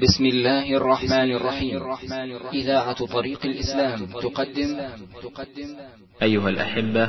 بسم 0.00 0.24
الله 0.24 0.76
الرحمن 0.76 1.30
الرحيم. 1.32 1.96
إذاعة 2.52 3.06
طريق 3.06 3.46
الإسلام 3.46 4.06
تقدم. 4.06 4.80
أيها 6.22 6.48
الأحبة 6.48 7.04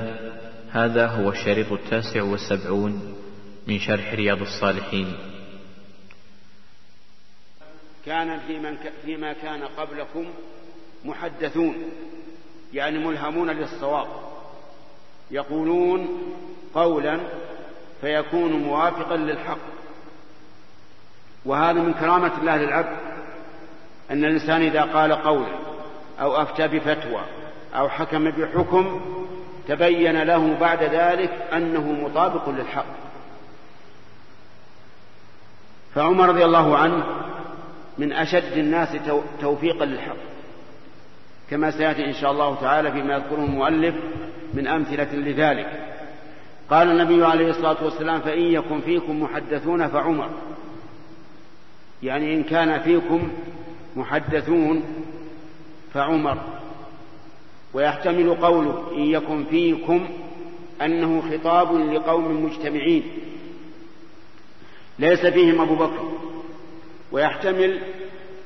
هذا 0.72 1.08
هو 1.08 1.30
الشريط 1.30 1.72
التاسع 1.72 2.24
والسبعون 2.24 3.16
من 3.68 3.80
شرح 3.80 4.14
رياض 4.14 4.42
الصالحين. 4.42 5.14
كان 8.06 8.40
في 8.48 8.60
من 8.60 8.78
فيما 9.06 9.34
كان 9.34 9.64
قبلكم 9.64 10.26
محدثون 11.06 11.76
يعني 12.74 13.00
ملهمون 13.00 13.50
للصواب. 13.50 14.08
يقولون 15.32 16.08
قولا 16.74 17.20
فيكون 18.02 18.52
موافقا 18.52 19.18
للحق. 19.18 19.81
وهذا 21.46 21.82
من 21.82 21.94
كرامة 21.94 22.32
الله 22.38 22.58
للعبد 22.58 22.98
أن 24.12 24.26
الإنسان 24.26 24.62
إذا 24.62 24.82
قال 24.82 25.14
قولا 25.14 25.56
أو 26.22 26.42
أفتى 26.42 26.68
بفتوى 26.68 27.22
أو 27.76 27.90
حكم 27.90 28.32
بحكم 28.32 29.02
تبين 29.68 30.24
له 30.24 30.58
بعد 30.60 30.84
ذلك 30.84 31.32
أنه 31.54 31.92
مطابق 31.92 32.50
للحق. 32.50 32.86
فعمر 35.96 36.30
رضي 36.30 36.46
الله 36.46 36.78
عنه 36.78 37.06
من 37.98 38.14
أشد 38.14 38.58
الناس 38.58 38.90
توفيقا 39.42 39.86
للحق 39.86 40.16
كما 41.50 41.72
سيأتي 41.72 42.06
إن 42.06 42.14
شاء 42.14 42.32
الله 42.32 42.56
تعالى 42.56 42.92
فيما 42.92 43.14
يذكره 43.14 43.46
المؤلف 43.46 43.96
من 44.54 44.68
أمثلة 44.68 45.14
لذلك. 45.14 45.68
قال 46.70 46.92
النبي 46.92 47.26
عليه 47.26 47.50
الصلاة 47.50 47.84
والسلام 47.84 48.20
فإن 48.22 48.42
يكن 48.42 48.82
فيكم 48.82 49.24
محدثون 49.24 49.88
فعمر. 49.88 50.30
يعني 52.04 52.36
إن 52.36 52.44
كان 52.44 52.80
فيكم 52.80 53.32
محدثون 53.96 54.84
فعمر. 55.94 56.38
ويحتمل 57.74 58.36
قوله 58.36 58.92
إن 58.96 59.02
يكن 59.02 59.46
فيكم 59.46 60.08
أنه 60.82 61.22
خطاب 61.32 61.76
لقوم 61.76 62.46
مجتمعين. 62.46 63.04
ليس 65.00 65.26
فيهم 65.26 65.62
أبو 65.62 65.76
بكر. 65.76 66.12
ويحتمل 67.12 67.80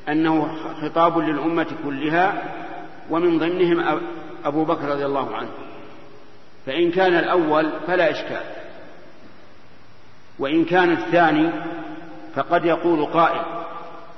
أنه 0.09 0.55
خطاب 0.81 1.17
للأمة 1.17 1.67
كلها 1.85 2.53
ومن 3.09 3.39
ضمنهم 3.39 3.99
أبو 4.45 4.63
بكر 4.63 4.87
رضي 4.87 5.05
الله 5.05 5.35
عنه. 5.35 5.49
فإن 6.65 6.91
كان 6.91 7.13
الأول 7.13 7.71
فلا 7.87 8.11
إشكال. 8.11 8.43
وإن 10.39 10.65
كان 10.65 10.91
الثاني 10.91 11.49
فقد 12.35 12.65
يقول 12.65 13.05
قائل 13.05 13.41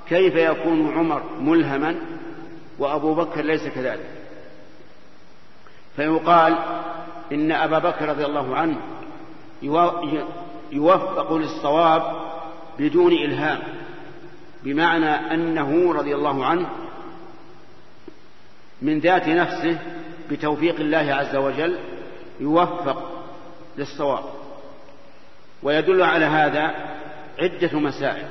كيف 0.09 0.35
يكون 0.35 0.93
عمر 0.97 1.23
ملهما 1.39 1.95
وأبو 2.79 3.13
بكر 3.13 3.41
ليس 3.41 3.67
كذلك؟ 3.67 4.09
فيقال 5.95 6.57
إن 7.31 7.51
أبا 7.51 7.79
بكر 7.79 8.09
رضي 8.09 8.25
الله 8.25 8.55
عنه 8.55 8.77
يوفق 10.71 11.33
للصواب 11.33 12.03
بدون 12.79 13.13
إلهام 13.13 13.59
بمعنى 14.63 15.33
أنه 15.33 15.93
رضي 15.93 16.15
الله 16.15 16.45
عنه 16.45 16.69
من 18.81 18.99
ذات 18.99 19.27
نفسه 19.27 19.79
بتوفيق 20.31 20.75
الله 20.79 21.13
عز 21.13 21.35
وجل 21.35 21.79
يوفق 22.39 23.23
للصواب. 23.77 24.23
ويدل 25.63 26.03
على 26.03 26.25
هذا 26.25 26.96
عدة 27.39 27.79
مسائل 27.79 28.27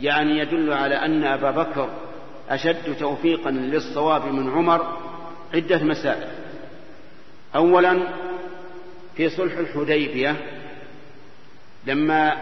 يعني 0.00 0.38
يدل 0.38 0.72
على 0.72 0.94
أن 0.94 1.24
أبا 1.24 1.50
بكر 1.50 1.90
أشد 2.50 2.96
توفيقا 2.98 3.50
للصواب 3.50 4.26
من 4.26 4.50
عمر 4.50 4.98
عدة 5.54 5.84
مسائل 5.84 6.28
أولا 7.54 8.00
في 9.16 9.28
صلح 9.28 9.58
الحديبية 9.58 10.36
لما 11.86 12.36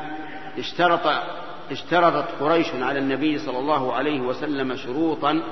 اشترط 0.58 1.22
اشترطت 1.70 2.28
قريش 2.40 2.66
على 2.74 2.98
النبي 2.98 3.38
صلى 3.38 3.58
الله 3.58 3.92
عليه 3.94 4.20
وسلم 4.20 4.76
شروطا 4.76 5.42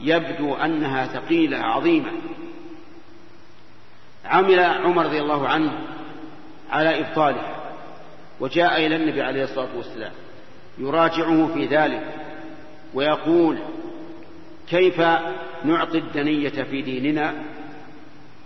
يبدو 0.00 0.54
أنها 0.54 1.06
ثقيلة 1.06 1.58
عظيمة. 1.58 2.12
عمل 4.24 4.60
عمر 4.60 5.04
رضي 5.06 5.20
الله 5.20 5.48
عنه 5.48 5.72
على 6.70 7.00
إبطالها 7.00 7.69
وجاء 8.40 8.86
إلى 8.86 8.96
النبي 8.96 9.22
عليه 9.22 9.44
الصلاة 9.44 9.76
والسلام 9.76 10.12
يراجعه 10.78 11.54
في 11.54 11.66
ذلك 11.66 12.02
ويقول 12.94 13.58
كيف 14.68 15.00
نعطي 15.64 15.98
الدنية 15.98 16.62
في 16.62 16.82
ديننا؟ 16.82 17.34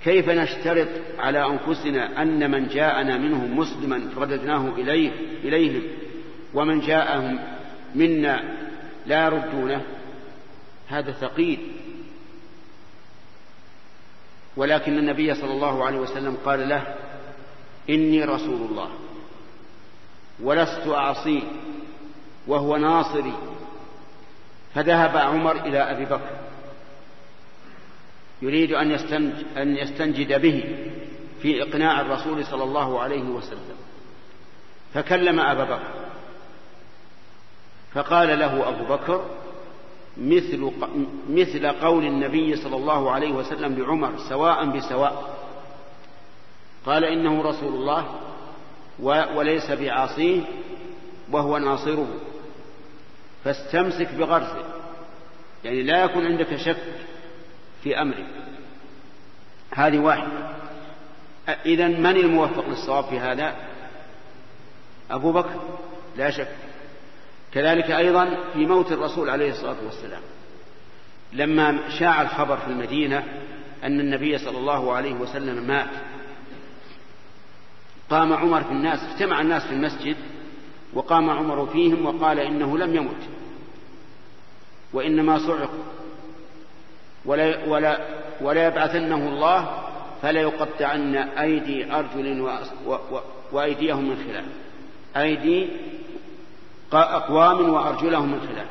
كيف 0.05 0.29
نشترط 0.29 0.89
على 1.19 1.47
أنفسنا 1.47 2.23
أن 2.23 2.51
من 2.51 2.69
جاءنا 2.69 3.19
منهم 3.19 3.59
مسلما 3.59 4.11
رددناه 4.17 4.69
إليه 4.69 5.11
إليهم 5.45 5.83
ومن 6.55 6.81
جاءهم 6.81 7.39
منا 7.95 8.43
لا 9.07 9.25
يردونه؟ 9.25 9.83
هذا 10.89 11.13
ثقيل. 11.13 11.59
ولكن 14.57 14.99
النبي 14.99 15.35
صلى 15.35 15.53
الله 15.53 15.85
عليه 15.85 15.99
وسلم 15.99 16.37
قال 16.45 16.69
له 16.69 16.95
إني 17.91 18.25
رسول 18.25 18.71
الله. 18.71 18.91
ولست 20.43 20.87
أعصيه 20.89 21.43
وهو 22.47 22.77
ناصري. 22.77 23.35
فذهب 24.75 25.17
عمر 25.17 25.57
إلى 25.57 25.79
أبي 25.79 26.05
بكر. 26.05 26.37
يريد 28.43 28.73
أن 28.73 28.91
يستنج 28.91 29.33
أن 29.57 29.77
يستنجد 29.77 30.41
به 30.41 30.65
في 31.43 31.63
إقناع 31.63 32.01
الرسول 32.01 32.45
صلى 32.45 32.65
الله 32.65 33.01
عليه 33.01 33.23
وسلم. 33.23 33.77
فكلم 34.95 35.41
أبا 35.41 35.65
بكر. 35.65 35.95
فقال 37.95 38.39
له 38.39 38.69
أبو 38.69 38.85
بكر 38.85 39.25
مثل 40.17 40.71
مثل 41.31 41.67
قول 41.67 42.05
النبي 42.05 42.57
صلى 42.57 42.77
الله 42.77 43.11
عليه 43.11 43.33
وسلم 43.33 43.79
لعمر 43.79 44.19
سواء 44.29 44.65
بسواء. 44.65 45.37
قال 46.87 47.05
إنه 47.05 47.43
رسول 47.43 47.75
الله 47.75 48.07
وليس 49.03 49.71
بعاصيه 49.71 50.41
وهو 51.31 51.59
ناصره. 51.59 52.09
فاستمسك 53.45 54.15
بغرزه. 54.15 54.65
يعني 55.65 55.83
لا 55.83 56.05
يكون 56.05 56.27
عندك 56.27 56.57
شك 56.57 56.83
في 57.83 58.01
أمره. 58.03 58.27
هذه 59.75 59.99
واحدة. 59.99 60.55
إذا 61.67 61.89
من 61.89 62.17
الموفق 62.17 62.69
للصواب 62.69 63.05
في 63.05 63.19
هذا؟ 63.19 63.57
أبو 65.11 65.33
بكر. 65.33 65.61
لا 66.17 66.31
شك. 66.31 66.49
كذلك 67.53 67.91
أيضا 67.91 68.37
في 68.53 68.67
موت 68.67 68.93
الرسول 68.93 69.31
عليه 69.31 69.51
الصلاة 69.51 69.77
والسلام. 69.85 70.23
لما 71.33 71.79
شاع 71.99 72.23
الخبر 72.23 72.57
في 72.57 72.67
المدينة 72.67 73.25
أن 73.85 74.01
النبي 74.01 74.39
صلى 74.39 74.59
الله 74.59 74.93
عليه 74.93 75.15
وسلم 75.15 75.67
مات. 75.67 75.91
قام 78.15 78.33
عمر 78.33 78.65
في 78.65 78.71
الناس 78.71 78.99
اجتمع 79.03 79.41
الناس 79.41 79.63
في 79.63 79.73
المسجد 79.73 80.17
وقام 80.93 81.31
عمر 81.31 81.67
فيهم 81.67 82.07
وقال 82.07 82.39
إنه 82.39 82.79
لم 82.79 82.97
يمت 82.97 83.29
وإنما 84.93 85.39
صعق. 85.39 85.71
ولا, 87.25 87.65
ولا, 87.69 87.99
ولا 88.41 88.67
يبعثنه 88.67 89.29
الله 89.29 89.83
فلا 90.23 90.41
يقطعن 90.41 91.17
أيدي 91.17 91.93
أرجل 91.93 92.51
وأيديهم 93.53 94.09
من 94.09 94.17
خلاف. 94.17 94.45
أيدي 95.17 95.69
أقوام 96.93 97.71
وأرجلهم 97.71 98.33
من 98.33 98.41
خلاف. 98.41 98.69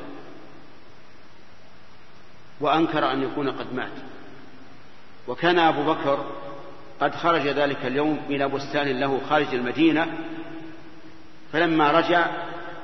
وأنكر 2.61 3.11
أن 3.11 3.23
يكون 3.23 3.49
قد 3.49 3.75
مات. 3.75 3.91
وكان 5.27 5.59
أبو 5.59 5.93
بكر 5.93 6.25
قد 7.03 7.15
خرج 7.15 7.47
ذلك 7.47 7.85
اليوم 7.85 8.19
إلى 8.29 8.47
بستان 8.47 8.87
له 8.99 9.21
خارج 9.29 9.53
المدينة 9.53 10.07
فلما 11.53 11.91
رجع 11.91 12.27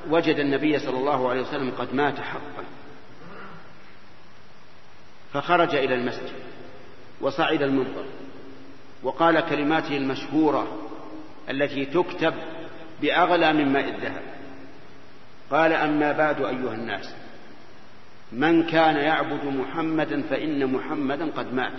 وجد 0.10 0.36
النبي 0.39 0.80
صلى 0.80 0.98
الله 0.98 1.30
عليه 1.30 1.42
وسلم 1.42 1.71
قد 1.71 1.95
مات 1.95 2.19
حقا. 2.19 2.63
فخرج 5.33 5.75
إلى 5.75 5.95
المسجد 5.95 6.31
وصعد 7.21 7.62
المنبر 7.62 8.06
وقال 9.04 9.39
كلماته 9.39 9.98
المشهورة 9.98 10.89
التي 11.50 11.86
تكتب 11.86 12.33
بأغلى 13.01 13.54
من 13.54 13.74
ماء 13.74 13.89
الذهب. 13.89 14.22
قال 15.51 15.74
أما 15.74 16.12
بعد 16.12 16.42
أيها 16.42 16.74
الناس 16.74 17.15
من 18.31 18.63
كان 18.63 18.95
يعبد 18.95 19.45
محمدا 19.45 20.22
فإن 20.22 20.74
محمدا 20.74 21.31
قد 21.31 21.54
مات. 21.54 21.74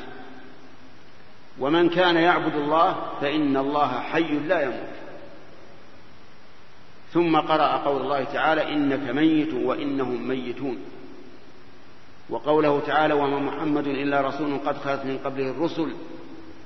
ومن 1.61 1.89
كان 1.89 2.17
يعبد 2.17 2.55
الله 2.55 2.97
فإن 3.21 3.57
الله 3.57 4.01
حي 4.01 4.39
لا 4.39 4.61
يموت. 4.61 4.91
ثم 7.13 7.37
قرأ 7.37 7.77
قول 7.77 8.03
الله 8.03 8.25
تعالى 8.25 8.73
إنك 8.73 9.11
ميت 9.11 9.55
وإنهم 9.55 10.29
ميتون. 10.29 10.79
وقوله 12.31 12.81
تعالى 12.81 13.15
وما 13.15 13.39
محمد 13.39 13.87
إلا 13.87 14.21
رسول 14.21 14.59
قد 14.67 14.77
خلت 14.77 15.05
من 15.05 15.19
قبله 15.25 15.51
الرسل. 15.51 15.93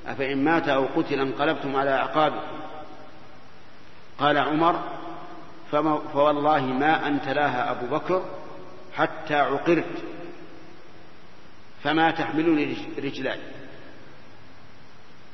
أفإن 0.06 0.44
مات 0.44 0.69
أو 0.69 0.87
قتل 0.96 1.20
انقلبتم 1.20 1.76
على 1.76 1.91
أعقابكم. 1.91 2.56
قال 4.19 4.38
عمر 4.38 4.81
فوالله 6.12 6.61
ما 6.61 7.06
أنت 7.06 7.29
لها 7.29 7.70
أبو 7.70 7.87
بكر 7.96 8.23
حتى 8.94 9.35
عقرت. 9.35 10.02
فما 11.82 12.11
تحملني 12.11 12.76
رجلاي 12.99 13.38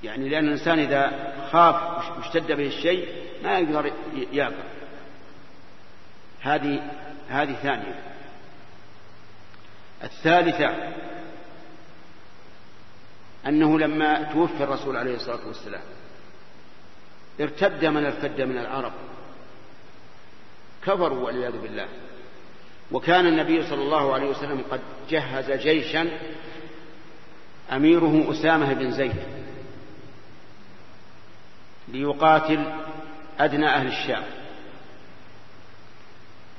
يعني 0.02 0.28
لأن 0.28 0.44
الإنسان 0.44 0.78
إذا 0.78 1.32
خاف 1.52 2.08
واشتد 2.18 2.52
به 2.52 2.66
الشيء 2.66 3.08
ما 3.44 3.58
يقدر 3.58 3.92
يعقر 4.32 4.64
هذه 6.40 6.82
هذه 7.28 7.52
ثانية. 7.52 8.00
الثالثة 10.04 10.92
أنه 13.46 13.78
لما 13.78 14.22
توفي 14.22 14.64
الرسول 14.64 14.96
عليه 14.96 15.14
الصلاة 15.14 15.46
والسلام 15.46 15.82
ارتد 17.40 17.84
من 17.84 18.04
ارتد 18.04 18.40
من 18.40 18.58
العرب. 18.58 18.92
كفروا 20.82 21.26
والعياذ 21.26 21.58
بالله. 21.58 21.88
وكان 22.92 23.26
النبي 23.26 23.62
صلى 23.62 23.82
الله 23.82 24.14
عليه 24.14 24.30
وسلم 24.30 24.64
قد 24.70 24.80
جهز 25.10 25.50
جيشا 25.50 26.08
أميره 27.72 28.30
أسامة 28.30 28.72
بن 28.72 28.90
زيد. 28.90 29.39
ليقاتل 31.92 32.64
أدنى 33.40 33.66
أهل 33.66 33.86
الشام. 33.86 34.22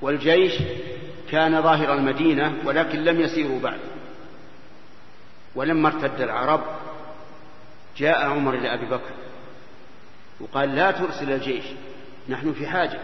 والجيش 0.01 0.53
كان 1.31 1.61
ظاهر 1.61 1.93
المدينة 1.93 2.53
ولكن 2.65 2.99
لم 3.03 3.21
يسيروا 3.21 3.59
بعد. 3.59 3.79
ولما 5.55 5.87
ارتد 5.87 6.21
العرب 6.21 6.61
جاء 7.97 8.25
عمر 8.25 8.53
إلى 8.53 8.73
أبي 8.73 8.85
بكر 8.85 9.13
وقال 10.39 10.75
لا 10.75 10.91
ترسل 10.91 11.31
الجيش 11.31 11.65
نحن 12.29 12.53
في 12.53 12.67
حاجة. 12.67 12.99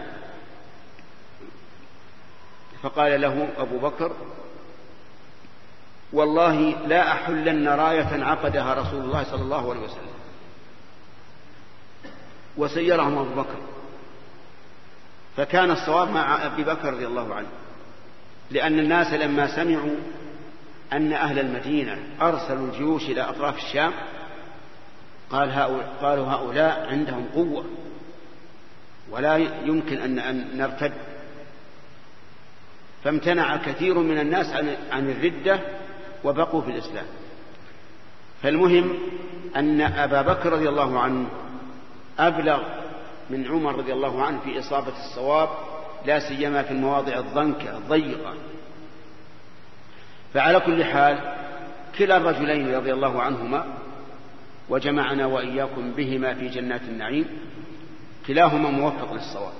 فقال 2.82 3.20
له 3.20 3.48
أبو 3.58 3.78
بكر 3.78 4.12
والله 6.12 6.86
لا 6.86 7.12
أحلن 7.12 7.68
راية 7.68 8.24
عقدها 8.24 8.74
رسول 8.74 9.04
الله 9.04 9.24
صلى 9.24 9.42
الله 9.42 9.70
عليه 9.70 9.80
وسلم. 9.80 10.08
وسيرهم 12.58 13.18
أبو 13.18 13.42
بكر. 13.42 13.58
فكان 15.36 15.70
الصواب 15.70 16.10
مع 16.10 16.46
أبي 16.46 16.64
بكر 16.64 16.92
رضي 16.94 17.06
الله 17.06 17.34
عنه 17.34 17.48
لأن 18.50 18.78
الناس 18.78 19.12
لما 19.12 19.56
سمعوا 19.56 19.96
أن 20.92 21.12
أهل 21.12 21.38
المدينة 21.38 21.98
أرسلوا 22.20 22.66
الجيوش 22.66 23.02
إلى 23.02 23.20
أطراف 23.20 23.56
الشام 23.56 23.92
قال 25.30 25.50
هؤلاء 25.50 25.96
قالوا 26.02 26.26
هؤلاء 26.26 26.86
عندهم 26.90 27.26
قوة 27.34 27.64
ولا 29.10 29.36
يمكن 29.64 30.18
أن 30.18 30.48
نرتد. 30.58 30.92
فامتنع 33.04 33.56
كثير 33.56 33.98
من 33.98 34.18
الناس 34.18 34.46
عن 34.90 35.10
الردة 35.10 35.60
وبقوا 36.24 36.62
في 36.62 36.70
الإسلام. 36.70 37.06
فالمهم 38.42 38.98
أن 39.56 39.80
أبا 39.80 40.22
بكر 40.22 40.52
رضي 40.52 40.68
الله 40.68 41.00
عنه 41.00 41.28
أبلغ 42.18 42.62
من 43.30 43.46
عمر 43.46 43.74
رضي 43.74 43.92
الله 43.92 44.22
عنه 44.22 44.40
في 44.40 44.58
إصابة 44.58 44.92
الصواب 45.06 45.48
لا 46.06 46.18
سيما 46.18 46.62
في 46.62 46.70
المواضع 46.70 47.18
الضنكة 47.18 47.76
الضيقة. 47.76 48.34
فعلى 50.34 50.60
كل 50.60 50.84
حال 50.84 51.18
كلا 51.98 52.16
الرجلين 52.16 52.74
رضي 52.74 52.92
الله 52.92 53.22
عنهما 53.22 53.64
وجمعنا 54.68 55.26
وإياكم 55.26 55.92
بهما 55.92 56.34
في 56.34 56.48
جنات 56.48 56.82
النعيم 56.82 57.26
كلاهما 58.26 58.70
موفق 58.70 59.12
للصواب. 59.12 59.52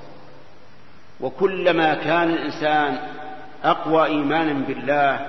وكلما 1.21 1.95
كان 1.95 2.31
الإنسان 2.31 2.99
أقوى 3.65 4.05
إيمانا 4.05 4.53
بالله 4.67 5.27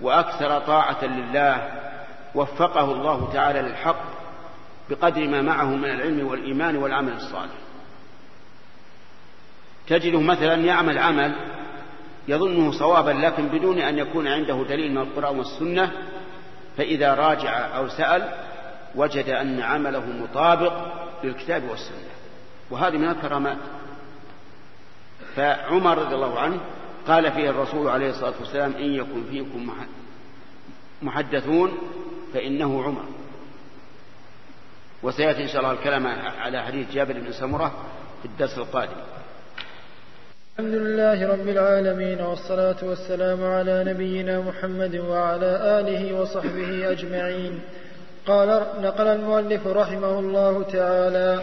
وأكثر 0.00 0.58
طاعة 0.58 1.04
لله 1.04 1.68
وفقه 2.34 2.92
الله 2.92 3.32
تعالى 3.32 3.60
للحق 3.62 4.02
بقدر 4.90 5.28
ما 5.28 5.42
معه 5.42 5.76
من 5.76 5.84
العلم 5.84 6.26
والإيمان 6.26 6.76
والعمل 6.76 7.12
الصالح. 7.12 7.52
تجده 9.86 10.20
مثلا 10.20 10.54
يعمل 10.54 10.98
عمل 10.98 11.34
يظنه 12.28 12.72
صوابا 12.72 13.10
لكن 13.10 13.48
بدون 13.48 13.78
أن 13.78 13.98
يكون 13.98 14.28
عنده 14.28 14.64
دليل 14.68 14.90
من 14.92 14.98
القرآن 14.98 15.38
والسنة 15.38 15.92
فإذا 16.76 17.14
راجع 17.14 17.76
أو 17.76 17.88
سأل 17.88 18.34
وجد 18.94 19.28
أن 19.28 19.60
عمله 19.60 20.06
مطابق 20.06 20.72
للكتاب 21.24 21.64
والسنة. 21.70 22.08
وهذه 22.70 22.96
من 22.96 23.08
الكرامات. 23.08 23.58
فعمر 25.36 25.98
رضي 25.98 26.14
الله 26.14 26.38
عنه 26.38 26.60
قال 27.06 27.32
فيه 27.32 27.50
الرسول 27.50 27.88
عليه 27.88 28.10
الصلاة 28.10 28.34
والسلام 28.40 28.72
إن 28.72 28.94
يكن 28.94 29.24
فيكم 29.30 29.70
محدثون 31.02 31.78
فإنه 32.34 32.82
عمر. 32.82 33.04
وسيأتي 35.02 35.42
إن 35.42 35.48
شاء 35.48 35.60
الله 35.60 35.72
الكلام 35.72 36.06
على 36.40 36.62
حديث 36.62 36.92
جابر 36.92 37.12
بن 37.12 37.32
سمرة 37.32 37.72
في 38.22 38.28
الدرس 38.28 38.58
القادم. 38.58 38.96
الحمد 40.58 40.74
لله 40.74 41.28
رب 41.32 41.48
العالمين 41.48 42.20
والصلاة 42.20 42.76
والسلام 42.82 43.44
على 43.44 43.84
نبينا 43.84 44.40
محمد 44.40 44.96
وعلى 44.96 45.80
آله 45.80 46.20
وصحبه 46.20 46.90
أجمعين. 46.90 47.60
قال 48.26 48.66
نقل 48.82 49.06
المؤلف 49.06 49.66
رحمه 49.66 50.18
الله 50.18 50.62
تعالى 50.62 51.42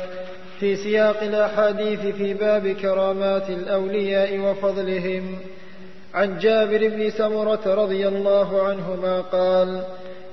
في 0.60 0.76
سياق 0.76 1.24
الأحاديث 1.24 2.00
في 2.00 2.34
باب 2.34 2.68
كرامات 2.68 3.50
الأولياء 3.50 4.40
وفضلهم. 4.40 5.40
عن 6.14 6.38
جابر 6.38 6.88
بن 6.88 7.10
سمرة 7.10 7.74
رضي 7.84 8.08
الله 8.08 8.68
عنهما 8.68 9.22
قال 9.22 9.84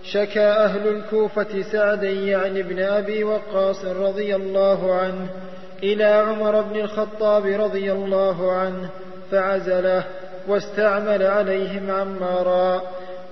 شكى 0.04 0.40
أهل 0.40 0.88
الكوفة 0.88 1.62
سعدا 1.62 2.10
يعني 2.10 2.60
ابن 2.60 2.82
أبي 2.82 3.25
وقاص 3.25 3.84
رضي 3.84 4.37
الله 4.37 4.94
عنه 4.94 5.26
إلى 5.82 6.04
عمر 6.04 6.60
بن 6.60 6.81
الخطاب 6.81 7.46
رضي 7.46 7.93
الله 7.93 8.52
عنه 8.52 8.88
فعزله 9.31 10.04
واستعمل 10.49 11.22
عليهم 11.22 11.90
عمارا 11.90 12.82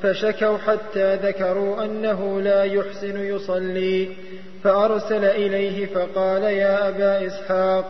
فشكوا 0.02 0.58
حتى 0.58 1.14
ذكروا 1.14 1.84
أنه 1.84 2.40
لا 2.40 2.64
يحسن 2.64 3.24
يصلي 3.24 4.08
فأرسل 4.64 5.24
إليه 5.24 5.86
فقال 5.86 6.42
يا 6.42 6.88
أبا 6.88 7.26
إسحاق 7.26 7.84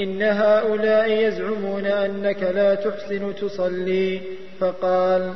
إن 0.00 0.22
هؤلاء 0.22 1.10
يزعمون 1.10 1.86
أنك 1.86 2.42
لا 2.42 2.74
تحسن 2.74 3.34
تصلي. 3.34 4.20
فقال 4.60 5.34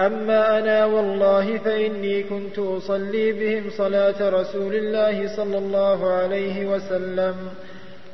أما 0.00 0.58
أنا 0.58 0.84
والله 0.84 1.58
فإني 1.58 2.22
كنت 2.22 2.58
أصلي 2.58 3.32
بهم 3.32 3.70
صلاة 3.70 4.30
رسول 4.30 4.74
الله 4.74 5.36
صلى 5.36 5.58
الله 5.58 6.12
عليه 6.12 6.66
وسلم 6.66 7.34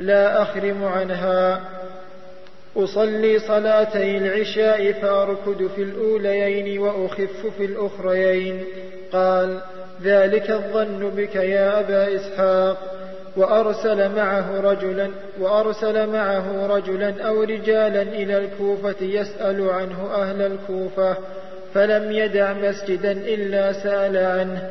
لا 0.01 0.43
أخرم 0.43 0.85
عنها. 0.85 1.61
أصلي 2.77 3.39
صلاتي 3.39 4.19
العشاء 4.19 4.93
فأركد 4.93 5.67
في 5.77 5.83
الأوليين 5.83 6.79
وأخف 6.79 7.47
في 7.59 7.65
الأخريين. 7.65 8.65
قال 9.13 9.61
ذلك 10.03 10.51
الظن 10.51 11.11
بك 11.17 11.37
يا 11.37 11.81
أبا 11.81 12.15
إسحاق. 12.17 12.95
وأرسل 13.37 14.17
معه 14.17 14.61
رجلا 14.61 15.11
وأرسل 15.41 16.07
معه 16.07 16.67
رجلا 16.67 17.15
أو 17.29 17.43
رجالا 17.43 18.03
إلى 18.03 18.39
الكوفة 18.39 18.97
يسأل 19.01 19.71
عنه 19.71 20.11
أهل 20.15 20.43
الكوفة. 20.43 21.17
فلم 21.75 22.13
يدع 22.13 22.53
مسجدا 22.53 23.13
إلا 23.13 23.73
سأل 23.73 24.17
عنه 24.17 24.71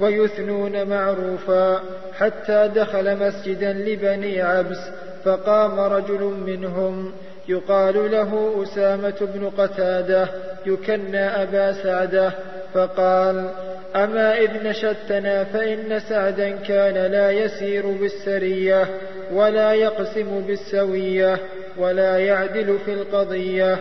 ويثنون 0.00 0.86
معروفا 0.86 1.80
حتى 2.18 2.70
دخل 2.74 3.16
مسجدا 3.16 3.72
لبني 3.72 4.42
عبس 4.42 4.78
فقام 5.24 5.80
رجل 5.80 6.22
منهم 6.46 7.12
يقال 7.48 8.10
له 8.10 8.62
أسامة 8.62 9.16
بن 9.20 9.50
قتادة 9.58 10.28
يكنى 10.66 11.26
أبا 11.42 11.72
سعدة 11.72 12.32
فقال 12.74 13.50
أما 13.96 14.38
إذ 14.38 14.50
نشدتنا 14.64 15.44
فإن 15.44 16.00
سعدا 16.00 16.50
كان 16.50 17.12
لا 17.12 17.30
يسير 17.30 17.86
بالسرية 17.86 18.86
ولا 19.32 19.72
يقسم 19.72 20.40
بالسوية 20.46 21.38
ولا 21.78 22.18
يعدل 22.18 22.78
في 22.84 22.92
القضية. 22.92 23.78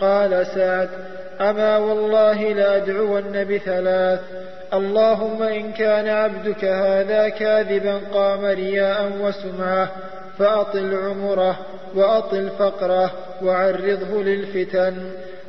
قال 0.00 0.46
سعد 0.46 0.88
أما 1.40 1.76
والله 1.78 2.52
لأدعون 2.52 3.44
بثلاث. 3.44 4.20
اللهم 4.74 5.42
إن 5.42 5.72
كان 5.72 6.08
عبدك 6.08 6.64
هذا 6.64 7.28
كاذبا 7.28 8.00
قام 8.12 8.44
رياء 8.44 9.12
وسمعة 9.20 9.92
فأطل 10.38 10.94
عمره 10.94 11.58
وأطل 11.94 12.50
فقره 12.58 13.12
وعرضه 13.42 14.22
للفتن. 14.22 14.94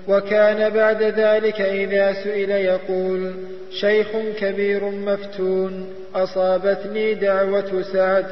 وكان 0.07 0.69
بعد 0.69 1.03
ذلك 1.03 1.61
إذا 1.61 2.13
سئل 2.13 2.51
يقول 2.51 3.33
شيخ 3.71 4.07
كبير 4.39 4.83
مفتون 4.83 5.93
أصابتني 6.15 7.13
دعوة 7.13 7.83
سعد. 7.93 8.25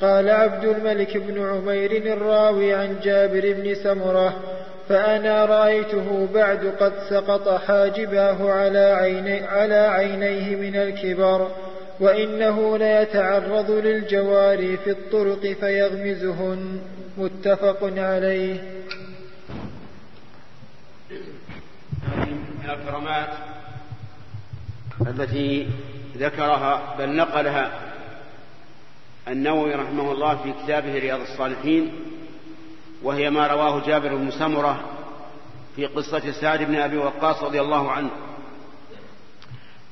قال 0.00 0.30
عبد 0.30 0.64
الملك 0.64 1.16
بن 1.16 1.48
عمير 1.48 1.92
الراوي 1.92 2.74
عن 2.74 2.96
جابر 3.02 3.52
بن 3.52 3.74
سمرة 3.74 4.36
فأنا 4.88 5.44
رأيته 5.44 6.28
بعد 6.34 6.72
قد 6.80 6.92
سقط 7.10 7.48
حاجباه 7.48 8.52
على, 8.52 8.78
عيني 8.78 9.46
على 9.46 9.74
عينيه 9.74 10.56
من 10.56 10.76
الكبر 10.76 11.50
وإنه 12.00 12.78
ليتعرض 12.78 13.70
للجواري 13.70 14.76
في 14.76 14.90
الطرق 14.90 15.40
فيغمزهن. 15.60 16.80
متفق 17.18 17.78
عليه. 17.82 18.60
من 22.68 22.70
الكرامات 22.70 23.28
التي 25.06 25.68
ذكرها 26.16 26.94
بل 26.98 27.16
نقلها 27.16 27.70
النووي 29.28 29.74
رحمه 29.74 30.12
الله 30.12 30.36
في 30.36 30.52
كتابه 30.64 30.98
رياض 30.98 31.20
الصالحين 31.20 31.92
وهي 33.02 33.30
ما 33.30 33.46
رواه 33.46 33.86
جابر 33.86 34.14
بن 34.16 34.30
سمرة 34.30 34.80
في 35.76 35.86
قصة 35.86 36.32
سعد 36.40 36.62
بن 36.62 36.76
أبي 36.76 36.96
وقاص 36.96 37.42
رضي 37.42 37.60
الله 37.60 37.92
عنه. 37.92 38.10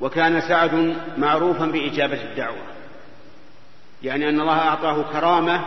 وكان 0.00 0.40
سعد 0.40 0.96
معروفا 1.18 1.66
بإجابة 1.66 2.22
الدعوة 2.22 2.62
يعني 4.02 4.28
أن 4.28 4.40
الله 4.40 4.58
أعطاه 4.58 5.02
كرامة 5.12 5.64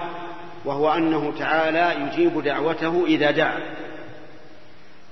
وهو 0.66 0.94
أنه 0.94 1.34
تعالى 1.40 1.96
يجيب 2.02 2.44
دعوته 2.44 3.06
إذا 3.06 3.32
دعا. 3.32 3.60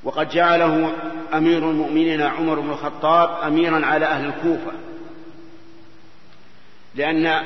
وقد 0.04 0.30
جعله 0.30 0.94
أمير 1.34 1.70
المؤمنين 1.70 2.22
عمر 2.22 2.60
بن 2.60 2.70
الخطاب 2.70 3.44
اميرا 3.44 3.86
على 3.86 4.06
أهل 4.06 4.26
الكوفة 4.26 4.72
لأن 6.96 7.42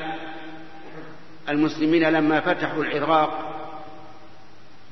المسلمين 1.48 2.02
لما 2.02 2.40
فتحوا 2.40 2.84
العراق 2.84 3.51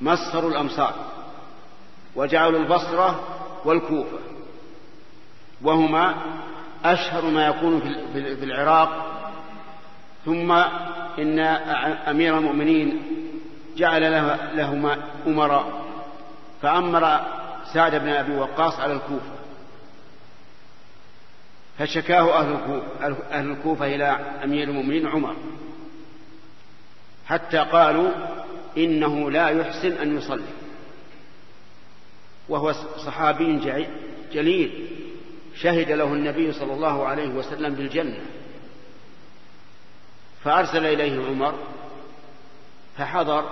مصروا 0.01 0.51
الامصار 0.51 0.93
وجعلوا 2.15 2.59
البصرة 2.59 3.23
والكوفة 3.65 4.17
وهما 5.61 6.15
أشهر 6.85 7.25
ما 7.25 7.47
يكون 7.47 7.79
في 8.13 8.43
العراق. 8.43 9.07
ثم 10.25 10.51
إن 11.19 11.39
أمير 12.09 12.37
المؤمنين 12.37 13.01
جعل 13.77 14.01
لهما 14.57 14.97
أمراء 15.27 15.81
فأمر 16.61 17.19
سعد 17.73 17.95
بن 17.95 18.09
أبي 18.09 18.35
وقاص 18.35 18.79
على 18.79 18.93
الكوفة. 18.93 19.31
فشكاه 21.79 22.39
أهل 22.39 22.51
الكوفة, 22.51 22.83
أهل 23.31 23.51
الكوفة 23.51 23.85
إلى 23.95 24.19
أمير 24.43 24.69
المؤمنين 24.69 25.07
عمر 25.07 25.35
حتى 27.25 27.57
قالوا 27.57 28.11
إنه 28.77 29.31
لا 29.31 29.49
يحسن 29.49 29.91
أن 29.91 30.17
يصلي. 30.17 30.53
وهو 32.49 32.73
صحابي 32.97 33.59
جليل. 34.33 34.87
شهد 35.55 35.91
له 35.91 36.13
النبي 36.13 36.53
صلى 36.53 36.73
الله 36.73 37.07
عليه 37.07 37.27
وسلم 37.27 37.75
بالجنة. 37.75 38.19
فأرسل 40.43 40.85
إليه 40.85 41.27
عمر 41.27 41.55
فحضر 42.97 43.49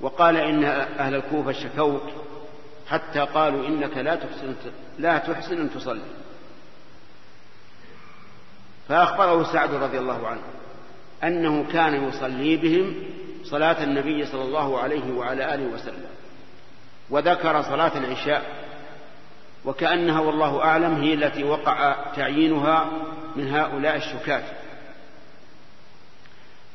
وقال 0.00 0.36
إن 0.36 0.64
أهل 0.98 1.14
الكوفة 1.14 1.52
شكوك 1.52 2.02
حتى 2.88 3.20
قالوا 3.20 3.66
إنك 3.66 3.96
لا 3.96 4.14
تحسن 4.14 4.54
لا 4.98 5.18
تحسن 5.18 5.60
أن 5.60 5.70
تصلي. 5.70 6.00
فأخبره 8.88 9.52
سعد 9.52 9.74
رضي 9.74 9.98
الله 9.98 10.28
عنه 10.28 10.40
أنه 11.24 11.66
كان 11.72 12.08
يصلي 12.08 12.56
بهم 12.56 12.94
صلاة 13.50 13.84
النبي 13.84 14.26
صلى 14.26 14.42
الله 14.42 14.78
عليه 14.78 15.12
وعلى 15.12 15.54
آله 15.54 15.74
وسلم. 15.74 16.06
وذكر 17.10 17.62
صلاة 17.62 17.98
العشاء. 17.98 18.42
وكأنها 19.64 20.20
والله 20.20 20.64
أعلم 20.64 20.94
هي 20.94 21.14
التي 21.14 21.44
وقع 21.44 21.96
تعيينها 22.16 22.90
من 23.36 23.54
هؤلاء 23.54 23.96
الشكاة. 23.96 24.42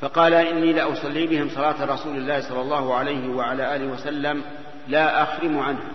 فقال 0.02 0.34
إني 0.34 0.74
لأصلي 0.74 1.28
بهم 1.28 1.50
صلاة 1.50 1.86
رسول 1.86 2.18
الله 2.18 2.50
صلى 2.50 2.62
الله 2.62 2.96
عليه 2.96 3.30
وعلى 3.30 3.76
آله 3.76 3.86
وسلم 3.86 4.42
لا 4.88 5.24
أخرم 5.24 5.60
عنها. 5.60 5.92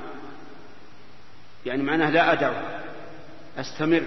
يعني 1.66 1.82
معناه 1.82 2.10
لا 2.10 2.32
أدعها 2.32 2.80
أستمر. 3.58 4.02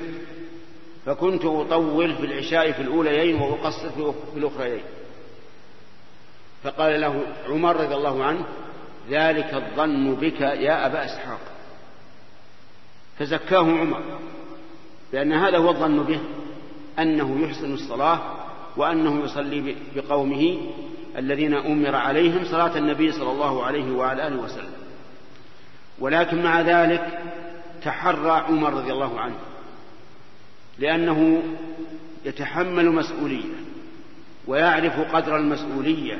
فكنت 1.06 1.46
أطول 1.46 2.16
في 2.16 2.26
العشاء 2.26 2.72
في 2.72 2.82
الأوليين 2.82 3.36
وأقصر 3.36 3.90
في 4.34 4.38
الأخريين. 4.38 4.84
فقال 6.64 7.02
له 7.02 7.22
عمر 7.50 7.76
رضي 7.76 7.96
الله 7.96 8.24
عنه 8.24 8.46
ذلك 9.10 9.54
الظن 9.54 10.16
بك 10.16 10.42
يا 10.42 10.86
أبا 10.86 11.06
إسحاق. 11.06 11.40
فزكاه 13.20 13.80
عمر 13.80 14.02
لأن 15.14 15.34
هذا 15.34 15.58
هو 15.58 15.70
الظن 15.70 16.04
به 16.04 16.20
أنه 17.00 17.42
يحسن 17.42 17.74
الصلاة 17.74 18.20
وأنه 18.78 19.24
يصلي 19.24 19.76
بقومه 19.96 20.58
الذين 21.18 21.54
أمر 21.54 21.96
عليهم 21.96 22.46
صلاة 22.46 22.78
النبي 22.78 23.12
صلى 23.12 23.32
الله 23.32 23.64
عليه 23.64 23.92
وعلى 23.92 24.28
آله 24.28 24.42
وسلم. 24.42 24.74
ولكن 26.00 26.44
مع 26.44 26.62
ذلك 26.62 27.20
تحرى 27.84 28.32
عمر 28.32 28.74
رضي 28.74 28.92
الله 28.92 29.20
عنه 29.20 29.36
لأنه 30.80 31.44
يتحمل 32.26 32.92
مسؤولية 32.92 33.54
ويعرف 34.48 35.16
قدر 35.16 35.38
المسؤولية 35.38 36.20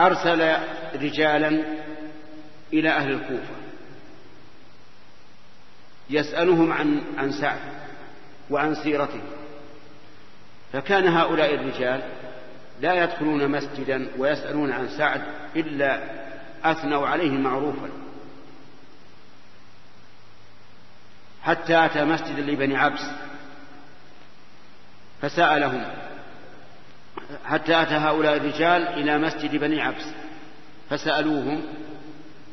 أرسل 0.00 0.56
رجالا 0.94 1.64
إلى 2.72 2.90
أهل 2.90 3.10
الكوفة 3.10 3.54
يسألهم 6.10 6.72
عن 6.72 7.02
عن 7.18 7.32
سعد 7.32 7.60
وعن 8.50 8.74
سيرته. 8.74 9.20
فكان 10.72 11.08
هؤلاء 11.08 11.54
الرجال 11.54 12.02
لا 12.80 13.04
يدخلون 13.04 13.48
مسجدا 13.48 14.08
ويسألون 14.18 14.72
عن 14.72 14.88
سعد 14.88 15.22
إلا 15.56 16.00
أثنوا 16.64 17.06
عليه 17.08 17.30
معروفا. 17.30 17.88
حتى 21.42 21.84
أتى 21.84 22.04
مسجد 22.04 22.38
لبني 22.38 22.76
عبس 22.76 23.02
فسألهم 25.22 25.84
حتى 27.44 27.82
أتى 27.82 27.94
هؤلاء 27.94 28.36
الرجال 28.36 28.88
إلى 28.88 29.18
مسجد 29.18 29.56
بني 29.56 29.80
عبس 29.80 30.04
فسألوهم 30.90 31.62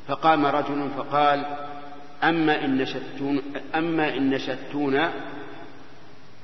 فقام 0.07 0.45
رجل 0.45 0.89
فقال 0.97 1.45
أما 2.23 2.65
إن 2.65 2.77
نشدتون 2.77 3.41
أما 3.75 4.17
إن 4.17 4.29
نشدتونا 4.29 5.13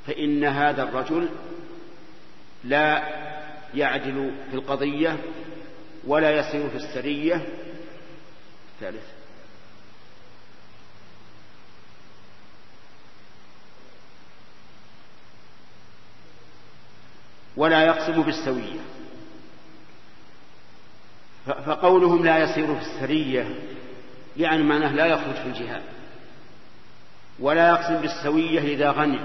فإن 0.07 0.43
هذا 0.43 0.83
الرجل 0.83 1.29
لا 2.63 3.03
يعدل 3.73 4.31
في 4.49 4.55
القضية 4.55 5.17
ولا 6.07 6.39
يسير 6.39 6.69
في 6.69 6.75
السرية. 6.75 7.45
ثالث. 8.79 9.16
ولا 17.57 17.83
يقسم 17.83 18.21
بالسوية. 18.21 18.79
فقولهم 21.45 22.25
لا 22.25 22.37
يسير 22.37 22.75
في 22.75 22.81
السرية 22.81 23.55
يعني 24.37 24.63
معناه 24.63 24.91
لا 24.91 25.05
يخرج 25.05 25.33
في 25.33 25.45
الجهاد. 25.45 25.81
ولا 27.39 27.69
يقسم 27.69 28.01
بالسوية 28.01 28.59
إذا 28.59 28.91
غني 28.91 29.19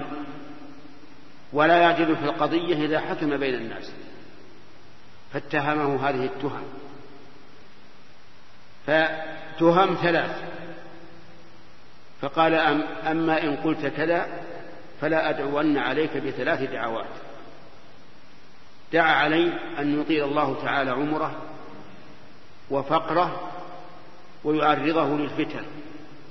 ولا 1.53 1.77
يعدل 1.77 2.17
في 2.17 2.25
القضية 2.25 2.87
إذا 2.87 3.01
حكم 3.01 3.37
بين 3.37 3.55
الناس. 3.55 3.93
فاتهمه 5.33 6.09
هذه 6.09 6.25
التهم. 6.25 6.65
فتهم 8.87 9.95
ثلاث. 9.95 10.43
فقال 12.21 12.55
أم 12.55 12.83
أما 12.83 13.43
إن 13.43 13.57
قلت 13.57 13.87
كذا 13.87 14.27
فلا 15.01 15.31
أدعون 15.31 15.79
عليك 15.79 16.17
بثلاث 16.17 16.71
دعوات. 16.71 17.32
دعا 18.93 19.13
عليه 19.13 19.59
أن 19.79 20.01
يطيل 20.01 20.25
الله 20.25 20.63
تعالى 20.63 20.91
عمره 20.91 21.43
وفقره 22.71 23.51
ويعرضه 24.45 25.17
للفتن. 25.17 25.65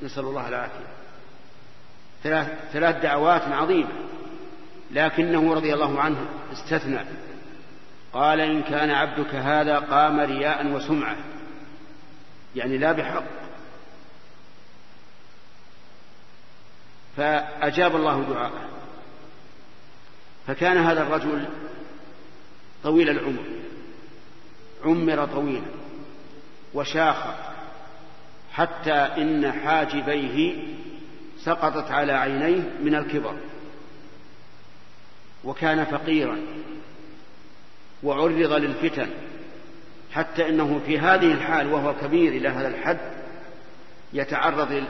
نسأل 0.03 0.23
الله 0.23 0.47
العافية. 0.47 0.91
ثلاث, 2.23 2.71
ثلاث 2.73 3.03
دعوات 3.03 3.41
عظيمة. 3.41 3.89
لكنه 4.91 5.53
رضي 5.53 5.73
الله 5.73 6.01
عنه 6.01 6.25
استثنى. 6.53 6.99
قال 8.13 8.39
إن 8.39 8.61
كان 8.61 8.91
عبدك 8.91 9.35
هذا 9.35 9.79
قام 9.79 10.19
رياء 10.19 10.67
وسمعة. 10.67 11.15
يعني 12.55 12.77
لا 12.77 12.91
بحق. 12.91 13.23
فأجاب 17.17 17.95
الله 17.95 18.23
دعاءه. 18.29 18.69
فكان 20.47 20.77
هذا 20.77 21.01
الرجل 21.01 21.45
طويل 22.83 23.09
العمر. 23.09 23.43
عمر 24.85 25.25
طويلا. 25.25 25.65
وشاخ 26.73 27.17
حتى 28.51 28.93
إن 28.93 29.51
حاجبيه 29.51 30.53
سقطت 31.43 31.91
على 31.91 32.13
عينيه 32.13 32.69
من 32.83 32.95
الكبر. 32.95 33.35
وكان 35.43 35.85
فقيرا. 35.85 36.37
وعرض 38.03 38.53
للفتن. 38.53 39.09
حتى 40.11 40.49
إنه 40.49 40.81
في 40.85 40.99
هذه 40.99 41.31
الحال 41.31 41.73
وهو 41.73 41.95
كبير 42.01 42.33
إلى 42.33 42.49
هذا 42.49 42.67
الحد 42.67 42.99
يتعرض 44.13 44.83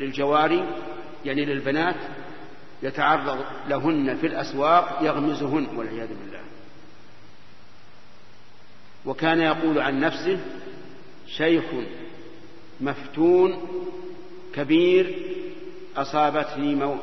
للجواري 0.00 0.64
يعني 1.24 1.44
للبنات 1.44 1.96
يتعرض 2.82 3.44
لهن 3.68 4.16
في 4.16 4.26
الأسواق 4.26 4.98
يغمزهن 5.02 5.66
والعياذ 5.76 6.08
بالله. 6.08 6.39
وكان 9.06 9.40
يقول 9.40 9.78
عن 9.78 10.00
نفسه 10.00 10.38
شيخ 11.26 11.64
مفتون 12.80 13.68
كبير 14.54 15.14
أصابتني 15.96 16.74
مو 16.74 16.96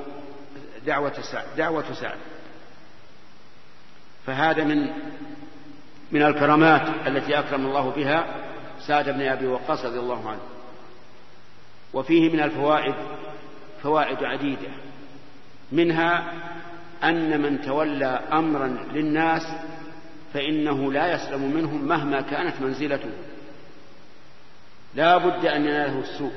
دعوة 0.86 1.22
سعد 1.22 1.46
دعوة 1.58 1.94
سعد. 1.94 2.18
فهذا 4.26 4.64
من 4.64 4.88
من 6.12 6.24
الكرامات 6.24 7.08
التي 7.08 7.40
أكرم 7.40 7.66
الله 7.66 7.90
بها 7.90 8.26
سعد 8.88 9.10
بن 9.10 9.22
أبي 9.22 9.48
وقاص 9.48 9.86
رضي 9.86 10.00
الله 10.00 10.30
عنه. 10.30 10.42
وفيه 11.94 12.34
من 12.34 12.40
الفوائد 12.40 12.96
فوائد 13.84 14.24
عديدة. 14.24 14.70
منها 15.72 16.34
أن 17.04 17.42
من 17.42 17.62
تولى 17.62 18.20
أمرا 18.34 18.68
للناس 18.94 19.42
فإنه 20.34 20.92
لا 20.94 21.14
يسلم 21.14 21.52
منهم 21.56 21.88
مهما 21.88 22.22
كانت 22.22 22.62
منزلته. 22.62 23.10
لا 24.96 25.18
بد 25.18 25.46
أن 25.46 25.62
يناله 25.62 26.00
السوء. 26.00 26.32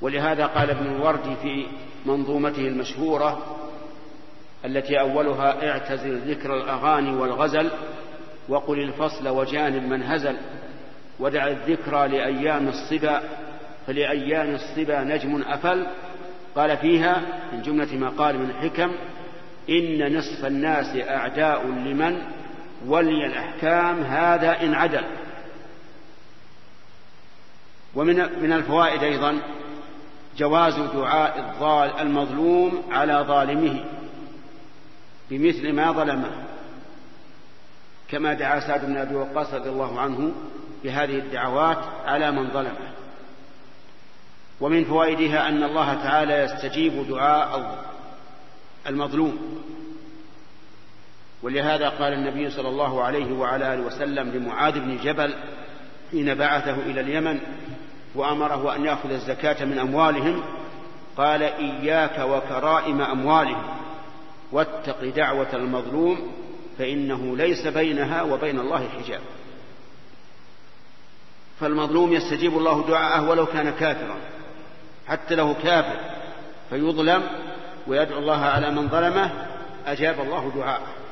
ولهذا 0.00 0.46
قال 0.46 0.70
ابن 0.70 0.86
الوردي 0.86 1.36
في 1.42 1.66
منظومته 2.06 2.68
المشهورة 2.68 3.56
التي 4.64 5.00
أولها 5.00 5.70
اعتزل 5.70 6.18
ذكر 6.18 6.56
الأغاني 6.56 7.16
والغزل 7.16 7.70
وقل 8.48 8.80
الفصل 8.80 9.28
وجانب 9.28 9.82
من 9.82 10.02
هزل 10.02 10.36
ودع 11.20 11.48
الذكرى 11.48 12.08
لأيام 12.08 12.68
الصبا 12.68 13.22
فلأيام 13.86 14.54
الصبا 14.54 15.04
نجم 15.04 15.42
أفل. 15.42 15.86
قال 16.56 16.76
فيها 16.76 17.22
من 17.52 17.62
جملة 17.62 17.96
ما 17.96 18.08
قال 18.08 18.38
من 18.38 18.50
الحكم 18.50 18.92
إن 19.70 20.16
نصف 20.16 20.44
الناس 20.44 20.96
أعداء 20.96 21.66
لمن 21.66 22.22
ولي 22.86 23.26
الأحكام 23.26 24.02
هذا 24.02 24.62
إن 24.62 24.74
عدل. 24.74 25.04
ومن 27.94 28.16
من 28.42 28.52
الفوائد 28.52 29.02
أيضا 29.02 29.38
جواز 30.38 30.74
دعاء 30.74 31.38
الضال 31.38 32.00
المظلوم 32.00 32.82
على 32.90 33.24
ظالمه 33.28 33.84
بمثل 35.30 35.72
ما 35.72 35.92
ظلمه. 35.92 36.30
كما 38.08 38.34
دعا 38.34 38.60
سعد 38.60 38.84
بن 38.84 38.96
أبي 38.96 39.14
وقاص 39.14 39.54
رضي 39.54 39.70
الله 39.70 40.00
عنه 40.00 40.32
بهذه 40.84 41.18
الدعوات 41.18 41.78
على 42.06 42.30
من 42.30 42.50
ظلمه. 42.50 42.94
ومن 44.60 44.84
فوائدها 44.84 45.48
أن 45.48 45.62
الله 45.62 45.94
تعالى 45.94 46.34
يستجيب 46.34 47.08
دعاء 47.08 47.78
المظلوم. 48.86 49.64
ولهذا 51.44 51.88
قال 51.88 52.12
النبي 52.12 52.50
صلى 52.50 52.68
الله 52.68 53.02
عليه 53.02 53.32
وعلى 53.32 53.74
آله 53.74 53.82
وسلم 53.82 54.30
لمعاذ 54.30 54.80
بن 54.80 54.96
جبل 54.96 55.34
حين 56.10 56.34
بعثه 56.34 56.74
إلى 56.74 57.00
اليمن 57.00 57.40
وأمره 58.14 58.76
أن 58.76 58.84
يأخذ 58.84 59.10
الزكاة 59.10 59.64
من 59.64 59.78
أموالهم 59.78 60.42
قال 61.16 61.42
إياك 61.42 62.18
وكرائم 62.18 63.02
أموالهم 63.02 63.62
واتق 64.52 65.04
دعوة 65.04 65.54
المظلوم 65.54 66.32
فإنه 66.78 67.36
ليس 67.36 67.66
بينها 67.66 68.22
وبين 68.22 68.60
الله 68.60 68.88
حجاب. 68.88 69.20
فالمظلوم 71.60 72.12
يستجيب 72.12 72.58
الله 72.58 72.86
دعاءه 72.88 73.30
ولو 73.30 73.46
كان 73.46 73.70
كافرا 73.70 74.16
حتى 75.08 75.34
له 75.34 75.54
كافر 75.62 76.00
فيظلم 76.70 77.22
ويدعو 77.86 78.18
الله 78.18 78.40
على 78.40 78.70
من 78.70 78.88
ظلمه 78.88 79.30
أجاب 79.86 80.20
الله 80.20 80.52
دعاءه. 80.56 81.03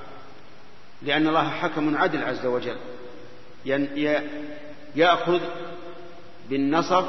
لأن 1.05 1.29
الله 1.29 1.51
حكم 1.51 1.97
عدل 1.97 2.23
عز 2.25 2.47
وجل. 2.47 2.77
يأخذ 4.97 5.41
بالنصب 6.51 7.05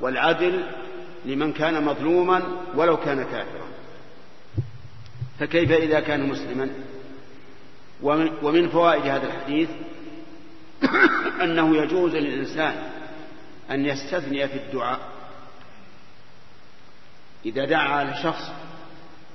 والعدل 0.00 0.66
لمن 1.24 1.52
كان 1.52 1.84
مظلوما 1.84 2.42
ولو 2.74 2.96
كان 2.96 3.22
كافرا. 3.22 3.68
فكيف 5.38 5.72
إذا 5.72 6.00
كان 6.00 6.28
مسلما؟ 6.28 6.70
ومن 8.42 8.68
فوائد 8.68 9.02
هذا 9.02 9.26
الحديث 9.26 9.68
أنه 11.44 11.76
يجوز 11.76 12.14
للإنسان 12.14 12.74
أن 13.70 13.86
يستثني 13.86 14.48
في 14.48 14.56
الدعاء. 14.56 15.00
إذا 17.46 17.64
دعا 17.64 17.88
على 17.88 18.14
شخص 18.22 18.50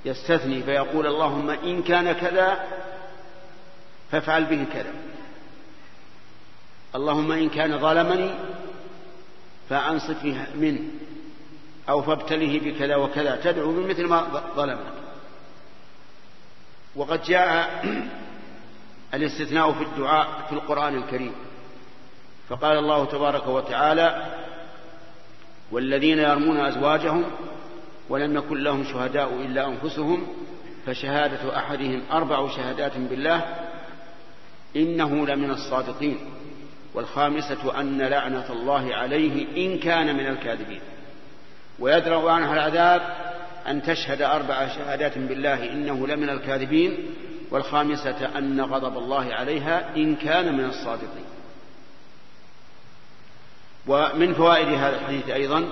يستثني 0.04 0.62
فيقول 0.62 1.06
اللهم 1.06 1.50
إن 1.50 1.82
كان 1.82 2.12
كذا 2.12 2.66
فافعل 4.10 4.44
به 4.44 4.64
كذا 4.72 4.92
اللهم 6.94 7.32
إن 7.32 7.48
كان 7.48 7.78
ظلمني 7.78 8.30
فأنصف 9.68 10.24
منه 10.54 10.80
أو 11.88 12.02
فابتله 12.02 12.60
بكذا 12.64 12.96
وكذا. 12.96 13.40
تدعو 13.44 13.72
بمثل 13.72 14.06
ما 14.06 14.42
ظلمك. 14.56 14.92
وقد 16.96 17.22
جاء 17.22 17.84
الاستثناء 19.14 19.72
في 19.72 19.82
الدعاء 19.82 20.46
في 20.48 20.52
القرآن 20.52 20.96
الكريم. 20.96 21.32
فقال 22.48 22.78
الله 22.78 23.04
تبارك 23.04 23.46
وتعالى 23.46 24.26
والذين 25.70 26.18
يرمون 26.18 26.60
أزواجهم 26.60 27.24
ولم 28.08 28.36
يكن 28.36 28.62
لهم 28.62 28.84
شهداء 28.84 29.34
إلا 29.34 29.68
أنفسهم 29.68 30.26
فشهادة 30.86 31.58
أحدهم 31.58 32.02
أربع 32.12 32.48
شهادات 32.48 32.96
بالله 32.96 33.65
إنه 34.76 35.26
لمن 35.26 35.50
الصادقين 35.50 36.18
والخامسة 36.94 37.80
أن 37.80 38.02
لعنة 38.02 38.52
الله 38.52 38.94
عليه 38.94 39.66
إن 39.66 39.78
كان 39.78 40.16
من 40.16 40.26
الكاذبين. 40.26 40.80
ويدرأ 41.78 42.30
عنها 42.30 42.52
العذاب 42.52 43.02
أن 43.66 43.82
تشهد 43.82 44.22
أربع 44.22 44.68
شهادات 44.68 45.18
بالله 45.18 45.72
إنه 45.72 46.06
لمن 46.06 46.28
الكاذبين 46.28 46.96
والخامسة 47.50 48.38
أن 48.38 48.60
غضب 48.60 48.98
الله 48.98 49.34
عليها 49.34 49.96
إن 49.96 50.16
كان 50.16 50.56
من 50.56 50.64
الصادقين. 50.64 51.26
ومن 53.86 54.34
فوائد 54.34 54.68
هذا 54.68 54.96
الحديث 54.96 55.28
أيضا 55.28 55.68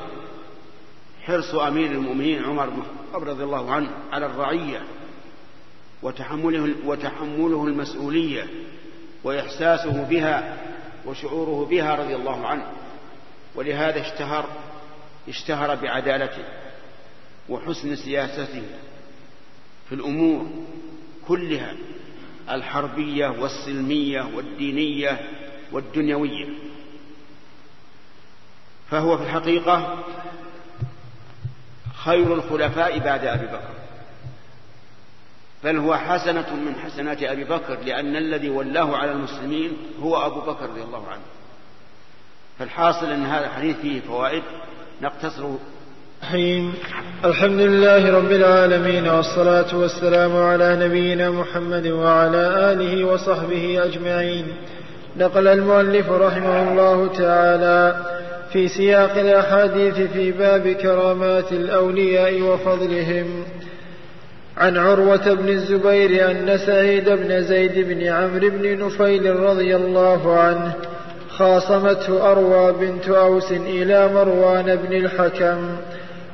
حرص 1.23 1.55
أمير 1.55 1.91
المؤمنين 1.91 2.45
عمر 2.45 2.71
بن 2.71 2.83
الخطاب 2.83 3.25
رضي 3.29 3.45
الله 3.45 3.73
عنه 3.73 3.91
على 4.13 4.27
الرعية 4.27 4.83
وتحمله 6.03 6.75
وتحمله 6.87 7.67
المسؤولية 7.67 8.49
وإحساسه 9.25 10.03
بها 10.03 10.57
وشعوره 11.07 11.67
بها 11.67 11.95
رضي 11.95 12.17
الله 12.17 12.47
عنه. 12.47 12.67
ولهذا 13.55 14.01
اشتهر 14.01 14.49
اشتهر 15.29 15.75
بعدالته 15.75 16.45
وحسن 17.49 17.97
سياسته 17.97 18.63
في 19.89 19.95
الأمور 19.95 20.47
كلها 21.29 21.75
الحربية 22.51 23.29
والسلمية 23.29 24.23
والدينية 24.37 25.21
والدنيوية. 25.73 26.49
فهو 28.91 29.19
في 29.19 29.25
الحقيقة 29.25 30.05
خير 31.95 32.35
الخلفاء 32.35 32.99
بعد 32.99 33.25
أبي 33.25 33.47
بكر. 33.47 33.84
بل 35.65 35.77
هو 35.77 35.97
حسنة 35.97 36.55
من 36.67 36.75
حسنات 36.75 37.23
أبي 37.23 37.45
بكر 37.45 37.79
لأن 37.87 38.17
الذي 38.17 38.51
ولاه 38.51 38.97
على 38.97 39.13
المسلمين 39.13 39.73
هو 40.03 40.27
أبو 40.27 40.41
بكر 40.41 40.71
رضي 40.71 40.83
الله 40.83 41.09
عنه. 41.09 41.23
فالحاصل 42.59 43.07
أن 43.07 43.27
هذا 43.27 43.45
الحديث 43.45 43.77
فيه 43.77 44.01
فوائد 44.01 44.43
نقتصر 45.03 45.45
الرحيم 46.23 46.75
الحمد 47.25 47.61
لله 47.61 48.19
رب 48.19 48.33
العالمين 48.33 49.09
والصلاة 49.09 49.77
والسلام 49.77 50.37
على 50.37 50.77
نبينا 50.87 51.31
محمد 51.31 51.87
وعلى 51.87 52.73
آله 52.73 53.05
وصحبه 53.05 53.85
أجمعين. 53.85 54.47
نقل 55.17 55.49
المؤلف 55.49 56.11
رحمه 56.11 56.73
الله 56.73 57.07
تعالى 57.07 58.05
في 58.53 58.69
سياق 58.69 59.19
الأحاديث 59.19 59.95
في 59.95 60.33
باب 60.33 60.69
كرامات 60.69 61.53
الأولياء 61.53 62.43
وفضلهم. 62.43 63.45
عن 64.57 64.77
عروة 64.77 65.35
بن 65.35 65.49
الزبير 65.49 66.31
أن 66.31 66.59
سعيد 66.59 67.09
بن 67.09 67.43
زيد 67.43 67.89
بن 67.89 68.07
عمرو 68.07 68.51
بن 68.51 68.87
نفيل 68.87 69.37
رضي 69.37 69.77
الله 69.77 70.39
عنه 70.39 70.73
خاصمته 71.29 72.33
أروى 72.33 72.73
بنت 72.73 73.09
أوس 73.09 73.53
إلى 73.53 74.09
مروان 74.09 74.77
بن 74.77 74.97
الحكم 74.97 75.77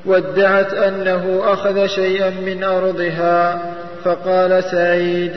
وادعت 0.07 0.75
أنه 0.75 1.41
أخذ 1.45 1.87
شيئا 1.87 2.31
من 2.31 2.65
أرضها 2.65 3.63
فقال 4.05 4.65
سعيد 4.65 5.33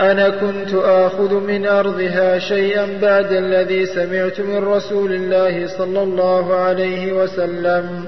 أنا 0.00 0.28
كنت 0.28 0.74
آخذ 0.74 1.34
من 1.34 1.66
أرضها 1.66 2.38
شيئا 2.38 2.86
بعد 3.02 3.32
الذي 3.32 3.86
سمعت 3.86 4.40
من 4.40 4.64
رسول 4.64 5.12
الله 5.12 5.66
صلى 5.66 6.02
الله 6.02 6.54
عليه 6.54 7.12
وسلم. 7.12 8.04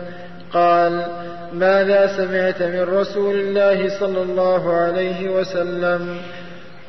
قال 0.53 1.07
ماذا 1.53 2.07
سمعت 2.07 2.63
من 2.63 2.99
رسول 2.99 3.35
الله 3.35 3.99
صلى 4.01 4.23
الله 4.23 4.73
عليه 4.73 5.29
وسلم؟ 5.29 6.17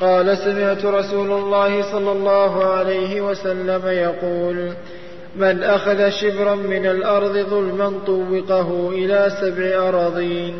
قال 0.01 0.37
سمعت 0.37 0.85
رسول 0.85 1.31
الله 1.31 1.91
صلى 1.91 2.11
الله 2.11 2.65
عليه 2.65 3.21
وسلم 3.21 3.81
يقول 3.87 4.69
من 5.35 5.63
أخذ 5.63 6.09
شبرا 6.09 6.55
من 6.55 6.85
الأرض 6.85 7.37
ظلما 7.37 7.93
طوقه 8.05 8.89
إلى 8.89 9.31
سبع 9.41 9.89
أراضين. 9.89 10.53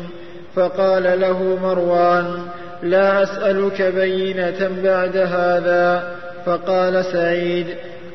فقال 0.56 1.20
له 1.20 1.58
مروان 1.62 2.38
لا 2.82 3.22
أسألك 3.22 3.82
بينة 3.82 4.70
بعد 4.84 5.16
هذا. 5.16 6.16
فقال 6.46 7.04
سعيد 7.04 7.66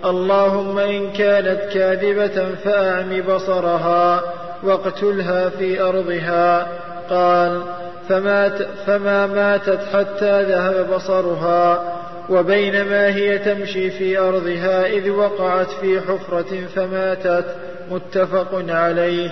اللهم 0.05 0.79
إن 0.79 1.11
كانت 1.11 1.59
كاذبة 1.73 2.55
فأعم 2.63 3.21
بصرها. 3.21 4.23
واقتلها 4.63 5.49
في 5.49 5.81
أرضها. 5.81 6.67
قال 7.09 7.61
فمات 8.09 8.61
فما 8.85 9.27
ماتت 9.27 9.79
حتى 9.93 10.43
ذهب 10.43 10.93
بصرها 10.93 11.95
وبينما 12.29 13.07
هي 13.15 13.37
تمشي 13.37 13.89
في 13.89 14.17
أرضها 14.17 14.87
إذ 14.87 15.09
وقعت 15.09 15.67
في 15.81 16.01
حفرة 16.01 16.67
فماتت 16.75 17.45
متفق 17.91 18.63
عليه. 18.69 19.31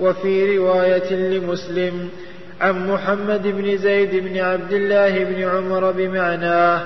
وفي 0.00 0.58
رواية 0.58 1.14
لمسلم 1.14 2.08
عن 2.60 2.88
محمد 2.88 3.42
بن 3.42 3.76
زيد 3.76 4.16
بن 4.16 4.38
عبد 4.38 4.72
الله 4.72 5.24
بن 5.24 5.42
عمر 5.42 5.90
بمعناه 5.90 6.80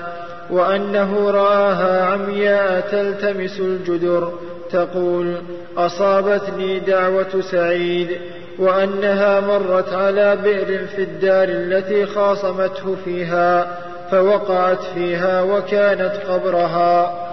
وأنه 0.49 1.31
رآها 1.31 2.05
عمياء 2.05 2.87
تلتمس 2.91 3.59
الجدر 3.59 4.33
تقول 4.71 5.41
أصابتني 5.77 6.79
دعوة 6.79 7.41
سعيد 7.51 8.21
وأنها 8.59 9.39
مرت 9.39 9.93
على 9.93 10.35
بئر 10.35 10.87
في 10.87 11.03
الدار 11.03 11.47
التي 11.49 12.05
خاصمته 12.05 12.95
فيها 13.05 13.77
فوقعت 14.11 14.83
فيها 14.83 15.41
وكانت 15.41 16.15
قبرها. 16.27 17.25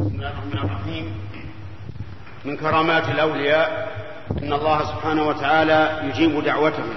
بسم 0.00 0.08
الله 0.14 0.28
الرحمن 0.28 0.70
الرحيم. 0.70 1.14
من 2.44 2.56
كرامات 2.56 3.08
الأولياء 3.08 3.88
أن 4.42 4.52
الله 4.52 4.78
سبحانه 4.84 5.28
وتعالى 5.28 6.00
يجيب 6.08 6.44
دعوتهم 6.44 6.94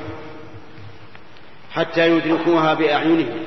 حتى 1.72 2.10
يدركوها 2.10 2.74
بأعينهم. 2.74 3.40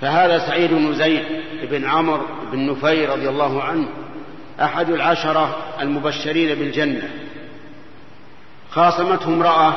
فهذا 0.00 0.38
سعيد 0.38 0.70
بن 0.70 0.94
زيد 0.94 1.24
بن 1.70 1.84
عمرو 1.84 2.22
بن 2.56 2.70
نفير 2.70 3.10
رضي 3.10 3.28
الله 3.28 3.62
عنه 3.62 3.88
أحد 4.60 4.90
العشرة 4.90 5.56
المبشرين 5.80 6.58
بالجنة. 6.58 7.10
خاصمته 8.70 9.28
امرأة 9.28 9.72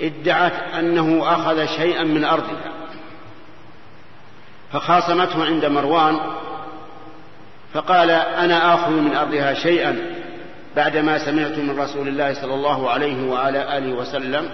ادعت 0.00 0.52
أنه 0.78 1.32
أخذ 1.34 1.66
شيئا 1.66 2.04
من 2.04 2.24
أرضها. 2.24 2.72
فخاصمته 4.72 5.44
عند 5.44 5.64
مروان 5.64 6.20
فقال 7.74 8.10
أنا 8.10 8.74
آخذ 8.74 8.90
من 8.90 9.16
أرضها 9.16 9.54
شيئا 9.54 9.96
بعدما 10.76 11.18
سمعت 11.18 11.58
من 11.58 11.80
رسول 11.80 12.08
الله 12.08 12.34
صلى 12.34 12.54
الله 12.54 12.90
عليه 12.90 13.30
وعلى 13.30 13.78
آله 13.78 13.92
وسلم. 13.92 14.50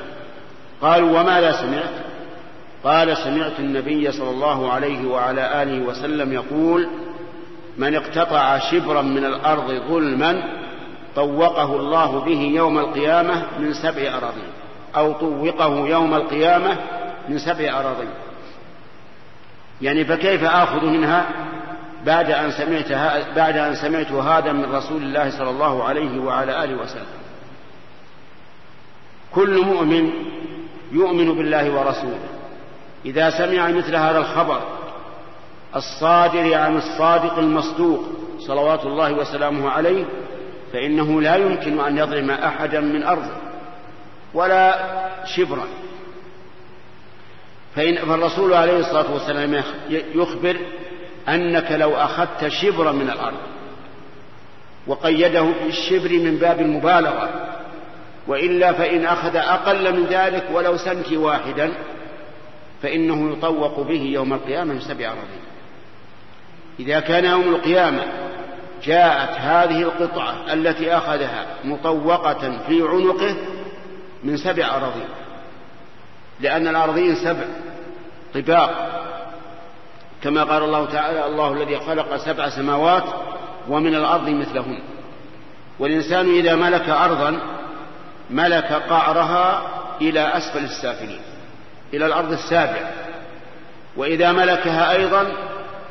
قالوا 0.83 1.21
وماذا 1.21 1.53
سمعت؟ 1.53 2.16
قال 2.85 3.17
سمعت 3.17 3.59
النبي 3.59 4.13
صلى 4.13 4.31
الله 4.31 4.73
عليه 4.73 5.09
وعلى 5.09 5.63
آله 5.63 5.87
وسلم 5.89 6.33
يقول 6.33 6.89
من 7.79 7.95
اقتطع 7.95 8.59
شبرا 8.59 9.03
من 9.03 9.25
الأرض 9.25 9.83
ظلما 9.89 10.43
طوقه 11.17 11.77
الله 11.77 12.21
به 12.21 12.41
يوم 12.41 12.79
القيامة 12.79 13.47
من 13.59 13.73
سبع 13.73 14.17
أراضين 14.17 14.51
أو 14.97 15.13
طوقه 15.13 15.89
يوم 15.89 16.15
القيامة 16.15 16.77
من 17.29 17.39
سبع 17.39 17.81
أراضين. 17.81 18.11
يعني 19.83 20.05
فكيف 20.05 20.45
آخذ 20.45 20.85
منها 20.85 21.27
بعد 22.05 22.31
أن 22.31 22.51
سمعت 22.51 22.93
بعد 23.37 23.57
أن 23.57 23.75
سمعت 23.75 24.13
هذا 24.13 24.53
من 24.53 24.75
رسول 24.75 25.03
الله 25.03 25.31
صلى 25.31 25.51
الله 25.51 25.85
عليه 25.85 26.21
وعلى 26.21 26.65
آله 26.65 26.83
وسلم؟ 26.83 27.07
كل 29.35 29.65
مؤمن 29.65 30.11
يؤمن 30.93 31.35
بالله 31.35 31.71
ورسوله. 31.71 32.36
إذا 33.07 33.31
سمع 33.31 33.69
مثل 33.69 33.97
هذا 33.97 34.19
الخبر 34.19 34.61
الصادر 35.77 36.55
عن 36.55 36.77
الصادق 36.77 37.39
المصدوق 37.39 38.05
صلوات 38.39 38.87
الله 38.87 39.13
وسلامه 39.13 39.71
عليه 39.71 40.05
فإنه 40.73 41.21
لا 41.21 41.37
يمكن 41.37 41.81
أن 41.81 41.99
يظلم 41.99 42.31
أحدا 42.31 42.81
من 42.81 43.03
أرضه 43.03 43.37
ولا 44.35 44.79
شبرا. 45.25 45.67
فإن 47.77 47.97
فالرسول 47.97 48.55
عليه 48.55 48.79
الصلاة 48.79 49.13
والسلام 49.13 49.63
يخبر 49.91 50.57
أنك 51.29 51.73
لو 51.73 51.95
أخذت 51.95 52.49
شبرا 52.49 52.93
من 52.93 53.11
الأرض 53.11 53.37
وقيده 54.87 55.53
بالشبر 55.65 56.11
من 56.11 56.37
باب 56.37 56.61
المبالغة 56.61 57.29
وإلا 58.27 58.73
فإن 58.73 59.07
أخذ 59.07 59.37
أقل 59.37 59.97
من 59.97 60.07
ذلك 60.07 60.45
ولو 60.53 60.77
سنت 60.77 61.13
واحدا 61.13 61.73
فإنه 62.83 63.33
يطوق 63.33 63.81
به 63.81 64.03
يوم 64.03 64.33
القيامة 64.33 64.79
سبع 64.81 65.07
أراضين 65.07 65.47
إذا 66.81 67.01
كان 67.01 67.25
يوم 67.25 67.55
القيامة 67.55 68.03
جاءت 68.85 69.31
هذه 69.41 69.83
القطعة 69.83 70.53
التي 70.53 70.97
أخذها 70.97 71.47
مطوقة 71.65 72.59
في 72.67 72.83
عنقه 72.83 73.37
من 74.25 74.37
سبع 74.37 74.77
أراضين 74.77 75.09
لأن 76.41 76.69
الأرضين 76.69 77.15
سبع 77.15 77.45
طباق. 78.35 79.03
كما 80.23 80.45
قال 80.45 80.63
الله 80.63 80.85
تعالى 80.85 81.27
الله 81.27 81.53
الذي 81.53 81.81
خلق 81.81 82.17
سبع 82.17 82.49
سماوات 82.49 83.05
ومن 83.69 83.95
الأرض 83.95 84.29
مثلهن. 84.29 84.79
والإنسان 85.79 86.35
إذا 86.35 86.55
ملك 86.55 86.89
أرضا 86.89 87.41
ملك 88.31 88.73
قعرها 88.73 89.63
إلى 90.01 90.21
أسفل 90.21 90.65
السافلين. 90.65 91.21
إلى 91.95 92.07
الأرض 92.07 92.33
السابعة 92.33 92.93
وإذا 93.97 94.33
ملكها 94.33 94.93
أيضا 94.93 95.33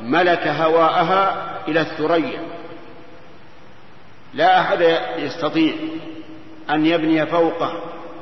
ملك 0.01 0.47
هواءها 0.47 1.36
إلى 1.67 1.81
الثريا. 1.81 2.39
لا 4.34 4.62
أحد 4.62 4.81
يستطيع 5.17 5.73
أن 6.69 6.86
يبني 6.86 7.25
فوقه 7.25 7.73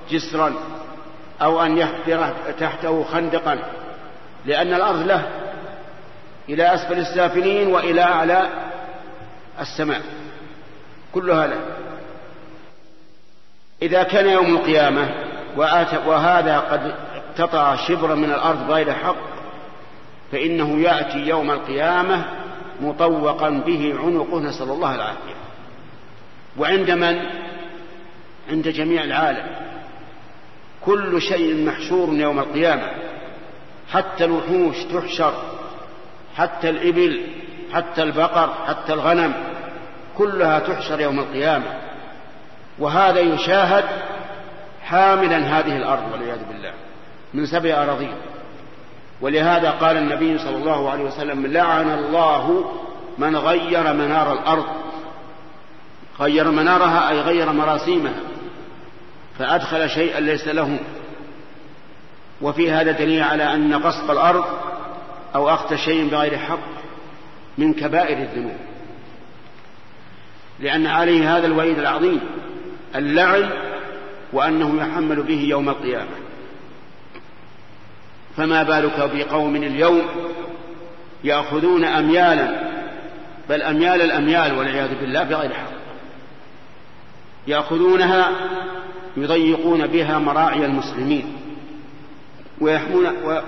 جسرا 0.09 0.53
أو 1.41 1.63
أن 1.65 1.77
يحفر 1.77 2.33
تحته 2.59 3.03
خندقا 3.03 3.59
لأن 4.45 4.73
الأرض 4.73 5.07
له 5.07 5.29
إلى 6.49 6.73
أسفل 6.73 6.99
السافلين 6.99 7.67
وإلى 7.67 8.01
أعلى 8.01 8.47
السماء. 9.59 10.01
كلها 11.13 11.47
له. 11.47 11.59
إذا 13.81 14.03
كان 14.03 14.29
يوم 14.29 14.55
القيامة 14.55 15.09
وهذا 16.05 16.59
قد 16.59 16.95
اقتطع 17.33 17.75
شبرا 17.75 18.15
من 18.15 18.31
الأرض 18.31 18.71
غير 18.71 18.93
حق 18.93 19.15
فإنه 20.31 20.79
يأتي 20.79 21.17
يوم 21.17 21.51
القيامة 21.51 22.25
مطوقا 22.81 23.49
به 23.49 23.95
عنقه 23.99 24.39
نسأل 24.39 24.69
الله 24.69 24.95
العافية. 24.95 25.35
وعند 26.57 26.91
من؟ 26.91 27.19
عند 28.49 28.67
جميع 28.67 29.03
العالم. 29.03 29.47
كل 30.85 31.21
شيء 31.21 31.65
محشور 31.65 32.13
يوم 32.13 32.39
القيامة 32.39 32.91
حتى 33.91 34.25
الوحوش 34.25 34.83
تحشر 34.83 35.33
حتى 36.37 36.69
الإبل 36.69 37.21
حتى 37.73 38.03
البقر 38.03 38.53
حتى 38.67 38.93
الغنم 38.93 39.33
كلها 40.17 40.59
تحشر 40.59 40.99
يوم 40.99 41.19
القيامة. 41.19 41.79
وهذا 42.79 43.19
يشاهد 43.19 43.85
حاملا 44.83 45.37
هذه 45.37 45.77
الأرض 45.77 46.11
والعياذ 46.11 46.45
بالله. 46.45 46.73
من 47.33 47.45
سبع 47.45 47.83
أراضين. 47.83 48.15
ولهذا 49.21 49.71
قال 49.71 49.97
النبي 49.97 50.37
صلى 50.37 50.55
الله 50.55 50.89
عليه 50.89 51.03
وسلم 51.03 51.45
لعن 51.45 51.89
الله 51.89 52.71
من 53.17 53.35
غير 53.35 53.93
منار 53.93 54.33
الأرض. 54.33 54.65
غير 56.19 56.51
منارها 56.51 57.09
أي 57.09 57.19
غير 57.19 57.51
مراسيمها. 57.51 58.19
فأدخل 59.39 59.89
شيئا 59.89 60.19
ليس 60.19 60.47
له. 60.47 60.79
وفي 62.41 62.71
هذا 62.71 62.91
دليل 62.91 63.23
على 63.23 63.53
أن 63.53 63.73
قصف 63.73 64.11
الأرض 64.11 64.45
أو 65.35 65.49
أخذ 65.49 65.75
شيء 65.75 66.09
بغير 66.09 66.37
حق 66.37 66.59
من 67.57 67.73
كبائر 67.73 68.17
الذنوب. 68.17 68.57
لأن 70.59 70.87
عليه 70.87 71.37
هذا 71.37 71.47
الوعيد 71.47 71.79
العظيم 71.79 72.19
اللعن 72.95 73.49
وأنه 74.33 74.81
يحمل 74.81 75.23
به 75.23 75.41
يوم 75.41 75.69
القيامة. 75.69 76.22
فما 78.37 78.63
بالك 78.63 79.11
بقوم 79.13 79.55
اليوم 79.55 80.01
يأخذون 81.23 81.83
أميالا؟ 81.85 82.73
بل 83.49 83.61
أميال 83.61 84.01
الأميال 84.01 84.57
والعياذ 84.57 84.99
بالله 84.99 85.23
بغير 85.23 85.53
حق. 85.53 85.71
يأخذونها 87.47 88.31
يضيقون 89.17 89.87
بها 89.87 90.19
مراعي 90.19 90.65
المسلمين 90.65 91.37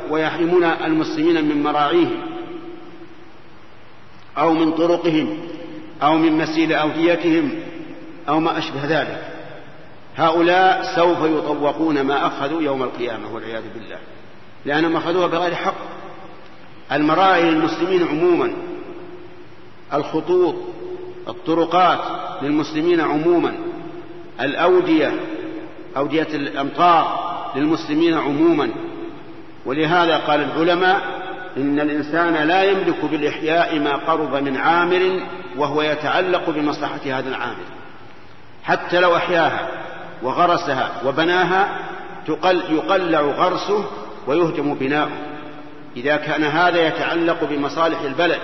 ويحرمون 0.10 0.63
المسلمين 0.63 1.45
من 1.45 1.63
مراعيهم 1.63 2.21
أو 4.38 4.54
من 4.54 4.71
طرقهم 4.71 5.38
أو 6.04 6.17
من 6.17 6.38
مسيل 6.38 6.74
أوديتهم 6.74 7.52
أو 8.30 8.39
ما 8.39 8.58
أشبه 8.58 8.86
ذلك. 8.86 9.32
هؤلاء 10.17 10.95
سوف 10.95 11.17
يطوقون 11.19 12.02
ما 12.02 12.28
أخذوا 12.28 12.62
يوم 12.62 12.84
القيامة 12.84 13.34
والعياذ 13.34 13.63
بالله. 13.74 13.98
لأنهم 14.65 14.95
أخذوها 14.95 15.28
بغير 15.28 15.56
حق. 15.56 15.75
المراعي 16.91 17.51
للمسلمين 17.51 18.08
عموما 18.08 18.51
الخطوط 19.93 20.56
الطرقات 21.28 21.99
للمسلمين 22.41 23.01
عموما 23.01 23.54
الأودية 24.41 25.12
أودية 25.97 26.28
الأمطار 26.34 27.25
للمسلمين 27.56 28.13
عموما. 28.13 28.69
ولهذا 29.65 30.17
قال 30.17 30.41
العلماء 30.41 31.01
إن 31.58 31.80
الإنسان 31.80 32.47
لا 32.47 32.63
يملك 32.63 33.06
بالإحياء 33.06 33.80
ما 33.80 33.95
قرب 33.95 34.36
من 34.36 34.58
عامر 34.58 35.21
وهو 35.58 35.82
يتعلق 35.82 36.49
بمصلحة 36.49 36.99
هذا 37.06 37.30
العامل. 37.30 37.65
حتى 38.63 38.99
لو 38.99 39.15
أحياها 39.15 39.67
وغرسها 40.23 40.91
وبناها 41.06 41.80
يقلع 42.69 43.21
غرسه 43.21 43.86
ويهدم 44.27 44.73
بناؤه. 44.73 45.11
إذا 45.97 46.15
كان 46.15 46.43
هذا 46.43 46.88
يتعلق 46.88 47.43
بمصالح 47.43 48.01
البلد 48.01 48.39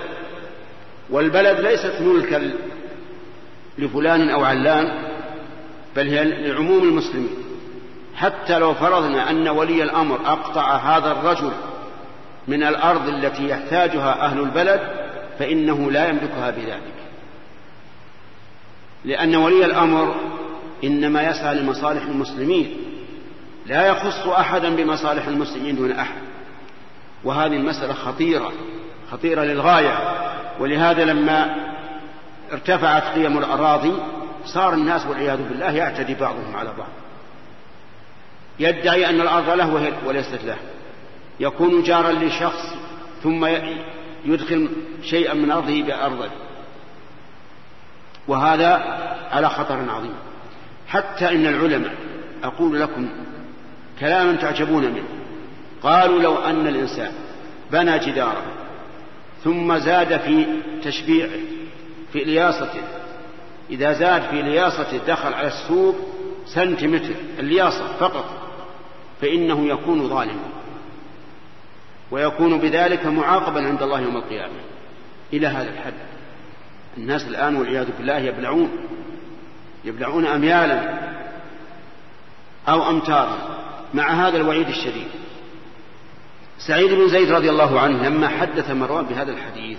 والبلد 1.10 1.60
ليست 1.60 2.00
ملكا 2.00 2.52
لفلان 3.78 4.30
أو 4.30 4.44
علان 4.44 5.02
بل 5.96 6.08
هي 6.08 6.24
لعموم 6.24 6.82
المسلمين. 6.82 7.34
حتى 8.14 8.58
لو 8.58 8.74
فرضنا 8.74 9.30
أن 9.30 9.48
ولي 9.48 9.82
الأمر 9.82 10.20
أقطع 10.26 10.76
هذا 10.76 11.12
الرجل 11.12 11.52
من 12.48 12.62
الأرض 12.62 13.08
التي 13.08 13.48
يحتاجها 13.48 14.24
أهل 14.24 14.40
البلد 14.40 14.80
فإنه 15.38 15.90
لا 15.90 16.08
يملكها 16.08 16.50
بذلك. 16.50 16.92
لأن 19.04 19.36
ولي 19.36 19.64
الأمر 19.64 20.14
إنما 20.84 21.22
يسعى 21.22 21.54
لمصالح 21.54 22.02
المسلمين. 22.02 22.76
لا 23.66 23.86
يخص 23.86 24.26
أحدا 24.26 24.76
بمصالح 24.76 25.26
المسلمين 25.26 25.76
دون 25.76 25.92
أحد. 25.92 26.22
وهذه 27.24 27.56
المسألة 27.56 27.92
خطيرة 27.92 28.52
خطيرة 29.12 29.42
للغاية. 29.42 29.98
ولهذا 30.60 31.04
لما 31.04 31.56
ارتفعت 32.52 33.02
قيم 33.02 33.38
الأراضي 33.38 33.92
صار 34.44 34.74
الناس 34.74 35.06
والعياذ 35.06 35.48
بالله 35.48 35.70
يعتدي 35.70 36.14
بعضهم 36.14 36.56
على 36.56 36.72
بعض. 36.78 36.88
يدعي 38.58 39.10
أن 39.10 39.20
الأرض 39.20 39.50
له 39.50 39.92
وليست 40.06 40.44
له. 40.44 40.56
يكون 41.40 41.82
جارا 41.82 42.12
لشخص 42.12 42.74
ثم 43.22 43.46
يدخل 44.24 44.68
شيئا 45.02 45.34
من 45.34 45.50
أرضه 45.50 45.82
بأرضه 45.82 46.30
وهذا 48.28 48.72
على 49.32 49.48
خطر 49.48 49.90
عظيم. 49.90 50.14
حتى 50.88 51.28
إن 51.28 51.46
العلماء 51.46 51.94
أقول 52.44 52.80
لكم 52.80 53.08
كلاما 54.02 54.36
تعجبون 54.36 54.84
منه. 54.84 55.08
قالوا 55.82 56.22
لو 56.22 56.36
أن 56.36 56.66
الإنسان 56.66 57.12
بنى 57.72 57.98
جدارا 57.98 58.42
ثم 59.44 59.78
زاد 59.78 60.20
في 60.20 60.46
تشبيعه 60.84 61.30
في 62.12 62.22
الياصته 62.22 62.80
إذا 63.70 63.92
زاد 63.92 64.22
في 64.22 64.42
لياصته 64.42 64.98
دخل 65.06 65.34
على 65.34 65.46
السوق 65.46 65.96
سنتيمتر 66.46 67.14
اللياصة 67.38 67.86
فقط 68.00 68.24
فإنه 69.20 69.66
يكون 69.68 70.08
ظالما. 70.08 70.48
ويكون 72.10 72.58
بذلك 72.58 73.06
معاقبا 73.06 73.66
عند 73.66 73.82
الله 73.82 74.00
يوم 74.00 74.16
القيامة. 74.16 74.60
إلى 75.32 75.46
هذا 75.46 75.70
الحد. 75.70 75.94
الناس 76.98 77.26
الآن 77.26 77.56
والعياذ 77.56 77.86
بالله 77.98 78.18
يبلعون. 78.18 78.70
يبلعون 79.84 80.26
أميالا 80.26 80.98
أو 82.68 82.90
أمتارا. 82.90 83.61
مع 83.94 84.28
هذا 84.28 84.36
الوعيد 84.36 84.68
الشديد. 84.68 85.08
سعيد 86.66 86.92
بن 86.92 87.08
زيد 87.08 87.32
رضي 87.32 87.50
الله 87.50 87.80
عنه 87.80 88.08
لما 88.08 88.28
حدث 88.28 88.70
مروان 88.70 89.04
بهذا 89.04 89.32
الحديث 89.32 89.78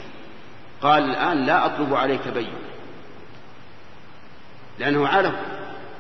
قال 0.82 1.04
الآن 1.04 1.46
لا 1.46 1.66
أطلب 1.66 1.94
عليك 1.94 2.28
بين 2.28 2.54
لأنه 4.80 5.08
عرف 5.08 5.34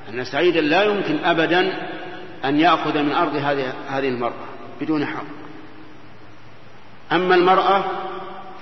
أن 0.09 0.23
سعيدا 0.23 0.61
لا 0.61 0.83
يمكن 0.83 1.23
أبدا 1.23 1.89
أن 2.45 2.59
يأخذ 2.59 3.01
من 3.01 3.11
أرض 3.11 3.35
هذه 3.35 3.73
هذه 3.89 4.09
المرأة 4.09 4.45
بدون 4.81 5.05
حق. 5.05 5.23
أما 7.11 7.35
المرأة 7.35 7.83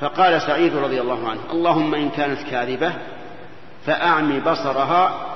فقال 0.02 0.42
سعيد 0.42 0.76
رضي 0.76 1.02
الله 1.02 1.30
عنه 1.30 1.42
اللهم 1.52 1.96
إن 1.96 2.10
كانت 2.10 2.42
كاذبة 2.42 2.94
فأعمي 3.86 4.40
بصرها 4.40 5.28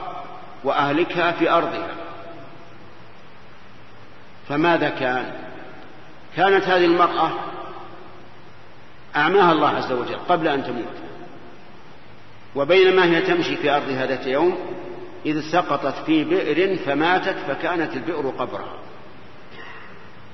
وأهلكها 0.64 1.32
في 1.32 1.52
أرضها. 1.52 2.05
فماذا 4.50 4.90
كان؟ 4.90 5.32
كانت 6.36 6.64
هذه 6.64 6.86
المرأة 6.86 7.32
أعماها 9.16 9.52
الله 9.52 9.70
عز 9.70 9.92
وجل 9.92 10.18
قبل 10.30 10.48
أن 10.48 10.64
تموت. 10.64 10.96
وبينما 12.56 13.06
هي 13.06 13.22
تمشي 13.22 13.56
في 13.56 13.70
أرضها 13.70 14.06
ذات 14.06 14.28
يوم 14.28 14.58
إذ 15.26 15.42
سقطت 15.52 16.06
في 16.06 16.24
بئر 16.24 16.76
فماتت 16.76 17.36
فكانت 17.48 17.94
البئر 17.94 18.30
قبرها. 18.30 18.78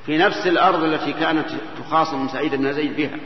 في 0.06 0.18
نفس 0.18 0.48
الأرض 0.48 0.84
التي 0.84 1.14
كانت 1.14 1.50
تخاصم 1.80 2.28
سعيد 2.28 2.56
بن 2.56 2.74
زيد 2.74 2.96
بها. 2.96 3.18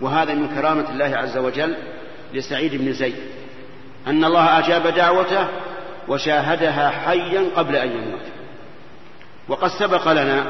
وهذا 0.00 0.34
من 0.34 0.48
كرامة 0.48 0.90
الله 0.90 1.16
عز 1.16 1.36
وجل 1.36 1.76
لسعيد 2.34 2.74
بن 2.74 2.92
زيد. 2.92 3.16
أن 4.06 4.24
الله 4.24 4.58
أجاب 4.58 4.86
دعوته 4.86 5.48
وشاهدها 6.08 6.90
حيا 6.90 7.50
قبل 7.56 7.76
أن 7.76 7.88
يموت. 7.92 8.33
وقد 9.48 9.68
سبق 9.68 10.12
لنا 10.12 10.46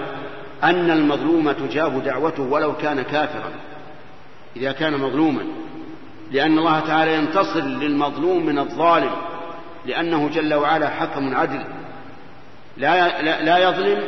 أن 0.63 0.91
المظلوم 0.91 1.53
تجاب 1.53 2.05
دعوته 2.05 2.43
ولو 2.43 2.77
كان 2.77 3.03
كافرا. 3.03 3.51
إذا 4.57 4.73
كان 4.73 4.93
مظلوما 5.01 5.43
لأن 6.31 6.59
الله 6.59 6.81
تعالى 6.81 7.15
ينتصر 7.15 7.61
للمظلوم 7.61 8.47
من 8.47 8.59
الظالم 8.59 9.11
لأنه 9.87 10.29
جل 10.29 10.55
وعلا 10.55 10.89
حكم 10.89 11.35
عدل. 11.37 11.65
لا 12.77 13.23
لا 13.43 13.59
يظلم 13.59 14.03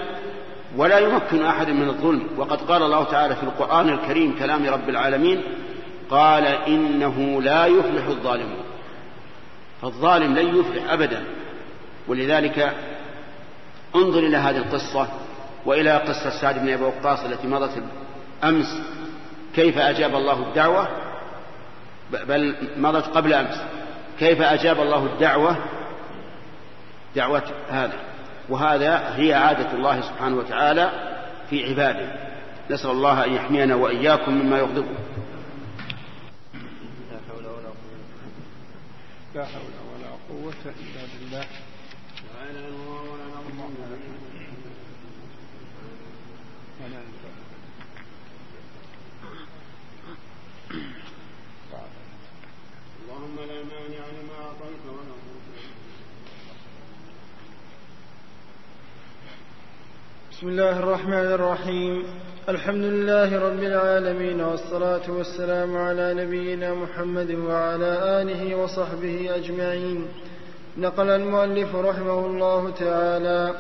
ولا 0.76 0.98
يمكن 0.98 1.44
أحد 1.44 1.70
من 1.70 1.88
الظلم. 1.88 2.22
وقد 2.36 2.60
قال 2.60 2.82
الله 2.82 3.04
تعالى 3.04 3.36
في 3.36 3.42
القرآن 3.42 3.88
الكريم 3.88 4.34
كلام 4.38 4.66
رب 4.66 4.88
العالمين 4.88 5.42
قال 6.10 6.46
إنه 6.46 7.42
لا 7.42 7.66
يفلح 7.66 8.06
الظالمون. 8.06 8.64
فالظالم 9.82 10.34
لن 10.34 10.58
يفلح 10.58 10.92
أبدا. 10.92 11.24
ولذلك 12.08 12.72
انظر 13.94 14.18
إلى 14.18 14.36
هذه 14.36 14.56
القصة 14.56 15.08
وإلى 15.66 15.96
قصة 15.96 16.40
سعد 16.40 16.58
بن 16.58 16.72
أبي 16.72 16.82
وقاص 16.82 17.24
التي 17.24 17.46
مضت 17.46 17.82
أمس. 18.44 18.82
كيف 19.54 19.78
أجاب 19.78 20.14
الله 20.14 20.48
الدعوة؟ 20.48 20.88
بل 22.10 22.56
مضت 22.76 23.04
قبل 23.04 23.32
أمس. 23.34 23.60
كيف 24.18 24.42
أجاب 24.42 24.80
الله 24.80 25.06
الدعوة؟ 25.06 25.56
دعوة 27.16 27.42
هذا. 27.68 27.98
وهذا 28.48 29.16
هي 29.16 29.34
عادة 29.34 29.72
الله 29.72 30.00
سبحانه 30.00 30.36
وتعالى 30.36 30.90
في 31.50 31.68
عباده. 31.68 32.26
نسأل 32.70 32.90
الله 32.90 33.24
أن 33.24 33.32
يحمينا 33.32 33.74
وإياكم 33.74 34.34
مما 34.34 34.58
يغضبه. 34.58 34.96
لا 39.34 39.44
حول 39.44 39.72
ولا 39.92 40.10
قوة 40.28 40.54
إلا 40.64 41.02
بالله 41.12 41.46
اللهم 53.02 53.36
لا 53.36 53.58
مانع 53.64 54.04
لما 54.16 54.36
أعطيت 54.44 54.82
ولا 54.88 55.16
بسم 60.36 60.48
الله 60.48 60.78
الرحمن 60.78 61.32
الرحيم. 61.32 62.04
الحمد 62.48 62.84
لله 62.84 63.48
رب 63.48 63.62
العالمين 63.62 64.40
والصلاة 64.40 65.10
والسلام 65.10 65.76
على 65.76 66.14
نبينا 66.14 66.74
محمد 66.74 67.30
وعلى 67.30 68.20
آله 68.22 68.56
وصحبه 68.56 69.30
أجمعين. 69.36 70.06
نقل 70.78 71.10
المؤلف 71.10 71.76
رحمه 71.76 72.26
الله 72.26 72.70
تعالى 72.70 73.54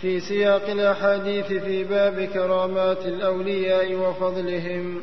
في 0.00 0.20
سياق 0.20 0.70
الأحاديث 0.70 1.46
في 1.46 1.84
باب 1.84 2.24
كرامات 2.24 3.06
الأولياء 3.06 3.94
وفضلهم. 3.94 5.00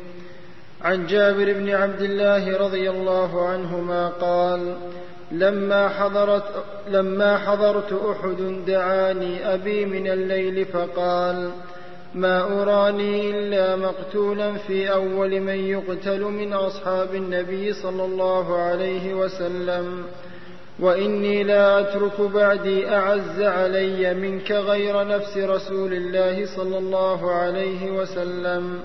عن 0.82 1.06
جابر 1.06 1.52
بن 1.52 1.70
عبد 1.70 2.02
الله 2.02 2.56
رضي 2.58 2.90
الله 2.90 3.48
عنهما 3.48 4.08
قال 4.08 4.76
لما 5.32 5.88
حضرت 5.88 6.64
لما 6.88 7.38
حضرت 7.38 7.92
أحد 7.92 8.64
دعاني 8.66 9.54
أبي 9.54 9.84
من 9.86 10.06
الليل 10.06 10.64
فقال 10.64 11.50
ما 12.14 12.62
أراني 12.62 13.30
إلا 13.30 13.76
مقتولا 13.76 14.52
في 14.52 14.92
أول 14.92 15.40
من 15.40 15.66
يقتل 15.66 16.20
من 16.20 16.52
أصحاب 16.52 17.14
النبي 17.14 17.72
صلى 17.72 18.04
الله 18.04 18.56
عليه 18.56 19.14
وسلم 19.14 20.04
وإني 20.80 21.42
لا 21.44 21.80
أترك 21.80 22.20
بعدي 22.20 22.88
أعز 22.88 23.40
علي 23.40 24.14
منك 24.14 24.52
غير 24.52 25.06
نفس 25.08 25.36
رسول 25.36 25.92
الله 25.92 26.46
صلى 26.56 26.78
الله 26.78 27.32
عليه 27.32 27.90
وسلم 27.90 28.80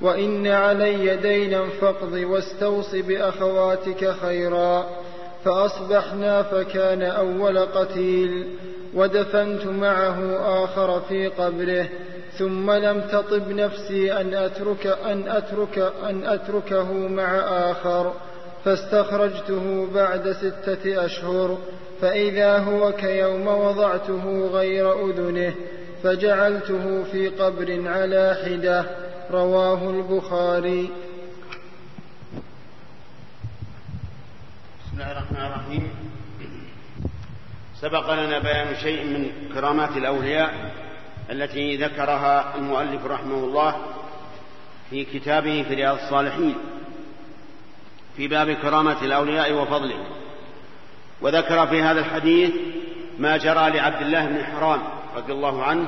وإن 0.00 0.46
علي 0.46 1.16
دينا 1.16 1.66
فاقض 1.80 2.12
واستوص 2.12 2.94
بأخواتك 2.94 4.10
خيرا. 4.22 4.86
فأصبحنا 5.44 6.42
فكان 6.42 7.02
أول 7.02 7.58
قتيل 7.58 8.46
ودفنت 8.94 9.66
معه 9.66 10.36
آخر 10.64 11.00
في 11.00 11.28
قبره 11.28 11.88
ثم 12.38 12.70
لم 12.70 13.00
تطب 13.00 13.48
نفسي 13.48 14.12
أن 14.12 14.34
أترك 14.34 14.86
أن 14.86 15.28
أترك 15.28 15.92
أن 16.08 16.26
أتركه 16.26 16.92
مع 16.92 17.38
آخر 17.70 18.12
فاستخرجته 18.64 19.86
بعد 19.94 20.32
ستة 20.32 21.04
أشهر 21.04 21.58
فإذا 22.00 22.58
هو 22.58 22.92
كيوم 22.92 23.46
وضعته 23.46 24.48
غير 24.52 25.10
أذنه 25.10 25.54
فجعلته 26.02 27.04
في 27.12 27.28
قبر 27.28 27.82
على 27.86 28.36
حدة 28.44 28.84
رواه 29.30 29.90
البخاري. 29.90 30.90
بسم 34.94 35.02
الله 35.02 35.12
الرحمن 35.12 35.46
الرحيم. 35.46 35.90
سبق 37.80 38.14
لنا 38.14 38.38
بيان 38.38 38.76
شيء 38.76 39.04
من 39.04 39.50
كرامات 39.54 39.96
الأولياء 39.96 40.72
التي 41.30 41.76
ذكرها 41.76 42.56
المؤلف 42.56 43.06
رحمه 43.06 43.34
الله 43.34 43.76
في 44.90 45.04
كتابه 45.04 45.62
في 45.62 45.74
رياض 45.74 45.98
الصالحين 45.98 46.54
في 48.16 48.28
باب 48.28 48.52
كرامة 48.52 49.02
الأولياء 49.02 49.52
وفضلهم 49.52 50.06
وذكر 51.20 51.66
في 51.66 51.82
هذا 51.82 52.00
الحديث 52.00 52.50
ما 53.18 53.36
جرى 53.36 53.70
لعبد 53.70 54.02
الله 54.02 54.26
بن 54.26 54.44
حرام 54.44 54.82
رضي 55.16 55.32
الله 55.32 55.62
عنه 55.62 55.86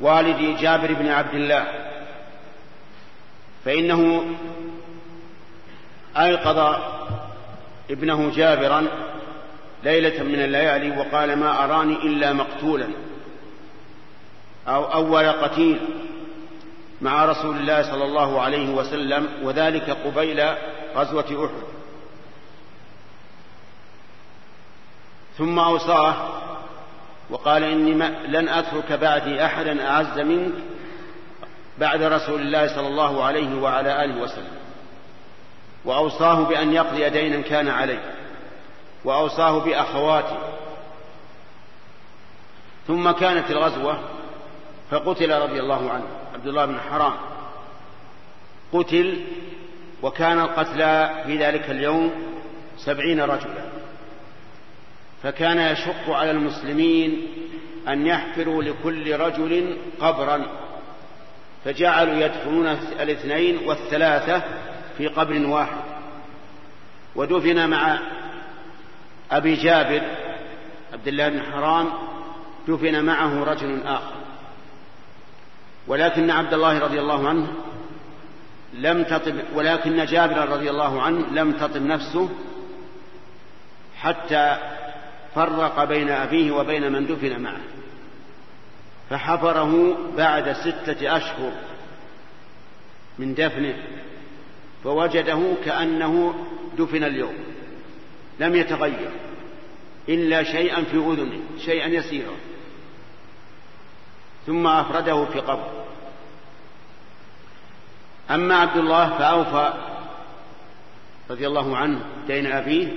والد 0.00 0.58
جابر 0.60 0.92
بن 0.92 1.08
عبد 1.08 1.34
الله. 1.34 1.66
فإنه 3.64 4.26
أيقظ 6.16 6.95
ابنه 7.90 8.30
جابرا 8.30 8.86
ليلة 9.84 10.22
من 10.22 10.42
الليالي 10.42 10.98
وقال 10.98 11.36
ما 11.36 11.64
أراني 11.64 11.94
إلا 11.94 12.32
مقتولا 12.32 12.88
أو 14.68 14.84
أول 14.84 15.28
قتيل 15.28 15.80
مع 17.00 17.24
رسول 17.24 17.56
الله 17.56 17.82
صلى 17.82 18.04
الله 18.04 18.40
عليه 18.40 18.74
وسلم 18.74 19.28
وذلك 19.42 19.90
قبيل 19.90 20.40
غزوة 20.96 21.46
أحد. 21.46 21.66
ثم 25.38 25.58
أوصاه 25.58 26.14
وقال 27.30 27.64
إني 27.64 27.92
لن 28.28 28.48
أترك 28.48 28.92
بعدي 28.92 29.44
أحدا 29.44 29.88
أعز 29.88 30.18
منك 30.18 30.52
بعد 31.78 32.02
رسول 32.02 32.40
الله 32.40 32.66
صلى 32.76 32.88
الله 32.88 33.24
عليه 33.24 33.60
وعلى 33.60 34.04
آله 34.04 34.22
وسلم. 34.22 34.65
وأوصاه 35.86 36.42
بأن 36.42 36.72
يقضي 36.72 37.10
دينا 37.10 37.40
كان 37.40 37.68
عليه 37.68 38.14
وأوصاه 39.04 39.58
بأخواته. 39.58 40.38
ثم 42.86 43.10
كانت 43.10 43.50
الغزوة 43.50 43.98
فقتل 44.90 45.32
رضي 45.32 45.60
الله 45.60 45.90
عنه 45.90 46.06
عبد 46.34 46.46
الله 46.46 46.66
بن 46.66 46.80
حرام. 46.90 47.16
قتل 48.72 49.24
وكان 50.02 50.40
القتلى 50.40 51.22
في 51.26 51.36
ذلك 51.36 51.70
اليوم 51.70 52.10
سبعين 52.76 53.20
رجلا. 53.20 53.66
فكان 55.22 55.58
يشق 55.58 56.10
على 56.10 56.30
المسلمين 56.30 57.28
أن 57.88 58.06
يحفروا 58.06 58.62
لكل 58.62 59.16
رجل 59.16 59.76
قبرا 60.00 60.46
فجعلوا 61.64 62.14
يدفنون 62.14 62.66
الاثنين 63.00 63.58
والثلاثة 63.68 64.42
في 64.98 65.06
قبر 65.06 65.46
واحد 65.46 65.76
ودفن 67.16 67.68
مع 67.70 67.98
أبي 69.30 69.54
جابر 69.54 70.02
عبد 70.92 71.08
الله 71.08 71.28
بن 71.28 71.42
حرام 71.42 71.88
دفن 72.68 73.04
معه 73.04 73.44
رجل 73.44 73.82
آخر. 73.86 74.16
ولكن 75.86 76.30
عبد 76.30 76.54
الله 76.54 76.78
رضي 76.78 77.00
الله 77.00 77.28
عنه 77.28 77.48
لم 78.74 79.02
تطب 79.02 79.34
ولكن 79.54 80.04
جابر 80.04 80.48
رضي 80.48 80.70
الله 80.70 81.02
عنه 81.02 81.26
لم 81.32 81.52
تطب 81.52 81.82
نفسه 81.82 82.28
حتى 83.98 84.56
فرق 85.34 85.84
بين 85.84 86.10
أبيه 86.10 86.52
وبين 86.52 86.92
من 86.92 87.06
دفن 87.06 87.40
معه. 87.40 87.60
فحفره 89.10 89.98
بعد 90.16 90.52
ستة 90.52 91.16
أشهر 91.16 91.52
من 93.18 93.34
دفنه. 93.34 93.76
فوجده 94.86 95.54
كأنه 95.64 96.34
دفن 96.78 97.04
اليوم. 97.04 97.34
لم 98.40 98.54
يتغير 98.54 99.10
إلا 100.08 100.42
شيئا 100.42 100.82
في 100.82 100.96
أذنه 100.96 101.40
شيئا 101.64 101.86
يسيرا 101.86 102.36
ثم 104.46 104.66
أفرده 104.66 105.24
في 105.24 105.40
قبر. 105.40 105.70
أما 108.30 108.56
عبد 108.56 108.76
الله 108.76 109.18
فأوفى 109.18 109.72
رضي 111.30 111.46
الله 111.46 111.76
عنه 111.76 112.00
دين 112.26 112.52
أبيه 112.52 112.88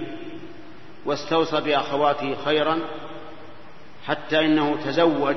واستوصى 1.06 1.62
بأخواته 1.62 2.36
خيرا 2.46 2.80
حتى 4.08 4.40
إنه 4.40 4.78
تزوج 4.86 5.36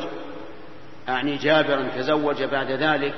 أعني 1.09 1.37
جابرا 1.37 1.89
تزوج 1.97 2.43
بعد 2.43 2.71
ذلك 2.71 3.15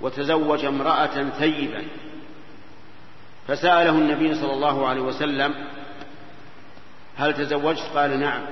وتزوج 0.00 0.64
امرأة 0.64 1.30
ثيبا 1.38 1.84
فسأله 3.50 3.90
النبي 3.90 4.34
صلى 4.34 4.52
الله 4.52 4.88
عليه 4.88 5.00
وسلم 5.00 5.54
هل 7.16 7.34
تزوجت؟ 7.34 7.82
قال 7.94 8.20
نعم. 8.20 8.42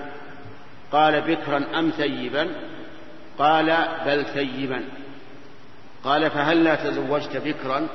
قال 0.93 1.21
بكرا 1.21 1.65
أم 1.79 1.91
ثيبا؟ 1.91 2.49
قال 3.39 3.77
بل 4.07 4.25
ثيبا. 4.25 4.85
قال 6.05 6.31
فهل 6.31 6.65
لا 6.65 6.75
تزوجت 6.75 7.37
بكرا؟ 7.37 7.89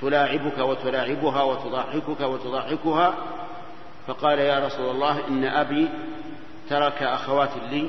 تلاعبك 0.00 0.58
وتلاعبها 0.58 1.42
وتضحكك 1.42 2.20
وتضحكها؟ 2.20 3.14
فقال 4.06 4.38
يا 4.38 4.66
رسول 4.66 4.90
الله 4.90 5.28
إن 5.28 5.44
أبي 5.44 5.88
ترك 6.70 7.02
أخوات 7.02 7.50
لي 7.70 7.88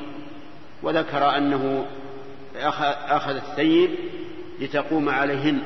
وذكر 0.84 1.38
أنه 1.38 1.86
أخذ 3.10 3.36
الثيب 3.36 3.90
لتقوم 4.60 5.10
عليهن. 5.10 5.62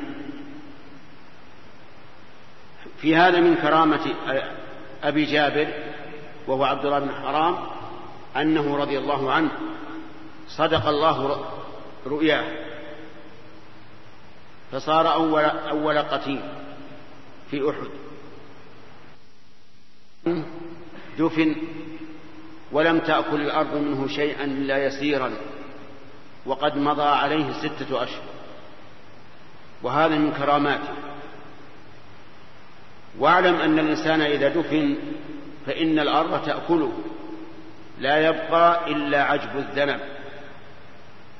في 3.01 3.15
هذا 3.15 3.39
من 3.39 3.55
كرامة 3.55 4.13
أبي 5.03 5.25
جابر 5.25 5.67
وهو 6.47 6.63
عبد 6.63 6.85
الله 6.85 6.99
بن 6.99 7.11
حرام 7.11 7.57
أنه 8.37 8.77
رضي 8.77 8.97
الله 8.97 9.31
عنه 9.31 9.51
صدق 10.47 10.87
الله 10.87 11.45
رؤياه. 12.05 12.45
فصار 14.71 15.13
أول, 15.13 15.43
أول 15.43 15.99
قتيل 15.99 16.41
في 17.51 17.69
أحد. 17.69 17.89
دفن 21.19 21.55
ولم 22.71 22.99
تأكل 22.99 23.41
الأرض 23.41 23.75
منه 23.75 24.07
شيئا 24.07 24.43
إلا 24.43 24.85
يسيرا 24.85 25.33
وقد 26.45 26.77
مضى 26.77 27.03
عليه 27.03 27.53
ستة 27.53 28.03
أشهر. 28.03 28.23
وهذا 29.83 30.15
من 30.15 30.31
كراماته. 30.31 31.06
واعلم 33.19 33.55
أن 33.55 33.79
الإنسان 33.79 34.21
إذا 34.21 34.49
دفن 34.49 34.97
فإن 35.65 35.99
الأرض 35.99 36.45
تأكله. 36.45 36.91
لا 37.99 38.27
يبقى 38.27 38.91
إلا 38.91 39.23
عجب 39.23 39.57
الذنب. 39.57 39.99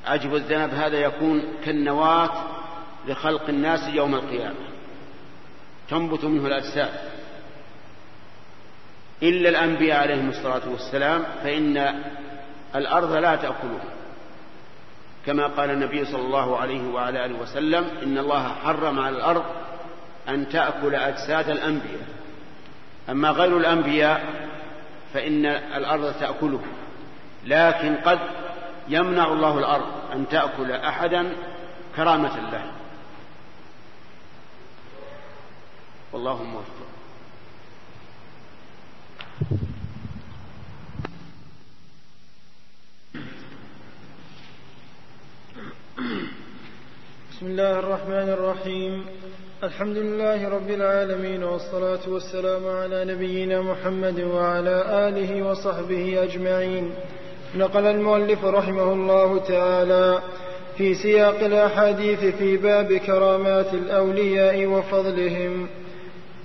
عجب 0.05 0.36
الذنب 0.36 0.73
هذا 0.73 0.97
يكون 0.97 1.43
كالنواة 1.65 2.30
لخلق 3.07 3.49
الناس 3.49 3.93
يوم 3.93 4.15
القيامة. 4.15 4.67
تنبت 5.89 6.25
منه 6.25 6.47
الأجساد. 6.47 6.91
إلا 9.23 9.49
الأنبياء 9.49 9.97
عليهم 10.01 10.30
الصلاة 10.30 10.69
والسلام 10.69 11.23
فإن 11.43 12.03
الأرض 12.75 13.13
لا 13.13 13.36
تأكله. 13.36 13.80
كما 15.25 15.47
قال 15.47 15.69
النبي 15.69 16.05
صلى 16.05 16.21
الله 16.21 16.57
عليه 16.57 16.88
وعلى 16.88 17.25
آله 17.25 17.39
وسلم 17.41 17.86
إن 18.03 18.17
الله 18.17 18.47
حرم 18.63 18.99
على 18.99 19.15
الأرض 19.15 19.43
أن 20.30 20.49
تأكل 20.49 20.95
أجساد 20.95 21.49
الأنبياء. 21.49 22.07
أما 23.09 23.30
غير 23.30 23.57
الأنبياء 23.57 24.47
فإن 25.13 25.45
الأرض 25.45 26.13
تأكله. 26.19 26.61
لكن 27.45 27.95
قد 27.95 28.19
يمنع 28.88 29.34
الله 29.34 29.59
الأرض 29.59 30.11
أن 30.13 30.28
تأكل 30.30 30.71
أحدا 30.71 31.36
كرامة 31.95 32.51
له 32.51 32.71
والله 36.13 36.43
موفق. 36.43 36.88
بسم 47.32 47.45
الله 47.45 47.80
الرحمن 47.80 48.30
الرحيم. 48.30 49.05
الحمد 49.64 49.97
لله 49.97 50.49
رب 50.49 50.70
العالمين 50.70 51.43
والصلاة 51.43 51.99
والسلام 52.08 52.68
على 52.68 53.05
نبينا 53.05 53.62
محمد 53.62 54.20
وعلى 54.20 55.08
آله 55.08 55.49
وصحبه 55.49 56.24
أجمعين. 56.24 56.91
نقل 57.55 57.86
المؤلف 57.86 58.45
رحمه 58.45 58.93
الله 58.93 59.39
تعالى 59.39 60.20
في 60.78 60.93
سياق 60.93 61.39
الأحاديث 61.43 62.20
في 62.20 62.58
باب 62.58 62.93
كرامات 62.93 63.74
الأولياء 63.74 64.66
وفضلهم. 64.66 65.68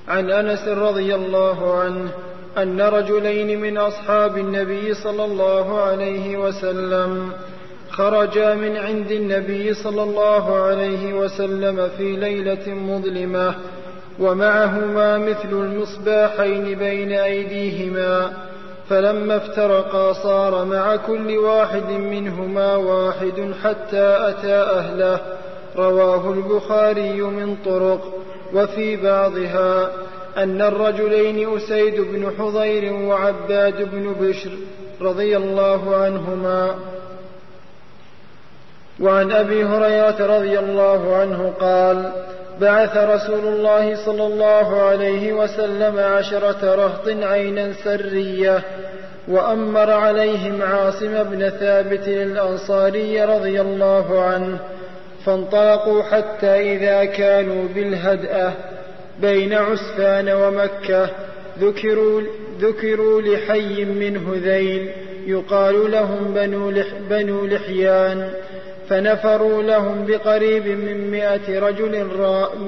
عن 0.09 0.31
أنس 0.31 0.69
رضي 0.69 1.15
الله 1.15 1.81
عنه 1.81 2.11
أن 2.59 2.81
رجلين 2.81 3.61
من 3.61 3.79
أصحاب 3.79 4.39
النبي 4.39 4.95
صلى 4.95 5.25
الله 5.25 5.81
عليه 5.81 6.37
وسلم 6.37 7.33
خرجا 7.93 8.55
من 8.55 8.77
عند 8.77 9.11
النبي 9.11 9.75
صلى 9.75 10.03
الله 10.03 10.57
عليه 10.57 11.15
وسلم 11.15 11.89
في 11.97 12.17
ليلة 12.17 12.75
مظلمة 12.75 13.55
ومعهما 14.21 15.19
مثل 15.19 15.53
المصباحين 15.53 16.79
بين 16.79 17.13
أيديهما 17.13 18.33
فلما 18.89 19.37
افترقا 19.37 20.13
صار 20.13 20.65
مع 20.65 20.97
كل 20.97 21.39
واحد 21.39 21.91
منهما 21.91 22.77
واحد 22.77 23.53
حتى 23.63 24.17
أتى 24.29 24.55
أهله. 24.55 25.21
رواه 25.77 26.33
البخاري 26.33 27.23
من 27.23 27.57
طرق 27.65 28.15
وفي 28.55 28.97
بعضها 28.97 29.91
أن 30.37 30.63
الرجلين 30.63 31.57
أسيد 31.57 32.01
بن 32.01 32.33
حضير 32.39 32.93
وعباد 32.93 33.91
بن 33.93 34.15
بشر 34.21 34.51
رضي 35.01 35.37
الله 35.37 35.97
عنهما 35.97 36.75
وعن 39.03 39.33
أبي 39.33 39.65
هريرة 39.65 40.37
رضي 40.37 40.59
الله 40.59 41.17
عنه 41.17 41.53
قال 41.61 42.13
بعث 42.61 42.97
رسول 42.97 43.45
الله 43.45 44.05
صلى 44.07 44.27
الله 44.27 44.83
عليه 44.83 45.33
وسلم 45.33 45.99
عشرة 45.99 46.75
رهط 46.75 47.09
عينا 47.09 47.73
سرية 47.85 48.63
وأمر 49.29 49.91
عليهم 49.91 50.63
عاصم 50.63 51.23
بن 51.23 51.49
ثابت 51.49 52.09
الأنصاري 52.09 53.25
رضي 53.25 53.61
الله 53.61 54.23
عنه 54.23 54.59
فانطلقوا 55.27 56.03
حتى 56.03 56.77
إذا 56.77 57.05
كانوا 57.05 57.69
بالهدأة 57.75 58.53
بين 59.21 59.53
عسفان 59.53 60.29
ومكة 60.29 61.11
ذكروا, 61.61 62.23
ذكروا 62.61 63.23
لحي 63.23 63.85
من 63.85 64.17
هذيل 64.17 64.91
يقال 65.27 65.91
لهم 65.91 66.35
بنو, 66.35 66.71
لح 66.71 66.87
بنو 67.11 67.47
لحيان. 67.47 68.31
فنفروا 68.93 69.63
لهم 69.63 70.07
بقريب 70.07 70.67
من 70.67 71.11
مئة 71.11 71.61
رجل 71.61 72.07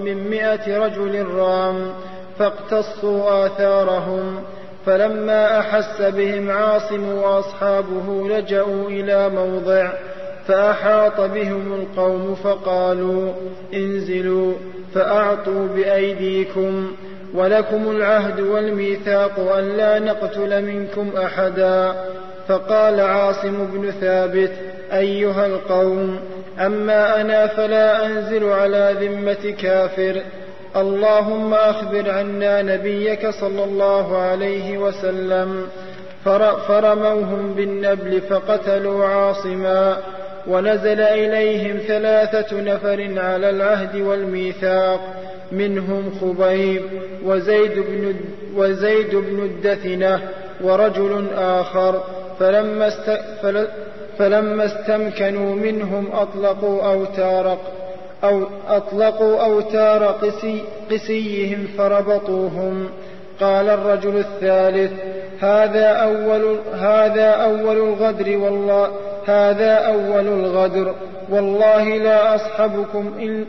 من 0.04 0.30
مئة 0.30 0.78
رجل 0.84 1.26
رام 1.26 1.92
فاقتصوا 2.38 3.46
آثارهم 3.46 4.42
فلما 4.86 5.58
أحس 5.58 6.02
بهم 6.02 6.50
عاصم 6.50 7.08
وأصحابه 7.08 8.28
لجأوا 8.28 8.88
إلى 8.88 9.28
موضع 9.28 9.92
فأحاط 10.46 11.20
بهم 11.20 11.72
القوم 11.72 12.34
فقالوا 12.34 13.32
انزلوا 13.74 14.52
فأعطوا 14.94 15.68
بأيديكم 15.76 16.92
ولكم 17.34 17.90
العهد 17.90 18.40
والميثاق 18.40 19.52
أن 19.58 19.76
لا 19.76 19.98
نقتل 19.98 20.62
منكم 20.62 21.10
أحدا. 21.16 21.94
فقال 22.48 23.00
عاصم 23.00 23.66
بن 23.72 23.90
ثابت 23.90 24.52
أيها 24.94 25.46
القوم 25.46 26.20
أما 26.58 27.20
أنا 27.20 27.46
فلا 27.46 28.06
أنزل 28.06 28.44
على 28.44 28.96
ذمة 29.00 29.54
كافر. 29.62 30.20
اللهم 30.76 31.54
أخبر 31.54 32.10
عنا 32.10 32.62
نبيك 32.62 33.30
صلى 33.30 33.64
الله 33.64 34.18
عليه 34.18 34.78
وسلم. 34.78 35.66
فرموهم 36.68 37.54
بالنبل 37.54 38.20
فقتلوا 38.20 39.04
عاصما. 39.04 39.96
ونزل 40.46 41.00
إليهم 41.00 41.78
ثلاثة 41.88 42.60
نفر 42.60 43.20
على 43.20 43.50
العهد 43.50 43.96
والميثاق 43.96 45.00
منهم 45.52 46.12
خبيب 46.20 46.82
وزيد 47.24 47.72
بن, 47.74 48.14
وزيد 48.56 49.14
بن 49.14 49.42
الدثنة 49.42 50.20
ورجل 50.60 51.26
آخر. 51.36 52.04
فلما, 52.40 52.88
است 52.88 53.10
فلما 54.18 54.64
استمكنوا 54.64 55.54
منهم 55.54 56.08
أطلقوا 56.12 56.82
أوتار 56.82 57.58
أو 58.24 58.42
أطلقوا 58.68 59.44
أوتار 59.44 60.04
قسي 60.04 60.60
قسيهم 60.90 61.66
فربطوهم. 61.78 62.88
قال 63.40 63.68
الرجل 63.68 64.16
الثالث 64.16 64.92
هذا 65.40 65.86
أول 65.86 66.58
هذا 66.74 67.30
أول 67.30 67.76
الغدر 67.76 68.36
والله 68.36 68.90
هذا 69.26 69.72
أول 69.72 70.26
الغدر. 70.26 70.94
والله 71.30 71.84
لا 71.84 72.34
أصحبكم 72.34 73.12
إن 73.20 73.44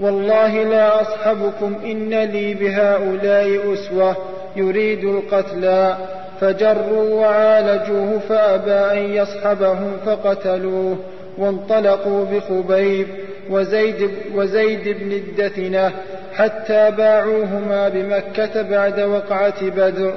والله 0.00 0.62
لا 0.62 1.00
أصحبكم 1.00 1.74
إن 1.84 2.14
لي 2.14 2.54
بهؤلاء 2.54 3.72
أسوة 3.72 4.16
يريد 4.56 5.04
القتلى 5.04 5.96
فجروا 6.40 7.14
وعالجوه 7.14 8.18
فأبى 8.28 9.00
أن 9.00 9.14
يصحبهم 9.14 9.96
فقتلوه 10.06 10.98
وانطلقوا 11.38 12.24
بخبيب 12.24 13.06
وزيد, 13.50 14.10
وزيد 14.34 14.88
بن 14.88 15.12
الدثنة 15.12 15.92
حتى 16.34 16.90
باعوهما 16.90 17.88
بمكة 17.88 18.62
بعد 18.62 19.00
وقعة 19.00 19.70
بدر 19.70 20.14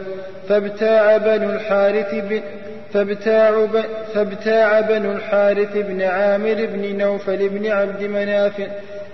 فابتاع 0.49 1.17
بنو 1.17 1.49
الحارث 1.49 2.13
بن 2.13 2.41
فابتاع, 2.93 3.67
فابتاع 4.13 4.81
بنو 4.81 5.11
الحارث 5.11 5.77
بن 5.77 6.01
عامر 6.01 6.67
بن 6.73 6.97
نوفل 6.97 7.49
بن 7.49 7.67
عبد 7.67 8.03
مناف 8.03 8.53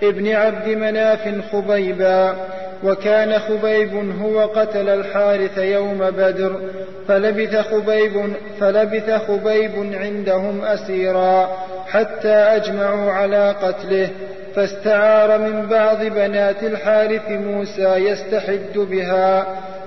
ابن 0.02 0.32
عبد 0.32 0.68
مناف 0.68 1.34
خبيبا 1.52 2.36
وكان 2.84 3.38
خبيب 3.38 4.12
هو 4.22 4.40
قتل 4.40 4.88
الحارث 4.88 5.58
يوم 5.58 5.98
بدر 5.98 6.60
فلبث 7.08 7.56
خبيب 7.56 8.32
فلبث 8.60 9.10
خبيب 9.10 9.94
عندهم 9.94 10.64
أسيرا 10.64 11.66
حتى 11.88 12.34
أجمعوا 12.34 13.12
على 13.12 13.50
قتله 13.62 14.08
فاستعار 14.54 15.38
من 15.38 15.66
بعض 15.66 16.04
بنات 16.04 16.62
الحارث 16.62 17.30
موسى 17.30 17.88
يستحد 17.88 18.76
بها 18.76 19.46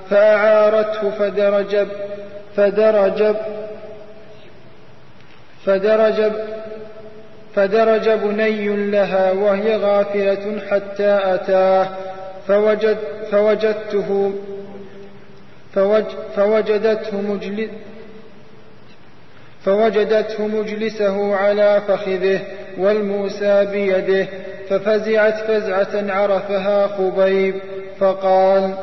فأعارته 0.09 1.09
فدرج 1.09 1.87
فدرج 2.55 3.35
فدرج 5.65 6.31
فدرج 7.55 8.09
بني 8.09 8.91
لها 8.91 9.31
وهي 9.31 9.75
غافلة 9.75 10.59
حتى 10.71 11.19
أتاه 11.23 11.87
فوجد 12.47 12.97
فوجدته 13.31 14.33
فوج 14.37 14.58
فوجدته 16.35 17.21
مجلس 17.21 17.69
فوجدته 19.65 20.47
مجلسه 20.47 21.35
على 21.35 21.81
فخذه 21.87 22.39
والموسى 22.77 23.65
بيده 23.65 24.27
ففزعت 24.69 25.33
فزعة 25.33 26.13
عرفها 26.13 26.87
خبيب 26.87 27.55
فقال 27.99 28.73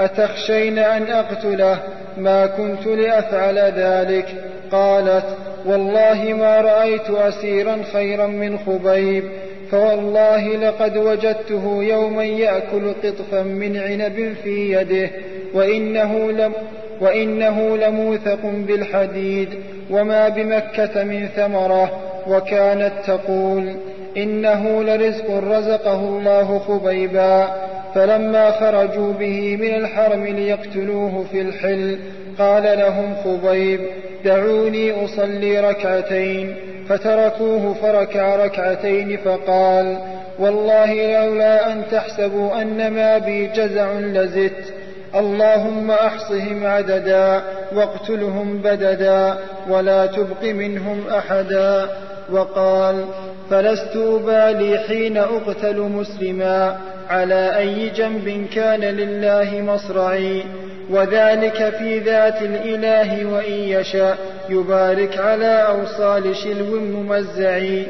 أتخشين 0.00 0.78
أن 0.78 1.02
أقتله؟ 1.02 1.78
ما 2.18 2.46
كنت 2.46 2.86
لأفعل 2.86 3.58
ذلك. 3.58 4.34
قالت 4.72 5.26
والله 5.64 6.34
ما 6.38 6.60
رأيت 6.60 7.10
أسيرا 7.10 7.82
خيرا 7.92 8.26
من 8.26 8.58
خبيب. 8.58 9.24
فوالله 9.70 10.56
لقد 10.56 10.96
وجدته 10.96 11.82
يوما 11.82 12.24
يأكل 12.24 12.92
قطفا 13.04 13.42
من 13.42 13.76
عنب 13.76 14.34
في 14.44 14.72
يده 14.72 15.10
وإنه 15.54 16.30
لم 16.32 16.52
وإنه 17.00 17.76
لموثق 17.76 18.40
بالحديد 18.44 19.48
وما 19.90 20.28
بمكة 20.28 21.04
من 21.04 21.28
ثمرة 21.36 22.00
وكانت 22.28 22.92
تقول 23.06 23.74
إنه 24.16 24.82
لرزق 24.82 25.30
رزقه 25.30 26.00
الله 26.00 26.58
خبيبا. 26.58 27.66
فلما 27.94 28.50
خرجوا 28.50 29.12
به 29.12 29.56
من 29.56 29.74
الحرم 29.74 30.26
ليقتلوه 30.26 31.24
في 31.32 31.40
الحل 31.40 31.98
قال 32.38 32.62
لهم 32.62 33.14
خبيب 33.24 33.80
دعوني 34.24 35.04
أصلي 35.04 35.60
ركعتين. 35.60 36.56
فتركوه 36.88 37.74
فركع 37.74 38.36
ركعتين 38.36 39.16
فقال 39.16 39.98
والله 40.38 40.94
لولا 40.94 41.72
أن 41.72 41.82
تحسبوا 41.90 42.62
أن 42.62 42.90
ما 42.90 43.18
بي 43.18 43.46
جزع 43.46 43.92
لزدت. 43.92 44.74
اللهم 45.14 45.90
أحصهم 45.90 46.66
عددا 46.66 47.42
واقتلهم 47.74 48.58
بددا 48.58 49.36
ولا 49.68 50.06
تبق 50.06 50.42
منهم 50.44 51.00
أحدا. 51.08 51.88
وقال 52.32 53.04
فلست 53.50 53.96
ابالي 53.96 54.78
حين 54.78 55.16
أقتل 55.16 55.80
مسلما 55.80 56.76
على 57.08 57.58
أي 57.58 57.88
جنب 57.88 58.46
كان 58.54 58.80
لله 58.80 59.60
مصرعي؟ 59.60 60.42
وذلك 60.90 61.74
في 61.78 61.98
ذات 61.98 62.42
الإله 62.42 63.26
وإن 63.26 63.52
يشاء 63.52 64.18
يبارك 64.48 65.18
على 65.18 65.66
أوصال 65.66 66.36
شلو 66.36 66.80
ممزعي 66.80 67.86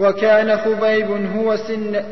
وكان 0.00 0.56
خبيب 0.56 1.10
هو 1.36 1.56
سن 1.56 2.02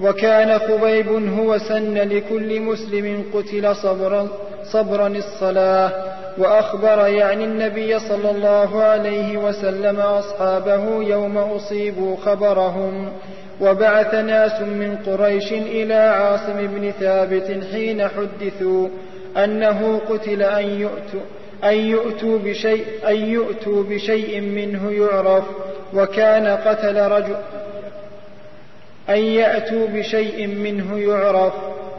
وكان 0.00 0.58
خبيب 0.58 1.08
هو 1.38 1.58
سن 1.58 1.94
لكل 1.94 2.60
مسلم 2.60 3.24
قتل 3.34 3.76
صبرا, 3.76 4.28
صبرا 4.64 5.08
الصلاة. 5.08 5.92
وأخبر 6.38 7.06
يعني 7.06 7.44
النبي 7.44 7.98
صلى 7.98 8.30
الله 8.30 8.82
عليه 8.82 9.36
وسلم 9.36 10.00
أصحابه 10.00 11.02
يوم 11.02 11.38
أصيبوا 11.38 12.16
خبرهم. 12.16 13.08
وبعث 13.60 14.14
ناس 14.14 14.60
من 14.60 14.96
قريش 15.06 15.52
إلى 15.52 15.94
عاصم 15.94 16.66
بن 16.66 16.92
ثابت 17.00 17.64
حين 17.72 18.08
حدثوا. 18.08 18.88
أنه 19.36 20.00
قتل 20.08 20.42
أن 20.42 20.80
يؤتوا 20.80 21.20
أن 21.64 21.74
يؤتوا 21.74 22.38
بشيء, 22.38 22.86
أن 23.08 23.16
يؤتوا 23.16 23.82
بشيء 23.82 24.40
منه 24.40 24.90
يعرف 24.90 25.44
وكان 25.94 26.46
قتل 26.46 26.96
رجل 26.96 27.36
أن 29.08 29.18
يأتوا 29.18 29.86
بشيء 29.86 30.46
منه 30.46 30.98
يعرف 30.98 31.54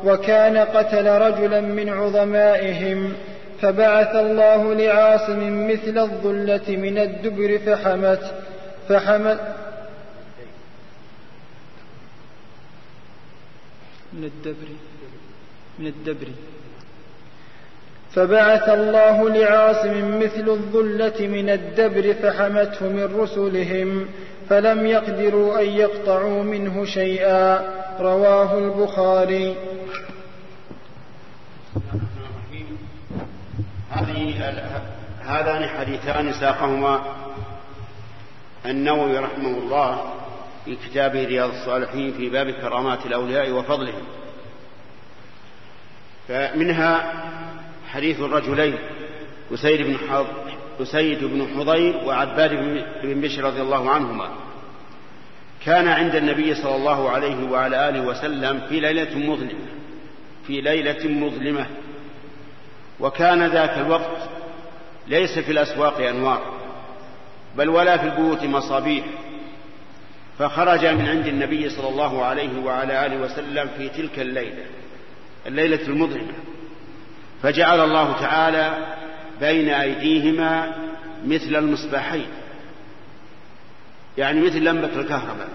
وكان 0.06 0.58
قتل 0.58 1.08
رجلا 1.08 1.62
من 1.62 1.90
عظمائهم. 1.90 3.14
فبعث 3.62 4.16
الله 4.16 4.74
لعاصم 4.74 5.68
مثل 5.68 5.98
الظلة 5.98 6.76
من 6.76 6.98
الدبر 6.98 7.58
فحمت 7.58 8.34
فحمت 8.90 9.40
من 14.14 14.24
الدبر 14.24 14.68
من 15.80 15.88
الدبر. 15.88 16.28
فبعث 18.14 18.70
الله 18.70 19.30
لعاصم 19.30 20.20
مثل 20.20 20.50
الظلة 20.50 21.28
من 21.28 21.50
الدبر 21.50 22.14
فحمته 22.14 22.90
من 22.90 23.20
رسلهم 23.20 24.06
فلم 24.50 24.86
يقدروا 24.86 25.60
أن 25.60 25.66
يقطعوا 25.66 26.44
منه 26.44 26.86
شيئا. 26.86 27.76
رواه 28.00 28.58
البخاري. 28.58 29.56
هذان 35.26 35.70
حديثان 35.70 36.34
ساقهما 36.34 37.02
النووي 38.66 39.18
رحمه 39.18 39.58
الله 39.58 40.14
في 40.66 40.76
كتابه 40.76 41.26
رياض 41.26 41.50
الصالحين 41.50 42.14
في 42.14 42.30
باب 42.30 42.52
كرامات 42.52 43.06
الأولياء 43.06 43.52
وفضلهم. 43.52 44.04
فمنها 46.28 47.14
حديث 47.96 48.20
الرجلين 48.20 48.76
أسيد 49.54 49.82
بن 49.82 49.98
أسيد 50.82 51.24
بن 51.24 51.48
حضير 51.56 51.98
وعباد 52.06 52.50
بن 53.04 53.22
بشر 53.22 53.44
رضي 53.44 53.62
الله 53.62 53.90
عنهما. 53.90 54.30
كان 55.66 55.88
عند 55.88 56.16
النبي 56.16 56.56
صلى 56.56 56.76
الله 56.76 57.10
عليه 57.10 57.52
وعلى 57.52 57.90
آله 57.90 58.02
وسلم 58.02 58.62
في 58.70 58.80
ليلة 58.80 59.18
مظلمة 59.18 59.66
في 60.48 60.62
ليلة 60.62 61.08
مظلمة. 61.08 61.66
وكان 63.00 63.48
ذاك 63.48 63.78
الوقت 63.78 64.30
ليس 65.08 65.40
في 65.40 65.52
الأسواق 65.52 66.02
أنوار 66.02 66.54
بل 67.58 67.70
ولا 67.70 67.98
في 67.98 68.04
البيوت 68.04 68.44
مصابيح. 68.44 69.06
فخرج 70.40 70.86
من 70.86 71.08
عند 71.08 71.28
النبي 71.28 71.70
صلى 71.70 71.90
الله 71.90 72.26
عليه 72.26 72.64
وعلى 72.66 73.06
آله 73.06 73.22
وسلم 73.22 73.70
في 73.78 73.90
تلك 73.90 74.20
الليلة 74.20 74.66
الليلة 75.48 75.88
المظلمة. 75.88 76.34
فجعل 77.44 77.80
الله 77.80 78.20
تعالى 78.20 78.78
بين 79.40 79.70
أيديهما 79.70 80.76
مثل 81.26 81.56
المصباحين. 81.56 82.28
يعني 84.18 84.42
مثل 84.42 84.60
لمبة 84.60 85.00
الكهرباء 85.00 85.50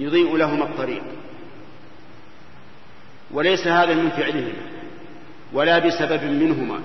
يضيء 0.00 0.36
لهما 0.36 0.64
الطريق. 0.64 1.02
وليس 3.30 3.66
هذا 3.66 3.94
من 3.94 4.10
فعلهما 4.10 4.70
ولا 5.52 5.78
بسبب 5.78 6.24
منهما 6.24 6.80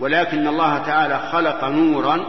ولكن 0.00 0.48
الله 0.48 0.78
تعالى 0.78 1.28
خلق 1.32 1.64
نورا 1.64 2.26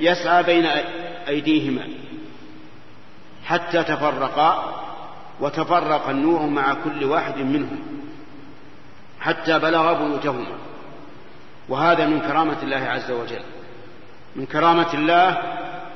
يسعى 0.00 0.42
بين 0.42 0.66
أيديهما 1.28 1.88
حتى 3.44 3.82
تفرقا 3.82 4.80
وتفرق 5.40 6.08
النور 6.08 6.46
مع 6.46 6.74
كل 6.74 7.04
واحد 7.04 7.38
منهم 7.38 7.78
حتى 9.20 9.58
بلغ 9.58 9.92
بيوتهما. 9.92 10.58
وهذا 11.68 12.06
من 12.06 12.20
كرامة 12.20 12.62
الله 12.62 12.76
عز 12.76 13.10
وجل. 13.10 13.42
من 14.36 14.46
كرامة 14.46 14.94
الله 14.94 15.28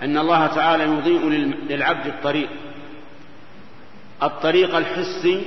أن 0.02 0.18
الله 0.18 0.46
تعالى 0.46 0.84
يضيء 0.84 1.28
للعبد 1.68 2.06
الطريق. 2.06 2.48
الطريق 4.22 4.76
الحسي 4.76 5.42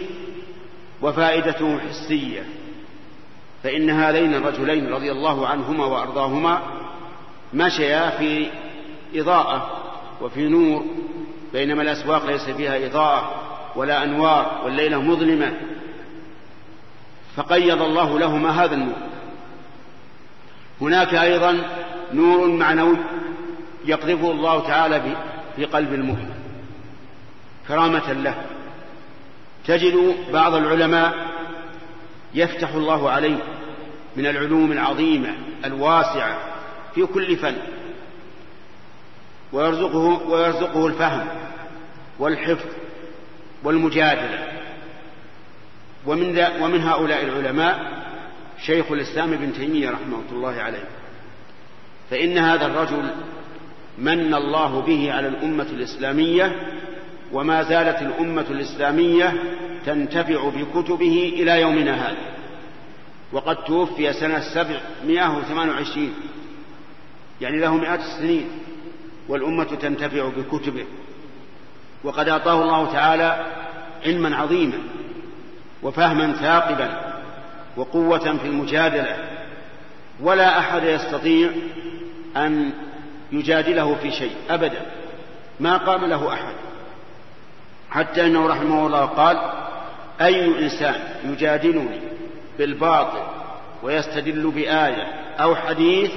وفائدته 1.01 1.79
حسية. 1.79 2.43
فإن 3.63 3.89
هذين 3.89 4.33
الرجلين 4.33 4.93
رضي 4.93 5.11
الله 5.11 5.47
عنهما 5.47 5.85
وأرضاهما 5.85 6.61
مشيا 7.53 8.09
في 8.09 8.49
إضاءة 9.15 9.69
وفي 10.21 10.47
نور 10.47 10.85
بينما 11.53 11.81
الأسواق 11.81 12.25
ليس 12.25 12.49
فيها 12.49 12.85
إضاءة. 12.85 13.46
ولا 13.78 14.03
أنوار 14.03 14.61
والليلة 14.65 15.01
مظلمة. 15.01 15.53
فقيض 17.36 17.82
الله 17.82 18.19
لهما 18.19 18.63
هذا 18.63 18.75
النور. 18.75 18.95
هناك 20.82 21.13
أيضا 21.13 21.57
نور 22.13 22.47
معنوي 22.47 22.97
يقذفه 23.86 24.32
الله 24.32 24.67
تعالى 24.67 25.01
في 25.55 25.65
قلب 25.65 25.93
المؤمن. 25.93 26.32
كرامة 27.67 28.13
له. 28.13 28.36
تجد 29.67 30.15
بعض 30.34 30.53
العلماء 30.53 31.15
يفتح 32.34 32.69
الله 32.69 33.09
عليه 33.09 33.38
من 34.15 34.28
العلوم 34.28 34.71
العظيمة 34.71 35.36
الواسعة 35.65 36.38
في 36.95 37.05
كل 37.05 37.38
فن. 37.38 37.55
ويرزقه 39.53 40.30
ويرزقه 40.30 40.88
الفهم 40.88 41.28
والحفظ 42.19 42.65
والمجادلة. 43.63 44.47
ومن 46.05 46.45
ومن 46.61 46.81
هؤلاء 46.81 47.23
العلماء 47.23 48.03
شيخ 48.65 48.91
الإسلام 48.91 49.33
ابن 49.33 49.53
تيمية 49.53 49.89
رحمه 49.89 50.17
الله 50.31 50.61
عليه. 50.61 50.83
فإن 52.09 52.37
هذا 52.37 52.65
الرجل 52.65 53.09
من 53.97 54.33
الله 54.33 54.81
به 54.81 55.13
على 55.13 55.27
الأمة 55.27 55.67
الإسلامية 55.73 56.55
وما 57.31 57.63
زالت 57.63 58.01
الأمة 58.01 58.45
الإسلامية 58.49 59.33
تنتفع 59.85 60.49
بكتبه 60.49 61.33
إلى 61.35 61.61
يومنا 61.61 62.07
هذا. 62.07 62.17
وقد 63.31 63.55
توفي 63.55 64.13
سنة 64.13 64.39
سبعمائة 64.39 65.37
وثمان 65.37 65.69
وعشرين. 65.69 66.13
يعني 67.41 67.59
له 67.59 67.75
مئات 67.75 67.99
السنين. 67.99 68.47
والأمة 69.29 69.63
تنتفع 69.63 70.29
بكتبه. 70.29 70.85
وقد 72.03 72.29
أعطاه 72.29 72.63
الله 72.63 72.91
تعالى 72.93 73.45
علما 74.05 74.37
عظيما 74.37 74.77
وفهما 75.83 76.33
ثاقبا 76.33 77.17
وقوة 77.77 78.37
في 78.37 78.45
المجادلة 78.47 79.17
ولا 80.21 80.59
أحد 80.59 80.83
يستطيع 80.83 81.49
أن 82.37 82.71
يجادله 83.31 83.95
في 83.95 84.11
شيء 84.11 84.35
أبدا 84.49 84.81
ما 85.59 85.77
قام 85.77 86.05
له 86.05 86.33
أحد. 86.33 86.53
حتى 87.89 88.25
أنه 88.25 88.47
رحمه 88.47 88.87
الله 88.87 89.05
قال 89.05 89.37
أي 90.21 90.45
إنسان 90.45 90.95
يجادلني 91.25 91.99
بالباطل 92.57 93.21
ويستدل 93.83 94.51
بآية 94.51 95.03
أو 95.39 95.55
حديث 95.55 96.11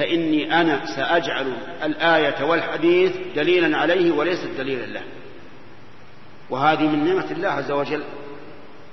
فإني 0.00 0.60
أنا 0.60 0.86
سأجعل 0.96 1.52
الآية 1.82 2.44
والحديث 2.44 3.12
دليلا 3.36 3.78
عليه 3.78 4.12
وليست 4.12 4.48
دليلا 4.58 4.86
له. 4.86 5.02
وهذه 6.50 6.82
من 6.82 7.04
نعمة 7.04 7.30
الله 7.30 7.48
عز 7.48 7.70
وجل 7.70 8.02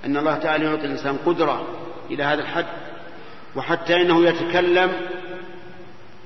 أن 0.05 0.17
الله 0.17 0.35
تعالى 0.35 0.65
يعطي 0.65 0.85
الإنسان 0.85 1.17
قدرة 1.25 1.67
إلى 2.11 2.23
هذا 2.23 2.41
الحد 2.41 2.65
وحتى 3.55 3.95
إنه 3.95 4.25
يتكلم 4.25 4.91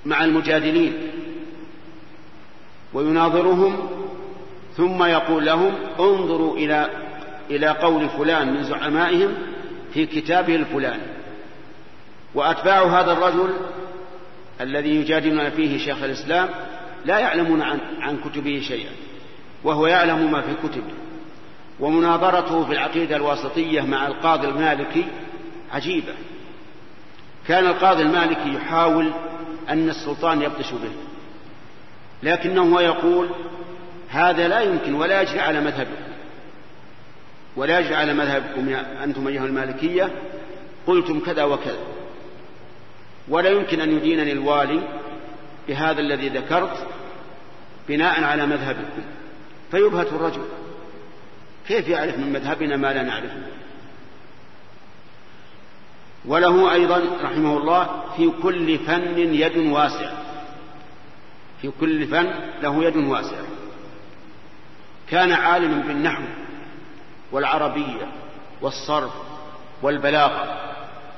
مع 0.06 0.24
المجادلين 0.24 1.12
ويناظرهم 2.94 3.90
ثم 4.78 5.04
يقول 5.04 5.46
لهم 5.46 5.74
انظروا 6.00 6.58
إلى 6.58 6.90
إلى 7.50 7.68
قول 7.68 8.10
فلان 8.10 8.54
من 8.54 8.64
زعمائهم 8.64 9.34
في 9.94 10.06
كتابه 10.06 10.56
الفلاني. 10.56 11.04
وأتباع 12.36 12.84
هذا 12.84 13.12
الرجل 13.12 13.54
الذي 14.62 14.95
يجادلنا 14.95 15.49
فيه 15.49 15.78
شيخ 15.78 16.03
الإسلام 16.03 16.49
لا 17.05 17.20
يعلمون 17.20 17.62
عن, 17.62 17.80
عن 17.99 18.18
كتبه 18.18 18.62
شيئا 18.68 18.91
وهو 19.64 19.88
يعلم 19.88 20.32
ما 20.32 20.41
في 20.41 20.68
كتبه 20.68 20.93
ومناظرته 21.80 22.66
في 22.66 22.72
العقيدة 22.72 23.16
الواسطية 23.16 23.82
مع 23.82 24.07
القاضي 24.07 24.47
المالكي 24.47 25.05
عجيبة. 25.72 26.14
كان 27.47 27.66
القاضي 27.66 28.01
المالكي 28.01 28.53
يحاول 28.53 29.12
أن 29.70 29.89
السلطان 29.89 30.41
يبطش 30.41 30.72
به 30.72 30.91
لكنه 32.24 32.82
يقول 32.82 33.30
هذا 34.09 34.47
لا 34.47 34.59
يمكن 34.59 34.93
ولا 34.93 35.22
يجري 35.22 35.39
على 35.39 35.62
مذهبكم. 35.62 36.12
ولا 37.55 37.80
يجري 37.80 37.95
على 37.95 38.14
مذهبكم 38.14 38.70
أنتم 39.03 39.28
أيها 39.28 39.45
المالكية 39.45 40.12
قلتم 40.88 41.20
كذا 41.20 41.43
وكذا. 41.43 41.80
ولا 43.32 43.50
يمكن 43.50 43.82
أن 43.82 43.98
يدينني 43.98 44.32
الوالي 44.32 44.82
بهذا 45.68 46.00
الذي 46.02 46.30
ذكرت 46.30 46.88
بناء 47.88 48.24
على 48.24 48.46
مذهبكم 48.46 49.02
فيبهت 49.72 50.08
الرجل. 50.08 50.42
كيف 51.68 51.88
يعرف 51.88 52.18
من 52.18 52.34
مذهبنا 52.34 52.78
ما 52.78 52.94
لا 52.94 53.04
نعرفه؟ 53.04 53.42
وله 56.26 56.74
أيضا 56.74 57.02
رحمه 57.24 57.58
الله 57.58 58.04
في 58.18 58.32
كل 58.44 58.78
فن 58.78 59.18
يد 59.18 59.58
واسعة 59.58 60.18
في 61.62 61.72
كل 61.80 62.08
فن 62.08 62.34
له 62.62 62.84
يد 62.84 62.98
واسعة 62.98 63.46
كان 65.10 65.32
عالما 65.32 65.84
بالنحو 65.88 66.24
والعربية 67.32 68.08
والصرف 68.62 69.12
والبلاغة. 69.82 70.71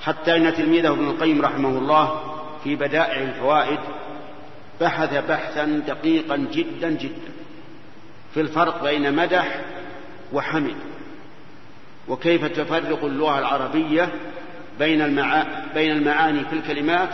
حتى 0.03 0.37
إن 0.37 0.53
تلميذه 0.53 0.89
ابن 0.89 1.09
القيم 1.09 1.41
رحمه 1.41 1.69
الله 1.69 2.21
في 2.63 2.75
بدائع 2.75 3.21
الفوائد 3.21 3.79
بحث 4.81 5.13
بحثا 5.29 5.65
دقيقا 5.87 6.37
جدا 6.37 6.89
جدا 6.89 7.31
في 8.33 8.41
الفرق 8.41 8.83
بين 8.83 9.15
مدح 9.15 9.61
وحمد 10.33 10.75
وكيف 12.07 12.45
تفرق 12.45 13.05
اللغة 13.05 13.39
العربية 13.39 14.09
بين, 14.79 15.01
المعا... 15.01 15.45
بين 15.73 15.91
المعاني 15.91 16.45
في 16.45 16.53
الكلمات 16.53 17.09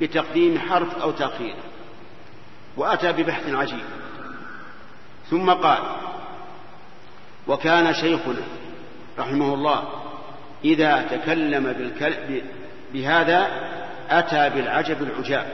بتقديم 0.00 0.58
حرف 0.58 0.98
أو 1.02 1.10
تأخير. 1.10 1.54
وأتى 2.76 3.12
ببحث 3.12 3.54
عجيب. 3.54 3.84
ثم 5.30 5.50
قال 5.50 5.82
وكان 7.46 7.94
شيخنا 7.94 8.42
رحمه 9.18 9.54
الله 9.54 9.97
إذا 10.64 11.02
تكلم. 11.02 11.92
بهذا 12.92 13.46
أتى 14.10 14.50
بالعجب 14.50 15.02
العجاب. 15.02 15.46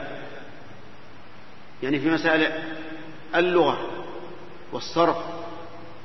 يعني 1.83 1.99
في 1.99 2.09
مسائل 2.09 2.51
اللغة 3.35 3.77
والصرف 4.71 5.17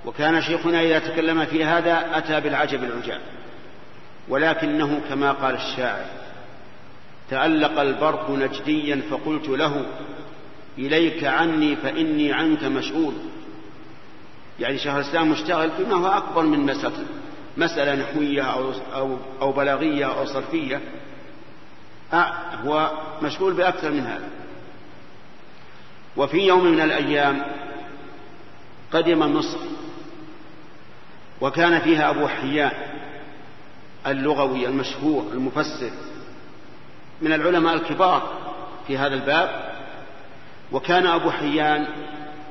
وكان 0.07 0.42
شيخنا 0.42 0.80
إذا 0.80 0.98
تكلم 0.98 1.44
في 1.44 1.64
هذا 1.64 2.18
أتى 2.18 2.40
بالعجب 2.40 2.84
العجاب. 2.84 3.20
ولكنه 4.28 5.01
كما 5.09 5.32
قال 5.32 5.55
الشاعر 5.55 6.05
تألق 7.30 7.80
البرق 7.80 8.30
نجديا 8.30 9.03
فقلت 9.11 9.48
له 9.48 9.86
إليك 10.78 11.24
عني 11.24 11.76
فإني 11.76 12.32
عنك 12.32 12.64
مشغول. 12.64 13.14
يعني 14.61 14.78
شيخ 14.78 14.94
الإسلام 14.94 15.30
مشتغل 15.30 15.70
بما 15.78 15.96
هو 15.96 16.07
أكبر 16.07 16.42
من 16.42 16.59
مسألة 16.59 17.05
مسألة 17.61 17.95
نحوية 17.95 18.43
أو, 18.43 18.73
أو, 18.95 19.17
أو 19.41 19.53
بلاغية 19.53 20.19
أو 20.19 20.27
صرفية 20.27 20.81
أه 22.13 22.33
هو 22.65 22.91
مشغول 23.23 23.55
بأكثر 23.55 23.91
من 23.91 24.07
هذا. 24.07 24.29
وفي 26.17 26.39
يوم 26.39 26.65
من 26.65 26.81
الأيام 26.81 27.43
قدم 28.93 29.19
مصر 29.19 29.59
وكان 31.41 31.81
فيها 31.81 32.11
أبو 32.11 32.29
حيان 32.29 32.73
اللغوي 34.07 34.67
المشهور 34.67 35.33
المفسر 35.33 35.91
من 37.23 37.33
العلماء 37.33 37.75
الكبار 37.75 38.39
في 38.87 38.99
هذا 38.99 39.15
الباب 39.15 39.75
وكان 40.73 41.07
أبو 41.07 41.31
حيان 41.31 41.87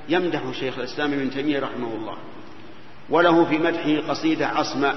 يمدح 0.09 0.41
شيخ 0.59 0.77
الإسلام 0.77 1.13
ابن 1.13 1.31
تيمية 1.31 1.59
رحمه 1.59 1.87
الله. 1.87 2.17
وله 3.09 3.45
في 3.45 3.57
مدحه 3.57 4.09
قصيدة 4.09 4.47
عصماء 4.47 4.95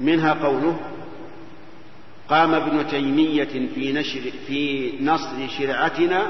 منها 0.00 0.32
قوله 0.32 0.76
قام 2.28 2.54
ابن 2.54 2.86
تيمية 2.86 3.68
في 3.74 3.92
نشر 3.92 4.32
في 4.46 4.92
نصر 5.00 5.48
شرعتنا 5.58 6.26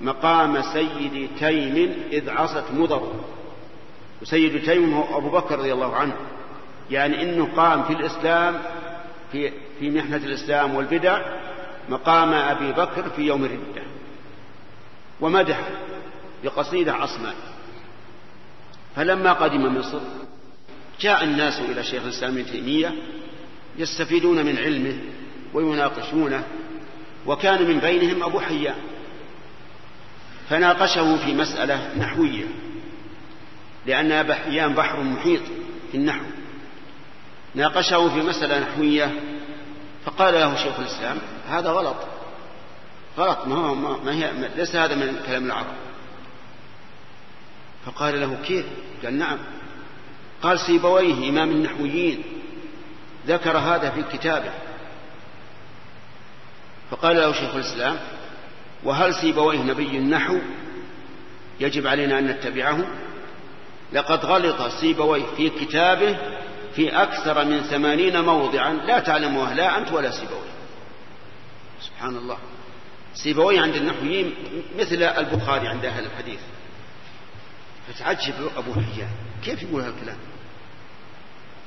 مقام 0.00 0.62
سيد 0.62 1.28
تيم 1.38 1.94
إذ 2.12 2.30
عصت 2.30 2.64
مضر 2.72 3.12
وسيد 4.22 4.64
تيم 4.64 4.94
هو 4.94 5.18
أبو 5.18 5.30
بكر 5.30 5.58
رضي 5.58 5.72
الله 5.72 5.96
عنه 5.96 6.16
يعني 6.90 7.22
إنه 7.22 7.48
قام 7.56 7.82
في 7.82 7.92
الإسلام 7.92 8.58
في 9.32 9.52
في 9.80 9.90
محنة 9.90 10.16
الإسلام 10.16 10.74
والبدع 10.74 11.20
مقام 11.88 12.32
أبي 12.32 12.72
بكر 12.72 13.10
في 13.10 13.22
يوم 13.22 13.44
الردة. 13.44 13.82
ومدح 15.20 15.60
بقصيدة 16.44 16.92
عصماء 16.92 17.34
فلما 18.96 19.32
قدم 19.32 19.78
مصر 19.78 20.00
جاء 21.00 21.24
الناس 21.24 21.60
إلى 21.60 21.82
شيخ 21.84 22.02
الإسلام 22.02 22.38
ابن 22.38 22.46
تيمية 22.46 22.94
يستفيدون 23.78 24.46
من 24.46 24.58
علمه 24.58 24.98
ويناقشونه 25.54 26.44
وكان 27.26 27.68
من 27.68 27.78
بينهم 27.78 28.22
أبو 28.22 28.40
حيان 28.40 28.74
فناقشه 30.48 31.16
في 31.16 31.34
مسألة 31.34 31.98
نحوية 31.98 32.44
لأن 33.86 34.12
أبا 34.12 34.34
حيان 34.34 34.74
بحر 34.74 35.02
محيط 35.02 35.40
في 35.90 35.96
النحو. 35.96 36.24
ناقشه 37.54 38.08
في 38.08 38.20
مسألة 38.20 38.58
نحوية 38.58 39.14
فقال 40.04 40.34
له 40.34 40.56
شيخ 40.56 40.80
الإسلام 40.80 41.18
هذا 41.48 41.70
غلط 41.70 41.96
غلط 43.18 43.46
ما, 43.46 43.54
هو 43.54 43.74
ما 43.74 44.14
هي 44.14 44.30
ليس 44.56 44.76
هذا 44.76 44.94
من 44.94 45.22
كلام 45.26 45.44
العرب. 45.46 45.74
فقال 47.86 48.20
له 48.20 48.38
كيف؟ 48.44 48.66
قال 49.04 49.18
نعم. 49.18 49.38
قال 50.42 50.60
سيبويه 50.60 51.28
إمام 51.28 51.50
النحويين. 51.50 52.22
ذكر 53.26 53.58
هذا 53.58 53.90
في 53.90 54.18
كتابه. 54.18 54.52
فقال 56.90 57.16
له 57.16 57.32
شيخ 57.32 57.54
الإسلام 57.54 57.96
وهل 58.84 59.14
سيبويه 59.14 59.58
نبي 59.58 59.98
النحو؟ 59.98 60.38
يجب 61.60 61.86
علينا 61.86 62.18
أن 62.18 62.26
نتبعه. 62.26 62.84
لقد 63.92 64.24
غلط 64.24 64.62
سيبويه 64.80 65.26
في 65.36 65.50
كتابه 65.50 66.16
في 66.74 67.02
أكثر 67.02 67.44
من 67.44 67.60
ثمانين 67.60 68.20
موضعا 68.20 68.72
لا 68.72 68.98
تعلمها 68.98 69.54
لا 69.54 69.78
أنت 69.78 69.92
ولا 69.92 70.10
سيبوي 70.10 70.50
سبحان 71.80 72.16
الله. 72.16 72.38
سيبوي 73.14 73.58
عند 73.58 73.74
النحويين 73.74 74.34
مثل 74.78 75.02
البخاري 75.02 75.68
عند 75.68 75.84
أهل 75.84 76.04
الحديث. 76.04 76.40
فتعجب 77.94 78.34
أبو 78.56 78.72
حيان. 78.72 79.08
كيف 79.44 79.62
يقول 79.62 79.82
هالكلام؟ 79.82 80.16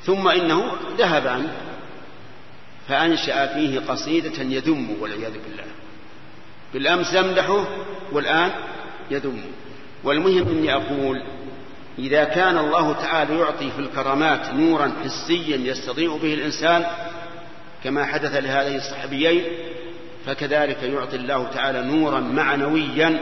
ثم 0.04 0.28
إنه 0.28 0.72
ذهب 0.98 1.28
عنه 1.28 1.54
فأنشأ 2.88 3.54
فيه 3.54 3.80
قصيدة 3.80 4.44
يذم 4.44 5.02
والعياذ 5.02 5.32
بالله. 5.32 5.64
بالأمس 6.74 7.14
يمدحه 7.14 7.68
والآن 8.12 8.52
يذم. 9.12 9.42
والمهم 10.04 10.48
أني 10.48 10.74
أقول 10.74 11.24
إذا 12.00 12.24
كان 12.24 12.58
الله 12.58 12.94
تعالى 12.94 13.40
يعطي 13.40 13.72
في 13.72 13.80
الكرامات 13.80 14.54
نورا 14.54 14.92
حسيا 15.04 15.58
يستضيء 15.58 16.18
به 16.18 16.34
الإنسان 16.34 16.86
كما 17.84 18.06
حدث 18.06 18.36
لهذين 18.36 18.76
الصحابيين 18.76 19.44
فكذلك 20.26 20.84
يعطي 20.84 21.16
الله 21.16 21.48
تعالى 21.54 21.82
نورا 21.82 22.20
معنويا 22.20 23.20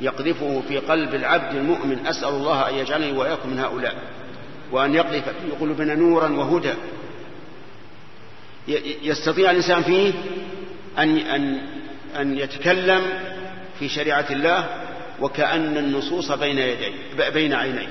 يقذفه 0.00 0.62
في 0.68 0.78
قلب 0.78 1.14
العبد 1.14 1.54
المؤمن 1.54 2.06
أسأل 2.06 2.28
الله 2.28 2.68
أن 2.68 2.74
يجعلني 2.74 3.12
وإياكم 3.12 3.50
من 3.50 3.58
هؤلاء. 3.58 3.96
وأن 4.72 4.94
يقذف 4.94 5.28
في 5.28 5.50
قلوبنا 5.60 5.94
نورا 5.94 6.28
وهدى. 6.28 6.74
يستطيع 9.02 9.50
الإنسان 9.50 9.82
فيه 9.82 10.12
أن 10.98 11.16
أن 11.18 11.60
أن 12.20 12.38
يتكلم 12.38 13.02
في 13.78 13.88
شريعة 13.88 14.26
الله 14.30 14.68
وكأن 15.20 15.76
النصوص 15.76 16.32
بين 16.32 16.58
يديه 16.58 16.92
بين 17.30 17.52
عينيه. 17.52 17.88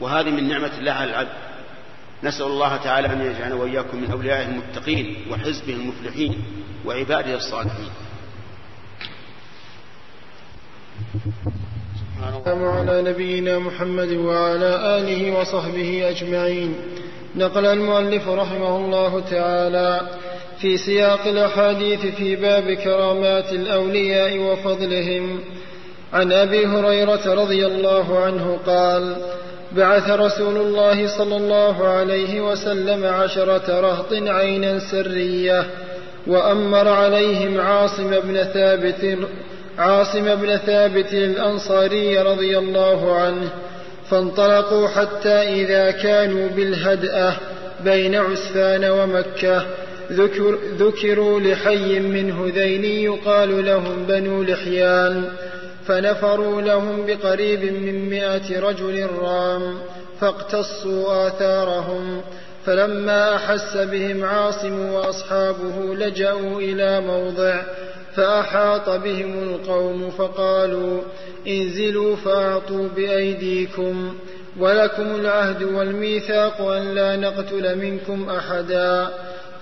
وهذه 0.00 0.30
من 0.30 0.48
نعمة 0.48 0.70
الله 0.78 0.92
على 0.92 1.10
العبد. 1.10 1.32
نسأل 2.22 2.46
الله 2.46 2.76
تعالى 2.76 3.12
أن 3.12 3.20
يجعلنا 3.20 3.54
وإياكم 3.54 3.96
من 3.96 4.10
أوليائه 4.10 4.46
المتقين 4.46 5.16
وحزبه 5.30 5.72
المفلحين 5.72 6.44
وعباده 6.86 7.34
الصالحين. 7.36 7.90
على 12.46 13.02
نبينا 13.10 13.58
محمد 13.58 14.12
وعلى 14.12 14.98
آله 14.98 15.40
وصحبه 15.40 16.08
أجمعين. 16.10 16.74
نقل 17.36 17.66
المؤلف 17.66 18.28
رحمه 18.28 18.76
الله 18.76 19.20
تعالى 19.20 20.00
في 20.60 20.76
سياق 20.76 21.26
الأحاديث 21.26 22.06
في 22.06 22.36
باب 22.36 22.72
كرامات 22.72 23.52
الأولياء 23.52 24.38
وفضلهم. 24.38 25.40
عن 26.12 26.32
أبي 26.32 26.66
هريرة 26.66 27.34
رضي 27.34 27.66
الله 27.66 28.18
عنه 28.18 28.58
قال 28.66 29.16
بعث 29.72 30.10
رسول 30.10 30.56
الله 30.56 31.18
صلى 31.18 31.36
الله 31.36 31.88
عليه 31.88 32.40
وسلم 32.40 33.04
عشرة 33.04 33.80
رهط 33.80 34.12
عينا 34.12 34.78
سرية 34.78 35.66
وأمر 36.26 36.88
عليهم 36.88 37.60
عاصم 37.60 38.10
بن 38.10 38.42
ثابت 38.42 39.18
عاصم 39.78 40.34
بن 40.34 40.56
ثابت 40.56 41.12
الأنصاري 41.12 42.18
رضي 42.18 42.58
الله 42.58 43.14
عنه 43.14 43.48
فانطلقوا 44.10 44.88
حتى 44.88 45.28
إذا 45.28 45.90
كانوا 45.90 46.48
بالهدأة 46.48 47.36
بين 47.84 48.14
عسفان 48.14 48.84
ومكة. 48.84 49.62
ذكر 50.12 50.58
ذكروا 50.78 51.40
لحي 51.40 51.98
من 51.98 52.32
هذين 52.32 52.84
يقال 52.84 53.66
لهم 53.66 54.04
بنو 54.08 54.42
لحيان 54.42 55.24
فنفروا 55.86 56.62
لهم 56.62 57.06
بقريب 57.06 57.72
من 57.72 58.10
مائة 58.10 58.60
رجل 58.60 59.06
رام 59.20 59.78
فاقتصوا 60.20 61.28
آثارهم. 61.28 62.20
فلما 62.66 63.36
أحس 63.36 63.76
بهم 63.76 64.24
عاصم 64.24 64.92
وأصحابه 64.92 65.94
لجأوا 65.94 66.60
إلى 66.60 67.00
موضع 67.00 67.60
فأحاط 68.18 68.90
بهم 68.90 69.42
القوم 69.42 70.10
فقالوا 70.10 71.00
انزلوا 71.48 72.16
فأعطوا 72.16 72.88
بأيديكم 72.96 74.14
ولكم 74.58 75.14
العهد 75.14 75.62
والميثاق 75.62 76.60
أن 76.60 76.94
لا 76.94 77.16
نقتل 77.16 77.78
منكم 77.78 78.30
أحدا 78.30 79.08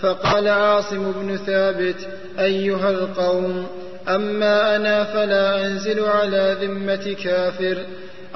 فقال 0.01 0.49
عاصم 0.49 1.13
بن 1.13 1.37
ثابت 1.37 2.09
أيها 2.39 2.91
القوم 2.91 3.67
أما 4.09 4.77
أنا 4.77 5.05
فلا 5.05 5.67
أنزل 5.67 6.05
على 6.05 6.57
ذمة 6.61 7.17
كافر 7.25 7.79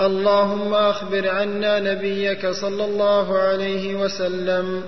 اللهم 0.00 0.74
أخبر 0.74 1.28
عنا 1.28 1.80
نبيك 1.80 2.50
صلى 2.50 2.84
الله 2.84 3.38
عليه 3.38 3.94
وسلم 3.94 4.82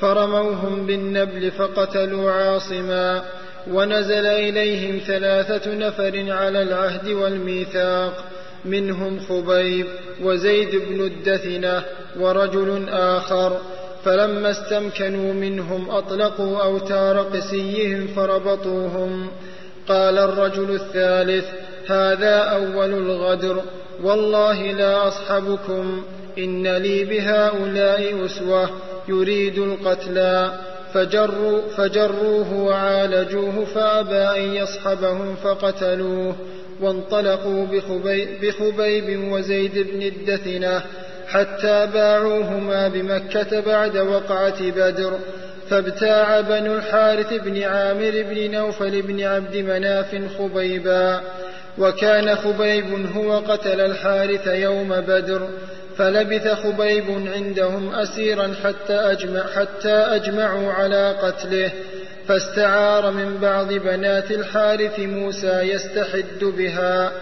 فرموهم 0.00 0.86
بالنبل 0.86 1.50
فقتلوا 1.50 2.30
عاصما 2.30 3.22
ونزل 3.70 4.26
إليهم 4.26 5.00
ثلاثة 5.06 5.74
نفر 5.74 6.32
على 6.32 6.62
العهد 6.62 7.08
والميثاق 7.08 8.24
منهم 8.64 9.20
خبيب 9.20 9.86
وزيد 10.22 10.76
بن 10.76 11.00
الدثنة 11.00 11.82
ورجل 12.20 12.88
آخر 12.88 13.60
فلما 14.04 14.50
استمكنوا 14.50 15.32
منهم 15.32 15.90
أطلقوا 15.90 16.62
أوتار 16.62 17.18
قسيهم 17.18 18.06
فربطوهم. 18.06 19.30
قال 19.88 20.18
الرجل 20.18 20.74
الثالث 20.74 21.44
هذا 21.86 22.36
أول 22.36 22.92
الغدر 22.92 23.62
والله 24.02 24.72
لا 24.72 25.08
أصحبكم 25.08 26.02
إن 26.38 26.76
لي 26.76 27.04
بهؤلاء 27.04 28.26
أسوة 28.26 28.70
يريد 29.08 29.58
القتلى. 29.58 30.52
فجروا 30.94 31.62
فجروه 31.76 32.54
وعالجوه 32.54 33.64
فأبى 33.64 34.40
أن 34.40 34.54
يصحبهم 34.54 35.34
فقتلوه 35.34 36.36
وانطلقوا 36.80 37.66
بخبيب, 37.66 38.28
بخبيب 38.42 39.32
وزيد 39.32 39.78
بن 39.78 40.02
الدثنة 40.02 40.82
حتى 41.28 41.88
باعوهما 41.94 42.88
بمكة 42.88 43.60
بعد 43.60 43.96
وقعة 43.96 44.70
بدر 44.70 45.18
فابتاع 45.70 46.40
بنو 46.40 46.74
الحارث 46.74 47.32
بن 47.32 47.62
عامر 47.62 48.10
بن 48.30 48.50
نوفل 48.50 49.02
بن 49.02 49.22
عبد 49.22 49.56
مناف 49.56 50.20
خبيبا 50.38 51.20
وكان 51.78 52.34
خبيب 52.36 53.06
هو 53.16 53.38
قتل 53.38 53.80
الحارث 53.80 54.46
يوم 54.46 54.88
بدر 54.88 55.48
فلبث 55.98 56.48
خبيب 56.48 57.04
عندهم 57.34 57.94
أسيرا 57.94 58.54
حتى, 58.64 58.94
أجمع 58.94 59.42
حتى 59.56 59.92
أجمعوا 59.92 60.72
على 60.72 61.16
قتله 61.22 61.72
فاستعار 62.28 63.10
من 63.10 63.38
بعض 63.38 63.72
بنات 63.72 64.30
الحارث 64.30 64.98
موسى 64.98 65.60
يستحد 65.60 66.44
بها. 66.44 67.12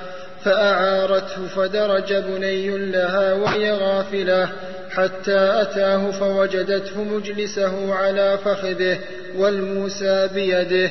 فأعارته 0.45 1.47
فدرج 1.57 2.15
بني 2.15 2.91
لها 2.91 3.33
وهي 3.33 3.73
غافلة 3.73 4.49
حتى 4.91 5.63
أتاه 5.63 6.11
فوجدته 6.11 7.05
مجلسه 7.05 7.95
على 7.95 8.39
فخذه 8.45 8.99
والموسى 9.37 10.29
بيده 10.35 10.91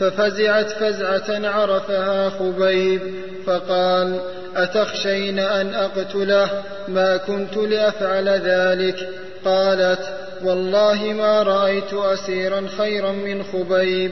ففزعت 0.00 0.70
فزعة 0.70 1.48
عرفها 1.48 2.30
خبيب 2.30 3.00
فقال 3.46 4.20
أتخشين 4.56 5.38
أن 5.38 5.74
أقتله؟ 5.74 6.50
ما 6.88 7.16
كنت 7.16 7.56
لأفعل 7.56 8.28
ذلك؟ 8.28 9.08
قالت 9.44 10.00
والله 10.44 11.04
ما 11.04 11.42
رأيت 11.42 11.94
أسيرا 11.94 12.66
خيرا 12.78 13.12
من 13.12 13.42
خبيب 13.42 14.10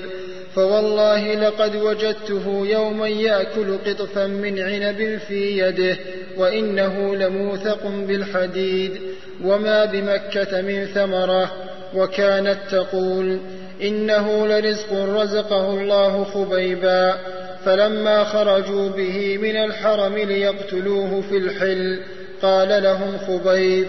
فوالله 0.58 1.34
لقد 1.34 1.76
وجدته 1.76 2.66
يوما 2.66 3.08
يأكل 3.08 3.78
قطفا 3.86 4.26
من 4.26 4.58
عنب 4.58 5.18
في 5.28 5.58
يده 5.58 5.96
وإنه 6.36 7.16
لموثق 7.16 7.86
بالحديد. 7.86 9.00
وما 9.44 9.84
بمكة 9.84 10.60
من 10.60 10.86
ثمرة 10.86 11.52
وكانت 11.94 12.58
تقول 12.70 13.38
إنه 13.82 14.46
لرزق 14.46 14.92
رزقه 14.92 15.70
الله 15.70 16.24
خبيبا. 16.24 17.18
فلما 17.64 18.24
خرجوا 18.24 18.88
به 18.88 19.38
من 19.38 19.56
الحرم 19.56 20.14
ليقتلوه 20.14 21.20
في 21.20 21.36
الحل 21.36 22.00
قال 22.42 22.82
لهم 22.82 23.18
خبيب 23.18 23.86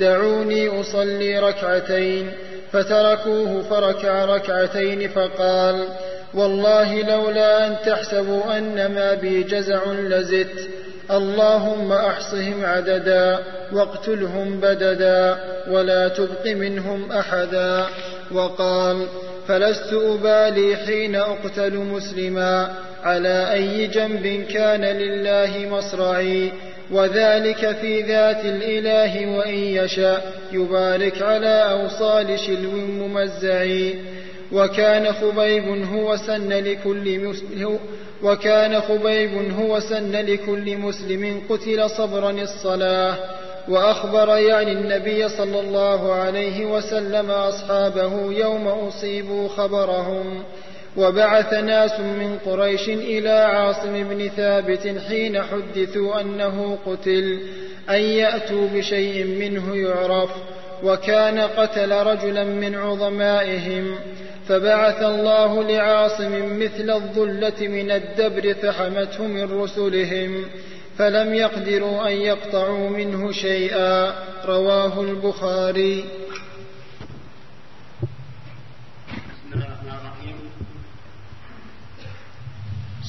دعوني 0.00 0.80
أصلي 0.80 1.38
ركعتين. 1.38 2.32
فتركوه 2.72 3.62
فركع 3.62 4.24
ركعتين 4.24 5.08
فقال 5.08 5.88
والله 6.34 7.02
لولا 7.02 7.66
أن 7.66 7.76
تحسبوا 7.86 8.58
أن 8.58 8.86
ما 8.86 9.14
بي 9.14 9.42
جزع 9.42 9.92
لزدت. 9.92 10.68
اللهم 11.10 11.92
أحصهم 11.92 12.64
عددا 12.64 13.38
واقتلهم 13.72 14.60
بددا 14.60 15.36
ولا 15.70 16.08
تبق 16.08 16.46
منهم 16.46 17.12
أحدا. 17.12 17.86
وقال 18.32 19.06
فلست 19.48 19.92
أبالي 19.92 20.76
حين 20.76 21.16
أقتل 21.16 21.74
مسلما 21.74 22.74
على 23.02 23.52
أي 23.52 23.86
جنب 23.86 24.46
كان 24.50 24.84
لله 24.84 25.68
مصرعي. 25.70 26.52
وذلك 26.90 27.76
في 27.80 28.02
ذات 28.02 28.44
الإله 28.44 29.26
وإن 29.26 29.54
يشاء 29.54 30.32
يبارك 30.52 31.22
على 31.22 31.70
أوصال 31.70 32.38
شلو 32.38 32.70
ممزع 32.70 33.64
وكان 34.52 35.12
خبيب 35.12 35.84
هو 35.92 36.16
سن 36.16 36.48
لكل 36.48 37.18
مسلم 37.18 37.78
وكان 38.22 38.80
خبيب 38.80 39.52
هو 39.60 39.80
سن 39.80 40.12
لكل 40.12 40.76
مسلم 40.76 41.42
قتل 41.50 41.90
صبرا 41.90 42.30
الصلاة 42.30 43.16
وأخبر 43.68 44.38
يعني 44.38 44.72
النبي 44.72 45.28
صلى 45.28 45.60
الله 45.60 46.12
عليه 46.12 46.66
وسلم 46.66 47.30
أصحابه 47.30 48.32
يوم 48.32 48.68
أصيبوا 48.68 49.48
خبرهم 49.48 50.42
وبعث 50.96 51.52
ناس 51.54 52.00
من 52.00 52.38
قريش 52.46 52.88
إلى 52.88 53.30
عاصم 53.30 54.04
بن 54.04 54.28
ثابت 54.28 54.94
حين 55.08 55.42
حدثوا 55.42 56.20
أنه 56.20 56.78
قتل 56.86 57.40
أن 57.90 58.00
يأتوا 58.00 58.68
بشيء 58.74 59.24
منه 59.24 59.76
يعرف 59.76 60.30
وكان 60.84 61.38
قتل 61.40 61.92
رجلا 61.92 62.44
من 62.44 62.74
عظمائهم. 62.74 63.94
فبعث 64.48 65.02
الله 65.02 65.62
لعاصم 65.62 66.58
مثل 66.58 66.90
الظلة 66.90 67.68
من 67.68 67.90
الدبر 67.90 68.54
فحمته 68.54 69.26
من 69.26 69.62
رسلهم 69.62 70.44
فلم 70.98 71.34
يقدروا 71.34 72.08
أن 72.08 72.12
يقطعوا 72.12 72.90
منه 72.90 73.32
شيئا. 73.32 74.14
رواه 74.44 75.00
البخاري. 75.00 76.04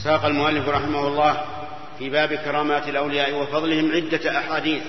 ساق 0.03 0.25
المؤلف 0.25 0.69
رحمه 0.69 1.07
الله 1.07 1.45
في 1.99 2.09
باب 2.09 2.33
كرامات 2.33 2.87
الأولياء 2.87 3.33
وفضلهم 3.41 3.91
عدة 3.91 4.37
أحاديث 4.37 4.83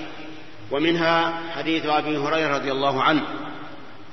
ومنها 0.71 1.33
حديث 1.55 1.85
أبي 1.85 2.17
هريرة 2.17 2.55
رضي 2.55 2.71
الله 2.71 3.03
عنه 3.03 3.23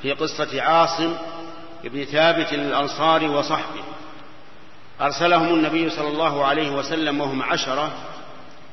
في 0.03 0.13
قصة 0.13 0.63
عاصم 0.63 1.15
بن 1.85 2.05
ثابت 2.05 2.53
الأنصاري 2.53 3.29
وصحبه. 3.29 3.85
أرسلهم 5.01 5.55
النبي 5.55 5.91
صلى 5.91 6.09
الله 6.09 6.45
عليه 6.45 6.71
وسلم 6.71 7.21
وهم 7.21 7.43
عشرة 7.43 7.93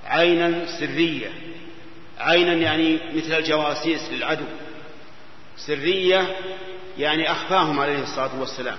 عينا 0.05 0.65
سرية. 0.79 1.31
عينا 2.19 2.53
يعني 2.53 2.99
مثل 3.15 3.33
الجواسيس 3.33 4.09
للعدو. 4.11 4.45
سرية 5.57 6.35
يعني 6.97 7.31
أخفاهم 7.31 7.79
عليه 7.79 8.03
الصلاة 8.03 8.39
والسلام. 8.39 8.77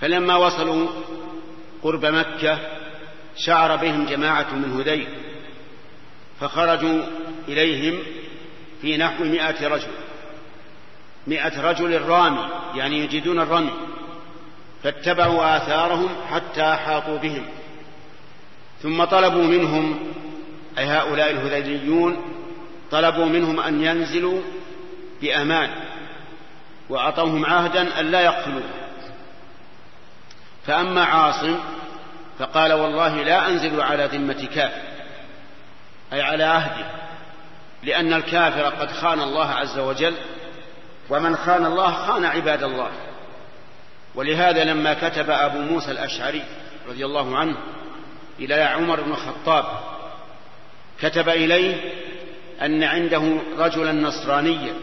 فلما 0.00 0.36
وصلوا 0.36 0.88
قرب 1.82 2.04
مكة 2.06 2.58
شعر 3.36 3.76
بهم 3.76 4.06
جماعة 4.06 4.54
من 4.54 4.80
هذيل 4.80 5.08
فخرجوا 6.40 7.02
إليهم 7.48 7.98
في 8.82 8.96
نحو 8.96 9.24
مائة 9.24 9.68
رجل. 9.68 10.01
مائة 11.26 11.60
رجل 11.70 12.02
رامي 12.02 12.48
يعني 12.74 12.98
يجدون 12.98 13.40
الرمي. 13.40 13.72
فاتبعوا 14.82 15.56
آثارهم 15.56 16.08
حتى 16.30 16.62
أحاطوا 16.62 17.18
بهم. 17.18 17.44
ثم 18.82 19.04
طلبوا 19.04 19.44
منهم 19.44 19.98
أي 20.78 20.84
هؤلاء 20.84 21.30
الهذيليون 21.30 22.16
طلبوا 22.90 23.26
منهم 23.26 23.60
أن 23.60 23.84
ينزلوا 23.84 24.40
بأمان 25.22 25.70
وأعطوهم 26.88 27.46
عهدا 27.46 28.00
أن 28.00 28.10
لا 28.10 28.20
يقتلوه. 28.20 28.62
فأما 30.66 31.04
عاصم 31.04 31.58
فقال 32.38 32.72
والله 32.72 33.22
لا 33.22 33.48
أنزل 33.48 33.80
على 33.80 34.04
ذمة 34.04 34.48
كافر 34.54 34.82
أي 36.12 36.22
على 36.22 36.44
عهده 36.44 36.86
لأن 37.82 38.12
الكافر 38.12 38.62
قد 38.62 38.92
خان 38.92 39.20
الله 39.20 39.50
عز 39.50 39.78
وجل 39.78 40.14
ومن 41.10 41.36
خان 41.36 41.66
الله 41.66 41.92
خان 41.92 42.24
عباد 42.24 42.62
الله. 42.62 42.90
ولهذا 44.14 44.64
لما 44.64 44.94
كتب 44.94 45.30
أبو 45.30 45.58
موسى 45.58 45.90
الأشعري 45.90 46.42
رضي 46.88 47.04
الله 47.04 47.36
عنه 47.36 47.56
إلى 48.40 48.54
عمر 48.54 49.00
بن 49.00 49.10
الخطاب 49.10 49.64
كتب 51.00 51.28
إليه 51.28 51.76
أن 52.62 52.82
عنده 52.82 53.38
رجلا 53.58 53.92
نصرانيا 53.92 54.74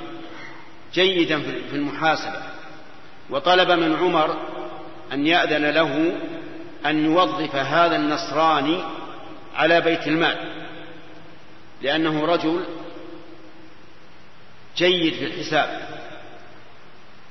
جيدا 0.93 1.39
في 1.41 1.75
المحاسبة 1.75 2.41
وطلب 3.29 3.71
من 3.71 3.95
عمر 3.95 4.37
أن 5.13 5.27
يأذن 5.27 5.65
له 5.65 6.11
أن 6.85 7.05
يوظف 7.05 7.55
هذا 7.55 7.95
النصراني 7.95 8.83
على 9.55 9.81
بيت 9.81 10.07
المال 10.07 10.37
لأنه 11.81 12.25
رجل 12.25 12.63
جيد 14.77 15.13
في 15.13 15.25
الحساب. 15.25 15.98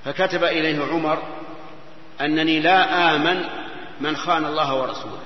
فكتب 0.05 0.44
إليه 0.44 0.84
عمر 0.84 1.22
أنني 2.20 2.61
لا 2.61 3.14
آمن 3.16 3.44
من 4.01 4.16
خان 4.16 4.44
الله 4.44 4.74
ورسوله. 4.74 5.22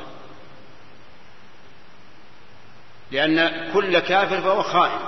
لأن 3.10 3.70
كل 3.72 3.98
كافر 3.98 4.40
فهو 4.40 4.62
خائن 4.62 5.00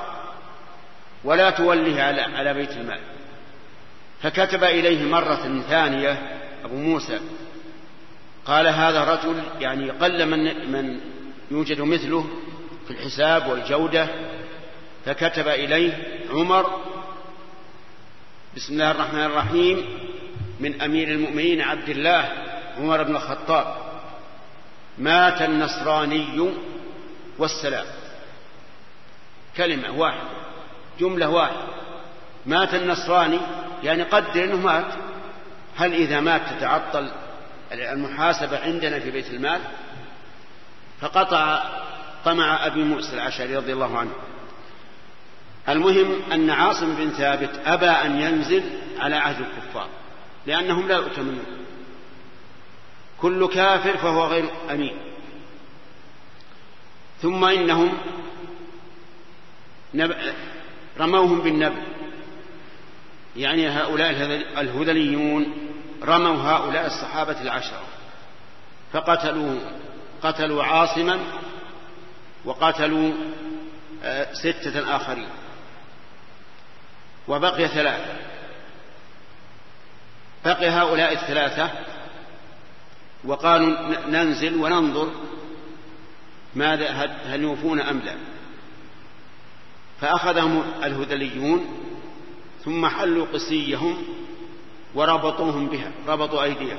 ولا 1.24 1.50
توليه 1.50 2.02
على 2.02 2.20
على 2.20 2.54
بيت 2.54 2.70
المال. 2.70 3.00
فكتب 4.22 4.64
إليه 4.64 5.08
مرة 5.08 5.62
ثانية 5.68 6.38
أبو 6.64 6.76
موسى 6.76 7.20
قال 8.46 8.66
هذا 8.66 9.04
رجل 9.04 9.42
يعني 9.60 9.90
قل 9.90 10.26
من 10.26 10.70
من 10.72 11.00
يوجد 11.50 11.80
مثله 11.80 12.26
في 12.86 12.90
الحساب 12.90 13.46
والجودة. 13.46 14.08
فكتب 15.06 15.48
إليه 15.48 16.20
عمر 16.30 16.93
بسم 18.56 18.72
الله 18.72 18.90
الرحمن 18.90 19.24
الرحيم. 19.24 19.98
من 20.60 20.82
أمير 20.82 21.08
المؤمنين 21.08 21.60
عبد 21.60 21.88
الله 21.88 22.32
عمر 22.78 23.02
بن 23.02 23.16
الخطاب. 23.16 23.76
مات 24.98 25.42
النصراني 25.42 26.50
والسلام. 27.38 27.86
كلمة 29.56 29.90
واحدة 29.90 30.28
جملة 31.00 31.28
واحدة. 31.28 31.66
مات 32.46 32.74
النصراني 32.74 33.38
يعني 33.82 34.02
قدر 34.02 34.44
أنه 34.44 34.56
مات. 34.56 34.92
هل 35.76 35.92
إذا 35.92 36.20
مات 36.20 36.40
تتعطل 36.56 37.10
المحاسبة 37.72 38.58
عندنا 38.58 38.98
في 38.98 39.10
بيت 39.10 39.30
المال؟ 39.30 39.60
فقطع 41.00 41.62
طمع 42.24 42.66
أبي 42.66 42.82
موسى 42.82 43.14
العشري 43.14 43.56
رضي 43.56 43.72
الله 43.72 43.98
عنه. 43.98 44.12
المهم 45.68 46.32
أن 46.32 46.50
عاصم 46.50 46.94
بن 46.94 47.10
ثابت 47.10 47.50
أبى 47.66 47.86
أن 47.86 48.20
ينزل 48.20 48.62
على 48.98 49.16
عهد 49.16 49.36
الكفار 49.40 49.88
لأنهم 50.46 50.88
لا 50.88 50.96
يؤتمنون. 50.96 51.44
كل 53.20 53.48
كافر 53.48 53.96
فهو 53.96 54.26
غير 54.26 54.44
أمين. 54.70 54.96
ثم 57.22 57.44
إنهم 57.44 57.98
رموهم 61.00 61.40
بالنبل. 61.40 61.82
يعني 63.36 63.68
هؤلاء 63.68 64.10
الهذليون 64.60 65.46
رموا 66.02 66.36
هؤلاء 66.36 66.86
الصحابة 66.86 67.40
العشرة. 67.42 67.82
فقتلوا 68.92 69.58
قتلوا 70.22 70.64
عاصما 70.64 71.18
وقتلوا 72.44 73.12
آه، 74.02 74.32
ستة 74.32 74.96
آخرين. 74.96 75.28
وبقي 77.28 77.68
ثلاثة 77.68 78.16
بقي 80.44 80.68
هؤلاء 80.68 81.12
الثلاثة 81.12 81.70
وقالوا 83.24 83.76
ننزل 84.08 84.56
وننظر 84.56 85.12
ماذا 86.54 86.90
هل 87.26 87.42
يوفون 87.42 87.80
أم 87.80 87.98
لا. 87.98 88.14
فأخذهم 90.00 90.64
الهذليون 90.84 91.80
ثم 92.64 92.86
حلوا 92.86 93.26
قسيهم 93.32 94.02
وربطوهم 94.94 95.66
بها 95.66 95.90
ربطوا 96.08 96.42
أيديهم. 96.42 96.78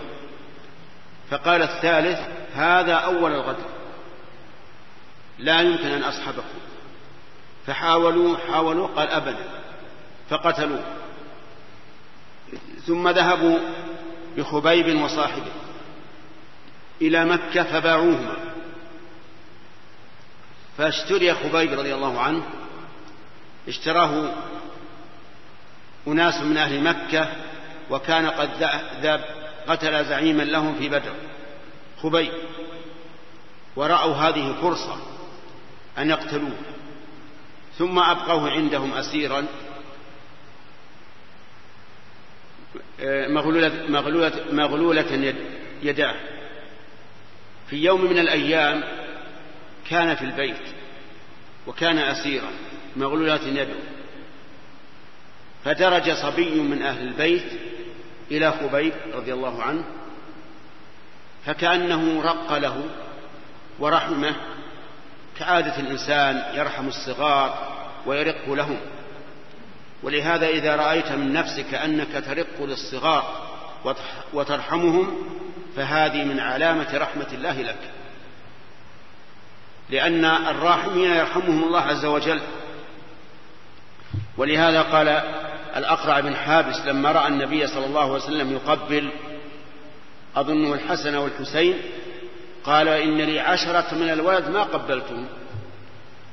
فقال 1.29 1.61
الثالث 1.61 2.19
هذا 2.53 2.93
أول 2.93 3.31
الغدر 3.31 3.65
لا 5.39 5.61
يمكن 5.61 5.87
أن 5.87 6.03
أصحبكم. 6.03 6.59
فحاولوا 7.67 8.37
حاولوا 8.37 8.87
قال 8.87 9.07
أبدا. 9.07 9.64
فقتلوه. 10.29 10.83
ثم 12.85 13.09
ذهبوا 13.09 13.59
بخبيب 14.37 15.01
وصاحبه 15.01 15.51
إلى 17.01 17.25
مكة 17.25 17.63
فباعوهما. 17.63 18.35
فاشتري 20.77 21.33
خبيب 21.33 21.79
رضي 21.79 21.95
الله 21.95 22.21
عنه 22.21 22.43
اشتراه 23.67 24.33
أناس 26.07 26.41
من 26.41 26.57
أهل 26.57 26.83
مكة 26.83 27.27
وكان 27.89 28.29
قد 28.29 28.49
ذاب 29.01 29.25
قتل 29.67 30.05
زعيما 30.05 30.43
لهم 30.43 30.75
في 30.75 30.89
بدر. 30.89 31.13
خبيب 32.01 32.31
ورأوا 33.75 34.15
هذه 34.15 34.55
فرصة 34.61 34.97
أن 35.97 36.09
يقتلوه 36.09 36.57
ثم 37.77 37.99
أبقوه 37.99 38.51
عندهم 38.51 38.93
أسيرا. 38.93 39.45
مغلولة, 43.03 43.71
مغلولة, 43.89 44.31
مغلولة 44.51 45.33
يداه. 45.83 46.15
في 47.69 47.75
يوم 47.75 48.05
من 48.05 48.19
الأيام 48.19 48.83
كان 49.89 50.15
في 50.15 50.21
البيت 50.21 50.61
وكان 51.67 51.97
أسيرا 51.97 52.51
مغلولات 52.95 53.43
يده. 53.43 53.75
فدرج 55.65 56.11
صبي 56.11 56.59
من 56.59 56.81
أهل 56.81 57.07
البيت 57.07 57.59
إلى 58.31 58.51
خبيب 58.51 58.93
رضي 59.13 59.33
الله 59.33 59.63
عنه 59.63 59.85
فكأنه 61.45 62.21
رق 62.21 62.57
له 62.57 62.83
ورحمه 63.79 64.35
كعادة 65.39 65.79
الإنسان 65.79 66.57
يرحم 66.57 66.87
الصغار 66.87 67.75
ويرق 68.05 68.49
لهم. 68.49 68.77
ولهذا 70.03 70.47
إذا 70.47 70.75
رأيت 70.75 71.11
من 71.11 71.33
نفسك 71.33 71.73
أنك 71.73 72.23
ترق 72.25 72.63
للصغار 72.63 73.45
وترحمهم 74.33 75.17
فهذه 75.75 76.23
من 76.23 76.39
علامة 76.39 76.97
رحمة 76.97 77.27
الله 77.33 77.61
لك. 77.61 77.91
لأن 79.89 80.25
الراحمين 80.25 81.11
يرحمهم 81.11 81.63
الله 81.63 81.81
عز 81.81 82.05
وجل. 82.05 82.41
ولهذا 84.37 84.81
قال 84.81 85.07
الأقرع 85.75 86.19
بن 86.19 86.35
حابس 86.35 86.75
لما 86.85 87.11
رأى 87.11 87.27
النبي 87.27 87.67
صلى 87.67 87.85
الله 87.85 88.01
عليه 88.01 88.23
وسلم 88.23 88.51
يقبل 88.53 89.11
أظنه 90.35 90.73
الحسن 90.73 91.15
والحسين 91.15 91.81
قال 92.63 92.87
إن 92.87 93.17
لي 93.17 93.39
عشرة 93.39 93.95
من 93.95 94.09
الولد 94.09 94.49
ما 94.49 94.63
قبلتهم. 94.63 95.27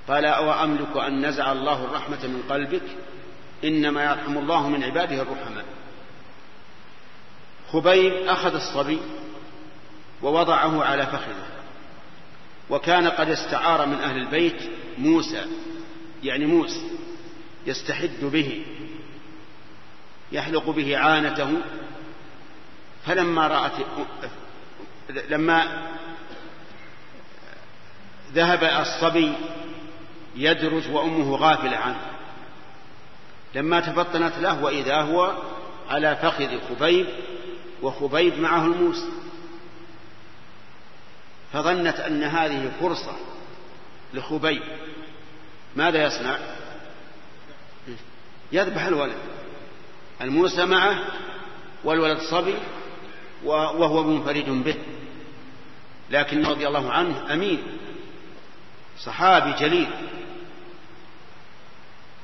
قال 0.09 0.25
أو 0.25 0.65
أملك 0.65 0.97
أن 0.97 1.27
نزع 1.27 1.53
الله 1.53 1.85
الرحمة 1.85 2.19
من 2.23 2.43
قلبك؟ 2.51 2.83
إنما 3.65 4.05
يرحم 4.05 4.39
الله 4.39 4.69
من 4.69 4.85
عباده 4.85 5.23
الرحماء 5.23 5.65
خبيب 7.73 8.13
أخذ 8.13 8.55
الصبي 8.55 9.01
ووضعه 10.23 10.85
على 10.85 11.07
فخذه. 11.07 11.47
وكان 12.71 13.09
قد 13.09 13.31
استعار 13.31 13.87
من 13.87 13.95
أهل 13.95 14.17
البيت 14.17 14.71
موسى 14.99 15.47
يعني 16.23 16.47
موسى 16.47 16.91
يستحد 17.67 18.21
به 18.23 18.65
يحلق 20.33 20.71
به 20.71 20.99
عانته. 20.99 21.61
فلما 23.07 23.47
رأت 23.47 23.73
لما 25.29 25.83
ذهب 28.35 28.65
الصبي 28.65 29.33
يدرج 30.37 30.91
وأمه 30.91 31.37
غافلة 31.37 31.77
عنه. 31.77 32.12
لما 33.55 33.81
تفطنت 33.81 34.39
له 34.39 34.65
وإذا 34.65 35.01
هو 35.01 35.37
على 35.91 36.17
فخذ 36.17 36.59
خبيب 36.69 37.07
وخبيب 37.83 38.39
معه 38.39 38.65
الموس 38.65 39.05
فظنت 41.53 42.01
أن 42.01 42.23
هذه 42.23 42.73
فرصة 42.81 43.13
لخبيب. 44.15 44.63
ماذا 45.77 46.05
يصنع؟ 46.07 46.39
يذبح 48.53 48.85
الولد. 48.85 49.17
الموسى 50.21 50.65
معه 50.65 50.99
والولد 51.85 52.19
صبي 52.19 52.55
وهو 53.45 54.03
منفرد 54.03 54.49
به. 54.65 54.75
لكن 56.11 56.47
رضي 56.47 56.69
الله 56.69 56.93
عنه 56.93 57.33
أمين 57.33 57.63
صحابي 58.99 59.53
جليل. 59.53 59.89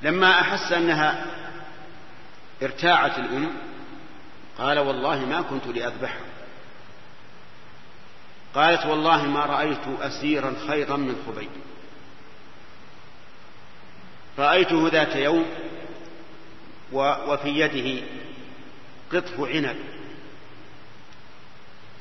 لما 0.02 0.40
أحس 0.40 0.72
أنها 0.72 1.26
ارتاعت 2.62 3.18
الأم 3.18 3.50
قال 4.58 4.78
والله 4.78 5.24
ما 5.24 5.40
كنت 5.42 5.66
لأذبحه 5.66 6.20
قالت 8.54 8.86
والله 8.86 9.24
ما 9.24 9.46
رأيت 9.46 9.88
أسيرا 10.00 10.54
خيرا 10.68 10.96
من 10.96 11.22
خبيب. 11.26 11.50
رأيته 14.38 14.88
ذات 14.88 15.16
يوم 15.16 15.46
وفي 16.92 17.48
يده 17.48 18.06
قطف 19.12 19.40
عنب. 19.40 19.76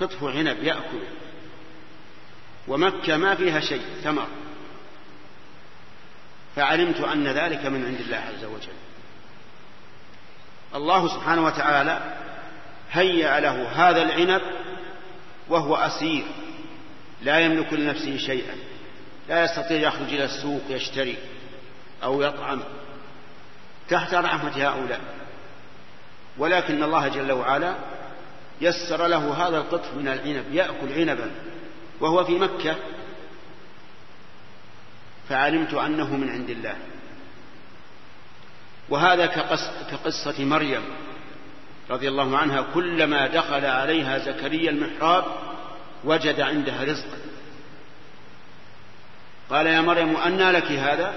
قطف 0.01 0.23
عنب 0.23 0.63
يأكل. 0.63 1.01
ومكة 2.67 3.17
ما 3.17 3.35
فيها 3.35 3.59
شيء 3.59 3.85
ثمر. 4.03 4.27
فعلمت 6.57 6.99
أن 6.99 7.27
ذلك 7.27 7.65
من 7.65 7.85
عند 7.85 7.99
الله 7.99 8.17
عز 8.17 8.45
وجل. 8.45 8.77
الله 10.75 11.07
سبحانه 11.07 11.45
وتعالى 11.45 11.99
هيأ 12.91 13.39
له 13.39 13.67
هذا 13.69 14.01
العنب 14.01 14.41
وهو 15.49 15.75
أسير 15.75 16.23
لا 17.21 17.39
يملك 17.39 17.73
لنفسه 17.73 18.17
شيئا 18.17 18.55
لا 19.29 19.43
يستطيع 19.43 19.77
يخرج 19.77 20.13
إلى 20.13 20.23
السوق 20.23 20.61
يشتري 20.69 21.17
أو 22.03 22.21
يطعم 22.21 22.63
تحت 23.89 24.13
رحمة 24.13 24.67
هؤلاء. 24.67 25.01
ولكن 26.37 26.83
الله 26.83 27.07
جل 27.07 27.31
وعلا 27.31 27.75
يسر 28.61 29.07
له 29.07 29.47
هذا 29.47 29.57
القطف 29.57 29.93
من 29.93 30.07
العنب 30.07 30.53
يأكل 30.53 30.93
عنبا 30.93 31.31
وهو 31.99 32.23
في 32.23 32.39
مكة 32.39 32.75
فعلمت 35.29 35.73
أنه 35.73 36.15
من 36.17 36.29
عند 36.29 36.49
الله. 36.49 36.75
وهذا 38.89 39.25
كقصة 39.91 40.45
مريم 40.45 40.81
رضي 41.89 42.07
الله 42.07 42.37
عنها 42.37 42.61
كلما 42.73 43.27
دخل 43.27 43.65
عليها 43.65 44.17
زكريا 44.17 44.69
المحراب 44.69 45.25
وجد 46.03 46.41
عندها 46.41 46.83
رزقا. 46.83 47.17
قال 49.49 49.67
يا 49.67 49.81
مريم 49.81 50.17
أنى 50.17 50.51
لك 50.51 50.71
هذا؟ 50.71 51.13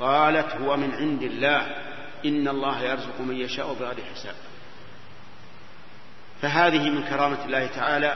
قالت 0.00 0.52
هو 0.54 0.76
من 0.76 0.94
عند 0.94 1.22
الله. 1.22 1.86
إن 2.24 2.48
الله 2.48 2.82
يرزق 2.82 3.20
من 3.20 3.36
يشاء 3.36 3.74
بغير 3.74 3.96
حساب. 4.14 4.34
فهذه 6.42 6.90
من 6.90 7.02
كرامة 7.02 7.44
الله 7.44 7.66
تعالى 7.66 8.14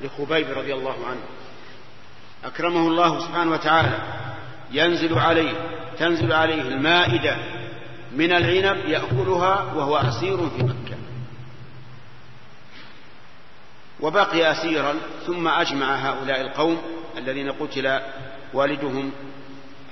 لخبيب 0.00 0.50
رضي 0.50 0.74
الله 0.74 1.06
عنه. 1.06 1.22
أكرمه 2.44 2.88
الله 2.88 3.20
سبحانه 3.20 3.50
وتعالى. 3.50 3.98
ينزل 4.74 5.18
عليه 5.18 5.52
تنزل 5.98 6.32
عليه 6.32 6.62
المائدة 6.62 7.36
من 8.12 8.32
العنب 8.32 8.88
يأكلها 8.88 9.72
وهو 9.74 9.96
أسير 9.96 10.36
في 10.36 10.62
مكة. 10.62 10.96
وبقي 14.00 14.52
أسيرا 14.52 14.94
ثم 15.26 15.48
أجمع 15.48 15.94
هؤلاء 15.94 16.40
القوم 16.40 16.82
الذين 17.16 17.52
قتل 17.52 18.00
والدهم 18.54 19.12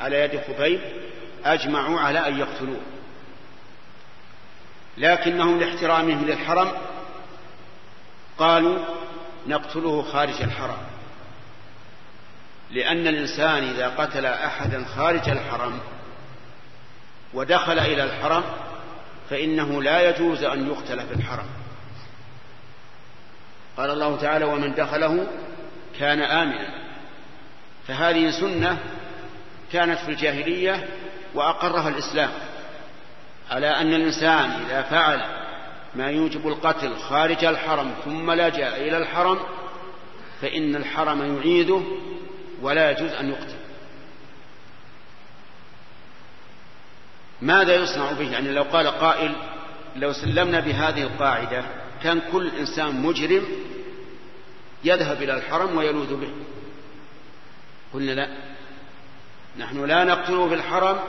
على 0.01 0.21
يد 0.21 0.41
خبيب 0.41 0.81
أجمعوا 1.45 2.01
على 2.01 2.29
أن 2.29 2.39
يقتلوه. 2.39 2.81
لكنهم 4.99 5.61
لاحترامهم 5.61 6.25
للحرم 6.25 6.73
قالوا 8.39 8.79
نقتله 9.47 10.03
خارج 10.03 10.43
الحرم. 10.43 10.79
لأن 12.73 13.07
الإنسان 13.07 13.69
إذا 13.69 13.89
قتل 13.89 14.27
أحدا 14.27 14.85
خارج 14.97 15.29
الحرم 15.29 15.79
ودخل 17.35 17.79
إلى 17.79 18.05
الحرم 18.05 18.43
فإنه 19.31 19.83
لا 19.83 20.11
يجوز 20.11 20.45
أن 20.45 20.67
يقتل 20.67 21.07
في 21.07 21.15
الحرم. 21.15 21.47
قال 23.77 23.91
الله 23.91 24.17
تعالى 24.17 24.45
ومن 24.45 24.75
دخله 24.75 25.27
كان 25.99 26.23
آمنا. 26.23 26.83
فهذه 27.89 28.31
سنة 28.31 28.79
كانت 29.73 29.99
في 29.99 30.09
الجاهلية 30.11 30.89
وأقرها 31.35 31.89
الإسلام 31.89 32.31
على 33.51 33.67
أن 33.67 33.95
الإنسان 33.95 34.51
إذا 34.51 34.83
فعل 34.83 35.23
ما 35.95 36.11
يوجب 36.11 36.49
القتل 36.49 36.97
خارج 36.97 37.45
الحرم 37.45 37.91
ثم 38.05 38.31
لجأ 38.33 38.77
إلى 38.77 38.97
الحرم 38.97 39.39
فإن 40.43 40.77
الحرم 40.77 41.37
يعيده 41.37 41.81
ولا 42.63 42.91
يجوز 42.91 43.13
أن 43.13 43.31
يقتل. 43.31 43.57
ماذا 47.41 47.75
يصنع 47.75 48.13
به؟ 48.13 48.31
يعني 48.33 48.51
لو 48.51 48.63
قال 48.63 48.87
قائل 48.87 49.35
لو 49.97 50.13
سلمنا 50.13 50.61
بهذه 50.61 51.03
القاعدة 51.03 51.65
كان 52.03 52.21
كل 52.33 52.51
إنسان 52.59 53.03
مجرم 53.03 53.47
يذهب 54.85 55.23
إلى 55.23 55.35
الحرم 55.35 55.77
ويلوذ 55.77 56.17
به. 56.17 56.31
قلنا 57.95 58.13
لا. 58.13 58.29
نحن 59.59 59.85
لا 59.85 60.05
نقتله 60.05 60.49
في 60.49 60.55
الحرم 60.55 61.01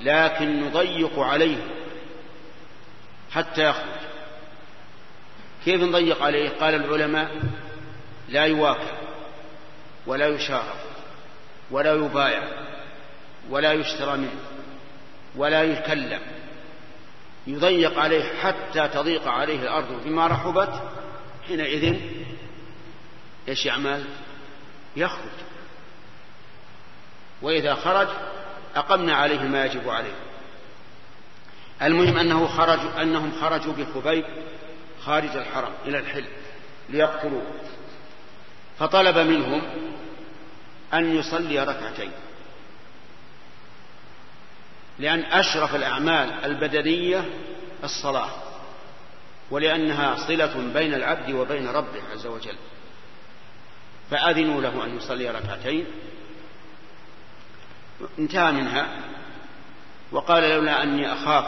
لكن 0.00 0.64
نضيق 0.64 1.18
عليه 1.18 1.56
حتى 3.30 3.64
يخرج. 3.68 3.98
كيف 5.64 5.82
نضيق 5.82 6.22
عليه؟ 6.22 6.50
قال 6.50 6.74
العلماء 6.74 7.30
لا 8.28 8.44
يواكب. 8.44 9.07
ولا 10.08 10.26
يشارك 10.26 10.84
ولا 11.70 11.94
يبايع 11.94 12.42
ولا 13.50 13.72
يشترى 13.72 14.16
منه 14.16 14.40
ولا 15.36 15.62
يكلم. 15.62 16.20
يضيق 17.46 17.98
عليه 17.98 18.34
حتى 18.34 18.88
تضيق 18.88 19.28
عليه 19.28 19.62
الأرض 19.62 20.04
بما 20.04 20.26
رحبت. 20.26 20.82
حينئذ 21.48 22.00
إيش 23.48 23.66
يعمل؟ 23.66 24.04
يخرج. 24.96 25.38
وإذا 27.42 27.74
خرج 27.74 28.08
أقمنا 28.76 29.14
عليه 29.14 29.40
ما 29.40 29.64
يجب 29.64 29.88
عليه. 29.88 30.14
المهم 31.82 32.18
أنه 32.18 32.46
خرج 32.46 32.80
أنهم 33.00 33.32
خرجوا 33.40 33.72
بخبيب 33.72 34.24
خارج 35.04 35.36
الحرم 35.36 35.72
إلى 35.86 35.98
الحل 35.98 36.24
ليقتلوه. 36.88 37.42
فطلب 38.78 39.18
منهم 39.18 39.62
أن 40.94 41.16
يصلي 41.16 41.58
ركعتين. 41.64 42.12
لأن 44.98 45.20
أشرف 45.20 45.74
الأعمال 45.74 46.44
البدنية 46.44 47.24
الصلاة 47.84 48.30
ولأنها 49.50 50.16
صلة 50.26 50.72
بين 50.74 50.94
العبد 50.94 51.30
وبين 51.30 51.68
ربه 51.68 52.02
عز 52.12 52.26
وجل. 52.26 52.56
فأذنوا 54.10 54.60
له 54.62 54.84
أن 54.84 54.96
يصلي 54.96 55.30
ركعتين. 55.30 55.86
انتهى 58.18 58.52
منها. 58.52 58.88
وقال 60.12 60.42
لولا 60.42 60.82
أني 60.82 61.12
أخاف 61.12 61.46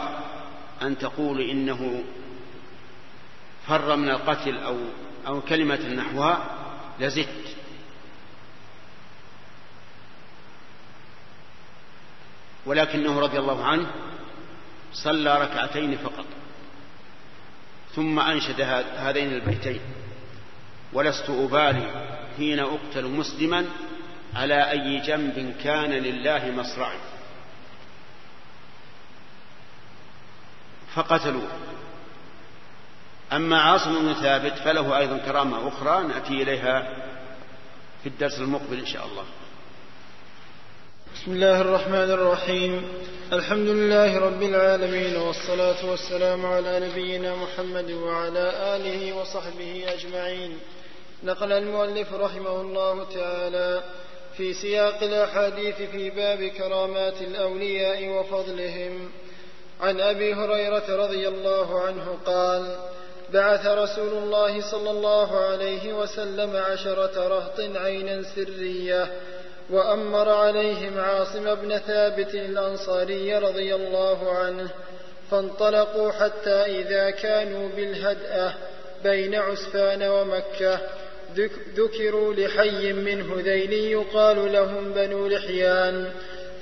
أن 0.81 0.97
تقول 0.97 1.41
إنه 1.41 2.03
فر 3.67 3.95
من 3.95 4.09
القتل 4.09 4.57
أو 4.57 4.77
أو 5.27 5.41
كلمة 5.41 5.89
نحوها 5.89 6.60
لزدت 7.01 7.55
ولكنه 12.65 13.19
رضي 13.19 13.39
الله 13.39 13.65
عنه 13.65 13.91
صلى 14.93 15.41
ركعتين 15.41 15.97
فقط 15.97 16.25
ثم 17.95 18.19
أنشد 18.19 18.61
هذين 18.97 19.33
البيتين. 19.33 19.81
ولست 20.93 21.29
أبالي 21.29 22.07
حين 22.37 22.59
أقتل 22.59 23.05
مسلما 23.05 23.65
على 24.35 24.71
أي 24.71 24.99
جنب 24.99 25.55
كان 25.63 25.89
لله 25.91 26.51
مصرعي 26.51 26.99
فقتلوه. 30.95 31.47
أما 33.33 33.61
عاصم 33.61 33.93
بن 34.01 34.13
ثابت 34.13 34.53
فله 34.53 34.97
أيضا 34.97 35.17
كرامة 35.17 35.67
أخرى 35.67 36.03
نأتي 36.07 36.33
إليها 36.33 36.95
في 38.03 38.09
الدرس 38.09 38.39
المقبل 38.39 38.79
إن 38.79 38.85
شاء 38.85 39.05
الله. 39.05 39.23
بسم 41.15 41.31
الله 41.31 41.61
الرحمن 41.61 42.11
الرحيم. 42.11 42.83
الحمد 43.33 43.67
لله 43.67 44.19
رب 44.19 44.43
العالمين 44.43 45.15
والصلاة 45.15 45.89
والسلام 45.89 46.45
على 46.45 46.89
نبينا 46.89 47.35
محمد 47.35 47.91
وعلى 47.91 48.75
آله 48.75 49.13
وصحبه 49.13 49.83
أجمعين. 49.87 50.59
نقل 51.23 51.51
المؤلف 51.51 52.13
رحمه 52.13 52.61
الله 52.61 53.03
تعالى 53.03 53.83
في 54.37 54.53
سياق 54.53 55.03
الأحاديث 55.03 55.75
في 55.75 56.09
باب 56.09 56.43
كرامات 56.43 57.21
الأولياء 57.21 58.09
وفضلهم. 58.09 59.11
عن 59.81 59.99
أبي 59.99 60.33
هريرة 60.33 61.05
رضي 61.05 61.27
الله 61.27 61.81
عنه 61.81 62.17
قال 62.25 62.90
بعث 63.33 63.65
رسول 63.65 64.13
الله 64.13 64.71
صلى 64.71 64.91
الله 64.91 65.39
عليه 65.39 65.93
وسلم 65.93 66.55
عشرة 66.55 67.27
رهط 67.27 67.59
عينا 67.59 68.21
سرية 68.35 69.11
وأمر 69.69 70.29
عليهم 70.29 70.99
عاصم 70.99 71.55
بن 71.55 71.77
ثابت 71.77 72.35
الأنصاري 72.35 73.37
رضي 73.37 73.75
الله 73.75 74.31
عنه 74.31 74.69
فانطلقوا 75.31 76.11
حتى 76.11 76.51
إذا 76.51 77.09
كانوا 77.09 77.69
بالهدأة 77.69 78.53
بين 79.03 79.35
عسفان 79.35 80.03
ومكة 80.03 80.79
ذكروا 81.75 82.33
لحي 82.33 82.93
من 82.93 83.31
هذيل 83.31 83.73
يقال 83.73 84.53
لهم 84.53 84.93
بنو 84.93 85.27
لحيان 85.27 86.11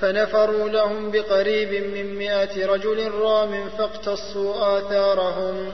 فنفروا 0.02 0.70
لهم 0.70 1.12
بقريب 1.12 1.84
من 1.84 2.20
مائة 2.20 2.66
رجل 2.66 3.12
رام 3.12 3.70
فاقتصوا 3.70 4.80
آثارهم. 4.80 5.74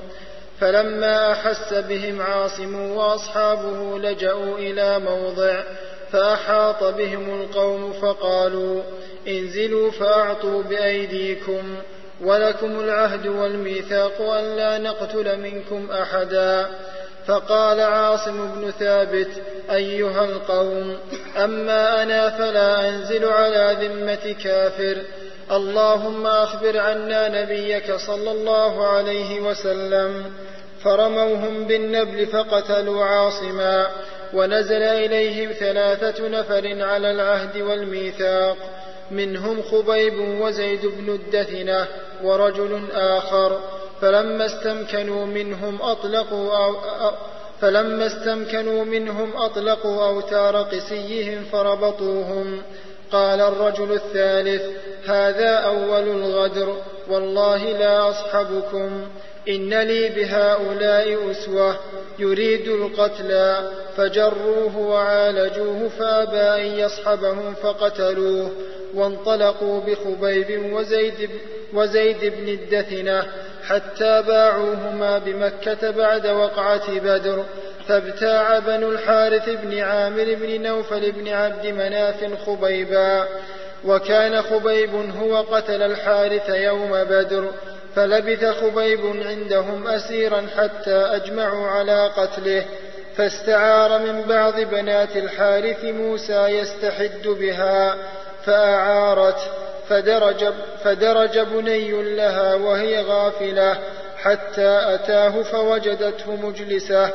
فلما 0.60 1.32
أحس 1.32 1.74
بهم 1.74 2.22
عاصم 2.22 2.76
وأصحابه 2.91 3.99
لجأوا 3.99 4.58
إلى 4.58 4.99
موضع 4.99 5.64
فأحاط 6.12 6.84
بهم 6.84 7.41
القوم 7.41 7.93
فقالوا 7.93 8.82
انزلوا 9.28 9.91
فأعطوا 9.91 10.64
بأيديكم 10.64 11.76
ولكم 12.22 12.80
العهد 12.80 13.28
والميثاق 13.28 14.22
أن 14.22 14.56
لا 14.56 14.78
نقتل 14.78 15.39
منكم 15.39 15.91
أحدا. 15.91 16.70
فقال 17.28 17.80
عاصم 17.80 18.47
بن 18.47 18.72
ثابت 18.72 19.30
أيها 19.72 20.26
القوم 20.26 20.97
أما 21.38 22.03
أنا 22.03 22.30
فلا 22.30 22.89
أنزل 22.89 23.26
على 23.26 23.78
ذمة 23.82 24.36
كافر 24.43 24.97
اللهم 25.51 26.25
أخبر 26.27 26.79
عنا 26.79 27.43
نبيك 27.43 27.95
صلى 27.95 28.31
الله 28.31 28.87
عليه 28.87 29.41
وسلم. 29.41 30.23
فرموهم 30.83 31.63
بالنبل 31.63 32.27
فقتلوا 32.27 33.05
عاصما. 33.05 33.87
ونزل 34.33 34.83
إليهم 34.83 35.51
ثلاثة 35.51 36.27
نفر 36.27 36.83
على 36.83 37.11
العهد 37.11 37.61
والميثاق. 37.61 38.57
منهم 39.11 39.61
خبيب 39.61 40.41
وزيد 40.41 40.85
بن 40.85 41.13
الدثنة 41.13 41.87
ورجل 42.23 42.91
آخر. 42.93 43.59
فلما 44.01 44.45
استمكنوا 44.45 45.25
منهم 45.25 45.81
أطلقوا 45.81 46.57
أو 46.57 46.75
فلما 47.61 48.05
استمكنوا 48.05 48.85
منهم 48.85 49.37
أطلقوا 49.37 50.07
أوتار 50.07 50.57
قسيهم 50.57 51.43
فربطوهم. 51.51 52.61
قال 53.12 53.41
الرجل 53.41 53.91
الثالث 53.93 54.62
هذا 55.06 55.49
أول 55.49 56.08
الغدر 56.08 56.78
والله 57.10 57.64
لا 57.64 58.10
أصحبكم. 58.10 59.08
إن 59.49 59.82
لي 59.82 60.10
بهؤلاء 60.10 61.32
أسوة 61.32 61.76
يريد 62.20 62.68
القتلى 62.68 63.72
فجروه 63.97 64.78
وعالجوه 64.78 65.89
فأبى 65.99 66.62
أن 66.62 66.80
يصحبهم 66.80 67.53
فقتلوه. 67.64 68.51
وانطلقوا 68.95 69.82
بخبيب 69.82 70.74
وزيد, 70.74 71.30
وزيد 71.74 72.18
بن 72.22 72.47
الدثنة 72.47 73.24
حتى 73.64 74.22
باعوهما 74.28 75.18
بمكة 75.18 75.91
بعد 75.91 76.28
وقعة 76.28 76.99
بدر. 76.99 77.43
فابتاع 77.88 78.59
بنو 78.59 78.91
الحارث 78.91 79.49
بن 79.49 79.79
عامر 79.79 80.36
بن 80.41 80.61
نوفل 80.61 81.11
بن 81.11 81.27
عبد 81.27 81.67
مناف 81.67 82.45
خبيبا 82.45 83.27
وكان 83.86 84.41
خبيب 84.41 84.95
هو 85.21 85.38
قتل 85.38 85.81
الحارث 85.81 86.49
يوم 86.49 87.03
بدر 87.03 87.51
فلبث 87.95 88.45
خبيب 88.45 88.99
عندهم 89.25 89.88
أسيرا 89.88 90.47
حتى 90.57 90.95
أجمعوا 90.95 91.67
على 91.67 92.07
قتله 92.17 92.65
فاستعار 93.17 93.99
من 93.99 94.21
بعض 94.21 94.60
بنات 94.60 95.18
الحارث 95.18 95.84
موسى 95.84 96.45
يستحد 96.45 97.27
بها 97.27 97.95
فأعارت 98.45 99.39
فدرج, 99.89 100.45
فدرج 100.84 101.39
بني 101.39 102.15
لها 102.15 102.55
وهي 102.55 103.01
غافلة 103.01 103.77
حتى 104.18 104.80
أتاه 104.93 105.43
فوجدته 105.43 106.35
مجلسة 106.35 107.10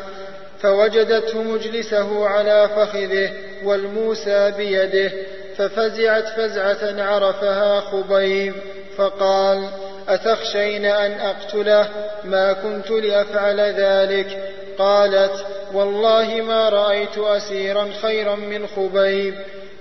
فوجدته 0.62 1.42
مجلسه 1.42 2.28
على 2.28 2.68
فخذه 2.76 3.30
والموسى 3.64 4.52
بيده 4.56 5.12
ففزعت 5.56 6.28
فزعة 6.28 7.02
عرفها 7.02 7.80
خبيب 7.80 8.54
فقال 8.96 9.68
أتخشين 10.08 10.84
أن 10.84 11.12
أقتله؟ 11.12 11.88
ما 12.24 12.52
كنت 12.52 12.90
لأفعل 12.90 13.60
ذلك؟ 13.60 14.38
قالت 14.78 15.46
والله 15.74 16.40
ما 16.40 16.68
رأيت 16.68 17.18
أسيرا 17.18 17.88
خيرا 18.02 18.34
من 18.34 18.66
خبيب 18.66 19.34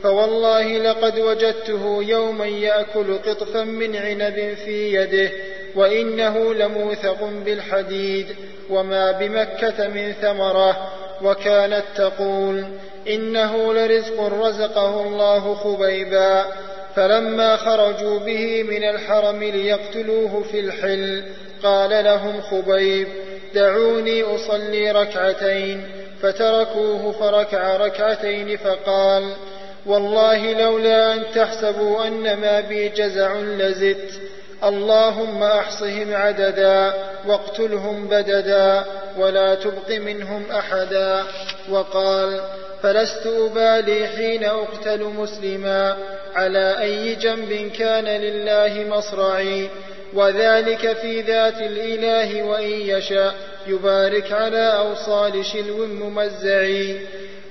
فوالله 0.03 0.77
لقد 0.77 1.19
وجدته 1.19 2.03
يوما 2.03 2.45
يأكل 2.45 3.17
قطفا 3.17 3.63
من 3.63 3.95
عنب 3.95 4.57
في 4.65 4.93
يده 4.93 5.31
وإنه 5.75 6.53
لموثق 6.53 7.23
بالحديد 7.45 8.27
وما 8.69 9.11
بمكة 9.11 9.87
من 9.87 10.13
ثمرة 10.21 10.91
وكانت 11.23 11.83
تقول 11.95 12.63
إنه 13.09 13.73
لرزق 13.73 14.21
رزقه 14.21 15.01
الله 15.01 15.55
خبيبا 15.55 16.45
فلما 16.95 17.57
خرجوا 17.57 18.19
به 18.19 18.63
من 18.63 18.83
الحرم 18.83 19.43
ليقتلوه 19.43 20.43
في 20.51 20.59
الحل 20.59 21.23
قال 21.63 22.03
لهم 22.03 22.41
خبيب 22.41 23.07
دعوني 23.55 24.23
أصلي 24.23 24.91
ركعتين 24.91 25.83
فتركوه 26.21 27.11
فركع 27.11 27.77
ركعتين 27.77 28.57
فقال 28.57 29.33
والله 29.85 30.53
لولا 30.53 31.13
أن 31.13 31.23
تحسبوا 31.35 32.07
أن 32.07 32.37
ما 32.37 32.59
بي 32.59 32.89
جزع 32.89 33.33
لزدت 33.33 34.21
اللهم 34.63 35.43
أحصهم 35.43 36.13
عددا 36.15 36.93
واقتلهم 37.27 38.07
بددا 38.07 38.85
ولا 39.17 39.55
تبق 39.55 39.91
منهم 39.91 40.43
أحدا 40.51 41.23
وقال 41.69 42.41
فلست 42.83 43.27
أبالي 43.27 44.07
حين 44.07 44.43
أقتل 44.43 45.03
مسلما 45.03 45.97
على 46.35 46.79
أي 46.81 47.15
جنب 47.15 47.71
كان 47.77 48.05
لله 48.05 48.97
مصرعي 48.97 49.69
وذلك 50.13 50.93
في 50.93 51.21
ذات 51.21 51.61
الإله 51.61 52.43
وإن 52.43 52.71
يشاء 52.71 53.35
يبارك 53.67 54.31
على 54.31 54.77
أوصال 54.77 55.45
شلو 55.45 55.85
ممزعي 55.85 56.99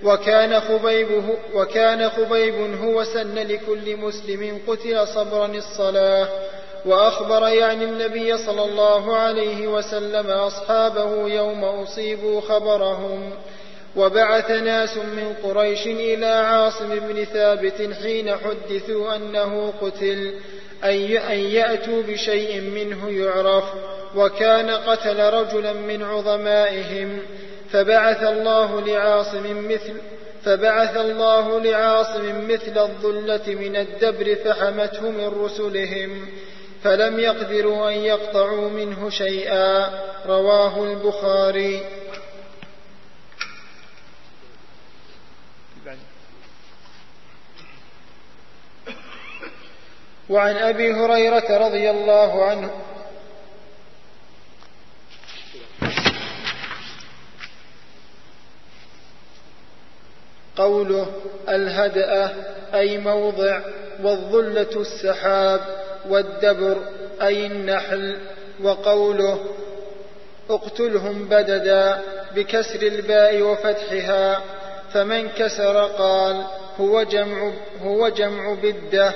وكان 0.04 0.60
خبيب 0.60 1.08
وكان 1.54 2.10
خبيب 2.10 2.54
هو 2.82 3.04
سن 3.04 3.34
لكل 3.34 3.96
مسلم 3.96 4.60
قتل 4.68 5.06
صبرا 5.08 5.46
الصلاة 5.46 6.28
وأخبر 6.88 7.48
يعني 7.48 7.84
النبي 7.84 8.38
صلى 8.38 8.64
الله 8.64 9.16
عليه 9.16 9.66
وسلم 9.66 10.26
أصحابه 10.26 11.28
يوم 11.28 11.64
أصيبوا 11.64 12.40
خبرهم 12.40 13.30
وبعث 13.96 14.50
ناس 14.50 14.96
من 14.96 15.34
قريش 15.42 15.86
إلى 15.86 16.26
عاصم 16.26 16.88
بن 16.88 17.24
ثابت 17.24 17.90
حين 18.02 18.36
حدثوا 18.36 19.16
أنه 19.16 19.72
قتل 19.82 20.34
أن 20.84 21.38
يأتوا 21.40 22.02
بشيء 22.02 22.60
منه 22.60 23.10
يعرف 23.10 23.64
وكان 24.16 24.70
قتل 24.70 25.20
رجلا 25.20 25.72
من 25.72 26.02
عظمائهم 26.02 27.18
فبعث 27.70 28.22
الله 28.22 28.80
لعاصم 28.80 29.68
مثل 29.68 29.94
فبعث 30.44 30.96
الله 30.96 31.60
لعاصم 31.60 32.48
مثل 32.48 32.78
الظلة 32.78 33.54
من 33.54 33.76
الدبر 33.76 34.34
فحمته 34.34 35.10
من 35.10 35.44
رسلهم 35.44 36.28
فلم 36.82 37.20
يقدروا 37.20 37.90
أن 37.90 37.94
يقطعوا 37.94 38.70
منه 38.70 39.10
شيئا. 39.10 39.88
رواه 40.26 40.84
البخاري. 40.84 41.82
وعن 50.28 50.56
أبي 50.56 50.92
هريرة 50.92 51.66
رضي 51.68 51.90
الله 51.90 52.44
عنه. 52.44 52.70
قوله 60.56 61.12
الهدأة 61.48 62.30
أي 62.74 62.98
موضع 62.98 63.60
والظلة 64.02 64.80
السحاب. 64.80 65.87
والدبر 66.10 66.76
أي 67.22 67.46
النحل 67.46 68.16
وقوله 68.62 69.38
اقتلهم 70.50 71.24
بددا 71.24 72.00
بكسر 72.36 72.82
الباء 72.82 73.42
وفتحها 73.42 74.40
فمن 74.92 75.28
كسر 75.28 75.78
قال 75.84 76.44
هو 76.80 77.02
جمع 77.02 77.52
هو 77.82 78.08
جمع 78.08 78.54
بدة 78.62 79.12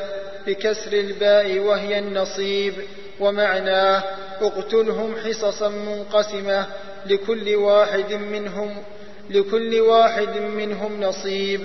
بكسر 0.46 0.92
الباء 0.92 1.58
وهي 1.58 1.98
النصيب 1.98 2.74
ومعناه 3.20 4.02
اقتلهم 4.40 5.16
حصصا 5.16 5.68
منقسمة 5.68 6.66
لكل 7.06 7.54
واحد 7.54 8.12
منهم 8.12 8.82
لكل 9.30 9.80
واحد 9.80 10.36
منهم 10.38 11.00
نصيب 11.00 11.60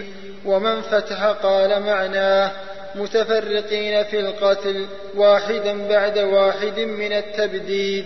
ومن 0.45 0.81
فتح 0.81 1.23
قال 1.25 1.83
معناه 1.83 2.51
متفرقين 2.97 4.03
في 4.03 4.19
القتل 4.19 4.87
واحدا 5.15 5.87
بعد 5.87 6.17
واحد 6.17 6.79
من 6.79 7.13
التبديد. 7.13 8.05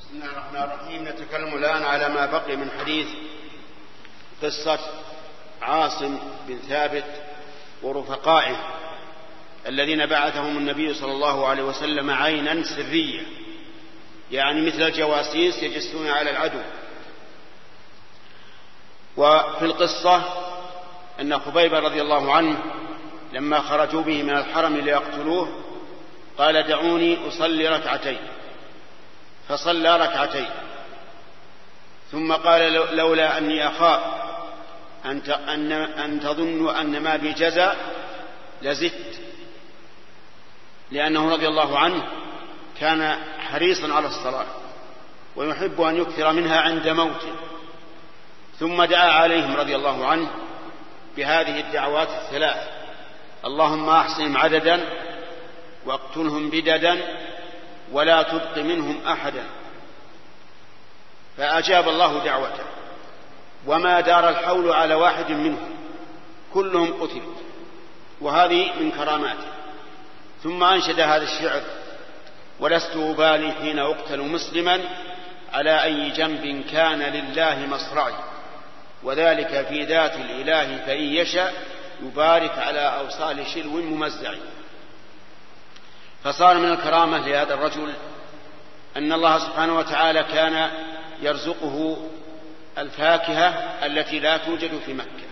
بسم 0.00 0.14
الله 0.14 0.30
الرحمن 0.32 0.62
الرحيم. 0.62 1.08
نتكلم 1.08 1.56
الآن 1.56 1.82
على 1.82 2.08
ما 2.08 2.26
بقي 2.26 2.56
من 2.56 2.70
حديث 2.70 3.06
قصة 4.42 4.78
عاصم 5.62 6.18
بن 6.48 6.58
ثابت 6.68 7.04
ورفقائه 7.82 8.56
الذين 9.66 10.06
بعثهم 10.06 10.58
النبي 10.58 10.94
صلى 10.94 11.12
الله 11.12 11.46
عليه 11.46 11.62
وسلم 11.62 12.10
عينا 12.10 12.62
سرية. 12.62 13.22
يعني 14.32 14.66
مثل 14.66 14.82
الجواسيس 14.82 15.62
يجسون 15.62 16.08
على 16.08 16.30
العدو. 16.30 16.60
وفي 19.16 19.64
القصة 19.64 20.22
أن 21.20 21.38
خبيب 21.38 21.74
رضي 21.74 22.02
الله 22.02 22.34
عنه 22.34 22.58
لما 23.32 23.60
خرجوا 23.60 24.02
به 24.02 24.22
من 24.22 24.36
الحرم 24.36 24.76
ليقتلوه 24.76 25.48
قال 26.38 26.62
دعوني 26.62 27.28
أصلي 27.28 27.68
ركعتين. 27.68 28.18
فصلى 29.48 29.96
ركعتين. 29.96 30.50
ثم 32.12 32.32
قال 32.32 32.72
لولا 32.96 33.38
أني 33.38 33.68
أخاف 33.68 34.00
أن 35.04 35.20
أن 35.30 35.72
أن 35.72 36.20
تظنوا 36.20 36.80
أن 36.80 37.02
ما 37.02 37.16
بي 37.16 37.32
جزاء 37.32 37.76
لزدت. 38.62 39.20
لأنه 40.90 41.32
رضي 41.32 41.48
الله 41.48 41.78
عنه 41.78 42.02
كان 42.80 43.18
حريصا 43.38 43.92
على 43.92 44.06
الصلاة 44.06 44.46
ويحب 45.36 45.80
أن 45.80 45.96
يكثر 45.96 46.32
منها 46.32 46.60
عند 46.60 46.88
موته. 46.88 47.34
ثم 48.60 48.84
دعا 48.84 49.10
عليهم 49.10 49.56
رضي 49.56 49.76
الله 49.76 50.06
عنه 50.06 50.30
بهذه 51.16 51.60
الدعوات 51.60 52.08
الثلاث. 52.08 52.68
اللهم 53.44 53.88
أحصهم 53.88 54.36
عددا 54.36 54.80
واقتلهم 55.86 56.50
بددا 56.50 56.98
ولا 57.92 58.22
تبق 58.22 58.58
منهم 58.58 59.00
أحدا. 59.06 59.44
فأجاب 61.36 61.88
الله 61.88 62.24
دعوته. 62.24 62.64
وما 63.66 64.00
دار 64.00 64.28
الحول 64.28 64.72
على 64.72 64.94
واحد 64.94 65.30
منهم. 65.30 65.70
كلهم 66.54 67.02
قتلوا. 67.02 67.34
وهذه 68.20 68.70
من 68.80 68.90
كراماته. 68.90 69.48
ثم 70.42 70.64
أنشد 70.64 71.00
هذا 71.00 71.22
الشعر. 71.22 71.62
ولست 72.60 72.96
أبالي 72.96 73.52
حين 73.52 73.78
أقتل 73.78 74.20
مسلما 74.20 74.80
على 75.52 75.82
أي 75.82 76.10
جنب 76.10 76.64
كان 76.70 77.02
لله 77.02 77.66
مصرعي. 77.66 78.14
وذلك 79.02 79.66
في 79.68 79.84
ذات 79.84 80.16
الإله 80.16 80.76
فإن 80.86 81.04
يشاء 81.04 81.54
يبارك 82.02 82.58
على 82.58 82.80
أوصال 82.80 83.46
شلو 83.46 83.70
ممزع. 83.70 84.34
فصار 86.24 86.58
من 86.58 86.72
الكرامة 86.72 87.18
لهذا 87.18 87.54
الرجل 87.54 87.92
أن 88.96 89.12
الله 89.12 89.38
سبحانه 89.38 89.78
وتعالى 89.78 90.22
كان 90.22 90.70
يرزقه 91.22 91.96
الفاكهة 92.78 93.48
التي 93.86 94.20
لا 94.20 94.36
توجد 94.36 94.80
في 94.86 94.94
مكة 94.94 95.26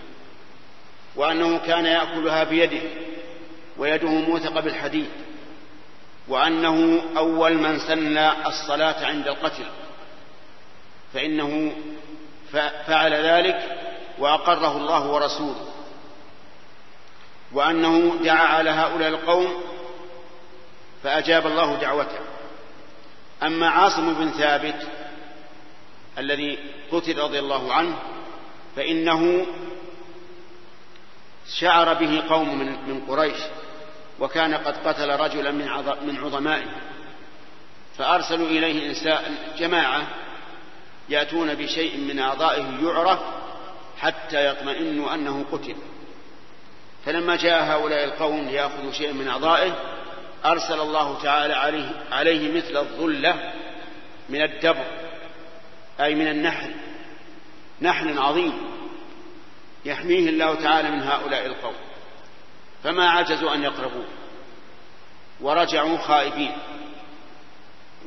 وأنه 1.15 1.57
كان 1.57 1.85
يأكلها 1.85 2.43
بيده 2.43 2.81
ويده 3.77 4.09
موثقة 4.09 4.59
بالحديد 4.59 5.09
وأنه 6.27 7.01
أول 7.17 7.53
من 7.53 7.79
سن 7.79 8.17
الصلاة 8.17 9.05
عند 9.05 9.27
القتل 9.27 9.65
فإنه 11.13 11.75
فعل 12.87 13.13
ذلك 13.13 13.77
وأقره 14.19 14.77
الله 14.77 15.07
ورسوله. 15.07 15.67
وأنه 17.51 18.15
دعا 18.23 18.45
على 18.45 18.69
هؤلاء 18.69 19.09
القوم 19.09 19.63
فأجاب 21.03 21.47
الله 21.47 21.75
دعوته. 21.75 22.19
أما 23.43 23.69
عاصم 23.69 24.13
بن 24.13 24.31
ثابت 24.31 24.87
الذي 26.17 26.59
قتل 26.91 27.17
رضي 27.19 27.39
الله 27.39 27.73
عنه 27.73 27.95
فإنه 28.75 29.45
شعر 31.59 31.93
به 31.93 32.23
قوم 32.29 32.59
من, 32.59 32.65
من 32.65 33.05
قريش 33.07 33.37
وكان 34.19 34.53
قد 34.53 34.87
قتل 34.87 35.09
رجلا 35.09 35.51
من 36.01 36.17
عظمائه. 36.23 36.67
فأرسلوا 37.97 38.47
إليه 38.47 38.89
إنساء 38.89 39.31
جماعة 39.57 40.07
يأتون 41.09 41.53
بشيء 41.53 41.97
من 41.97 42.19
أعضائه 42.19 42.65
يعرف 42.83 43.19
حتى 43.97 44.49
يطمئنوا 44.49 45.13
أنه 45.13 45.45
قتل. 45.51 45.75
فلما 47.05 47.35
جاء 47.35 47.63
هؤلاء 47.63 48.03
القوم 48.03 48.47
ليأخذوا 48.47 48.91
شيئا 48.91 49.13
من 49.13 49.27
أعضائه 49.27 49.75
أرسل 50.45 50.79
الله 50.79 51.21
تعالى 51.23 51.53
عليه, 51.53 51.91
عليه 52.11 52.51
مثل 52.57 52.77
الظلة 52.77 53.53
من 54.29 54.41
الدبر 54.41 54.85
أي 55.99 56.15
من 56.15 56.27
النحل 56.27 56.73
نحل 57.81 58.19
عظيم 58.19 58.53
يحميه 59.85 60.29
الله 60.29 60.55
تعالى 60.55 60.91
من 60.91 61.03
هؤلاء 61.03 61.45
القوم. 61.45 61.75
فما 62.83 63.09
عجزوا 63.09 63.53
أن 63.53 63.63
يقربوه 63.63 64.05
ورجعوا 65.41 65.97
خائبين. 65.97 66.57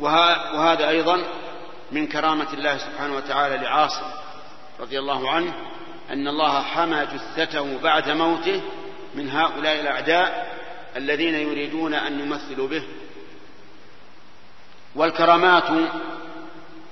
وهذا 0.00 0.88
أيضا 0.88 1.24
من 1.92 2.06
كرامة 2.06 2.52
الله 2.52 2.78
سبحانه 2.78 3.16
وتعالى 3.16 3.56
لعاصم 3.56 4.06
رضي 4.80 4.98
الله 4.98 5.30
عنه 5.30 5.54
أن 6.10 6.28
الله 6.28 6.62
حمى 6.62 7.06
جثته 7.06 7.78
بعد 7.78 8.10
موته 8.10 8.62
من 9.14 9.30
هؤلاء 9.30 9.80
الأعداء 9.80 10.58
الذين 10.96 11.34
يريدون 11.34 11.94
أن 11.94 12.20
يمثلوا 12.20 12.68
به. 12.68 12.82
والكرامات 14.94 15.90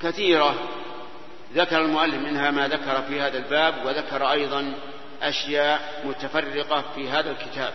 كثيرة. 0.02 0.54
ذكر 1.54 1.84
المؤلف 1.84 2.14
منها 2.14 2.50
ما 2.50 2.68
ذكر 2.68 3.02
في 3.02 3.20
هذا 3.20 3.38
الباب 3.38 3.86
وذكر 3.86 4.30
أيضا 4.30 4.74
أشياء 5.22 6.02
متفرقة 6.04 6.84
في 6.94 7.08
هذا 7.08 7.30
الكتاب. 7.30 7.72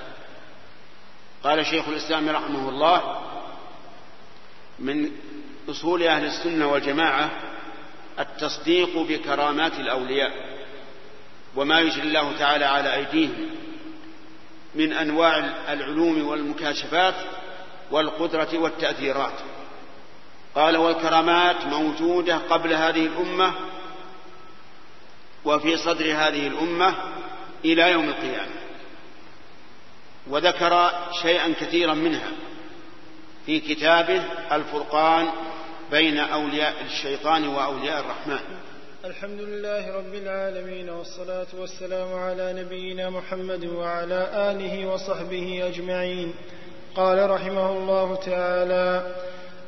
قال 1.44 1.66
شيخ 1.66 1.88
الإسلام 1.88 2.30
رحمه 2.30 2.70
الله 2.70 3.22
من 4.80 5.12
أصول 5.72 6.04
أهل 6.04 6.26
السنة 6.26 6.72
والجماعة 6.72 7.32
التصديق 8.20 8.98
بكرامات 8.98 9.74
الأولياء 9.80 10.32
وما 11.56 11.80
يجري 11.80 12.02
الله 12.02 12.38
تعالى 12.40 12.66
على 12.66 12.96
أيديهم 12.96 13.50
من 14.76 14.94
أنواع 14.94 15.38
العلوم 15.74 16.28
والمكاشفات 16.28 17.16
والقدرة 17.92 18.58
والتأثيرات. 18.58 19.34
قال 20.56 20.78
والكرامات 20.78 21.66
موجودة 21.66 22.38
قبل 22.38 22.74
هذه 22.74 23.06
الأمة 23.06 23.54
وفي 25.46 25.78
صدر 25.78 26.06
هذه 26.06 26.48
الأمة 26.48 26.96
إلى 27.66 27.92
يوم 27.92 28.10
القيامة. 28.10 28.62
وذكر 30.28 30.92
شيئا 31.22 31.54
كثيرا 31.62 31.94
منها 31.94 32.32
في 33.46 33.60
كتابه 33.60 34.24
الفرقان 34.52 35.30
بين 35.92 36.18
أولياء 36.18 36.74
الشيطان 36.86 37.48
وأولياء 37.48 38.00
الرحمن. 38.00 38.40
الحمد 39.06 39.42
لله 39.42 39.98
رب 39.98 40.14
العالمين 40.14 40.90
والصلاة 40.90 41.48
والسلام 41.60 42.14
على 42.14 42.54
نبينا 42.54 43.10
محمد 43.10 43.66
وعلى 43.66 44.28
آله 44.34 44.94
وصحبه 44.94 45.68
أجمعين. 45.68 46.34
قال 46.96 47.30
رحمه 47.30 47.72
الله 47.72 48.16
تعالى 48.16 49.16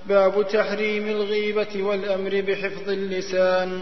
باب 0.06 0.48
تحريم 0.48 1.08
الغيبة 1.08 1.84
والأمر 1.84 2.42
بحفظ 2.48 2.90
اللسان. 2.90 3.82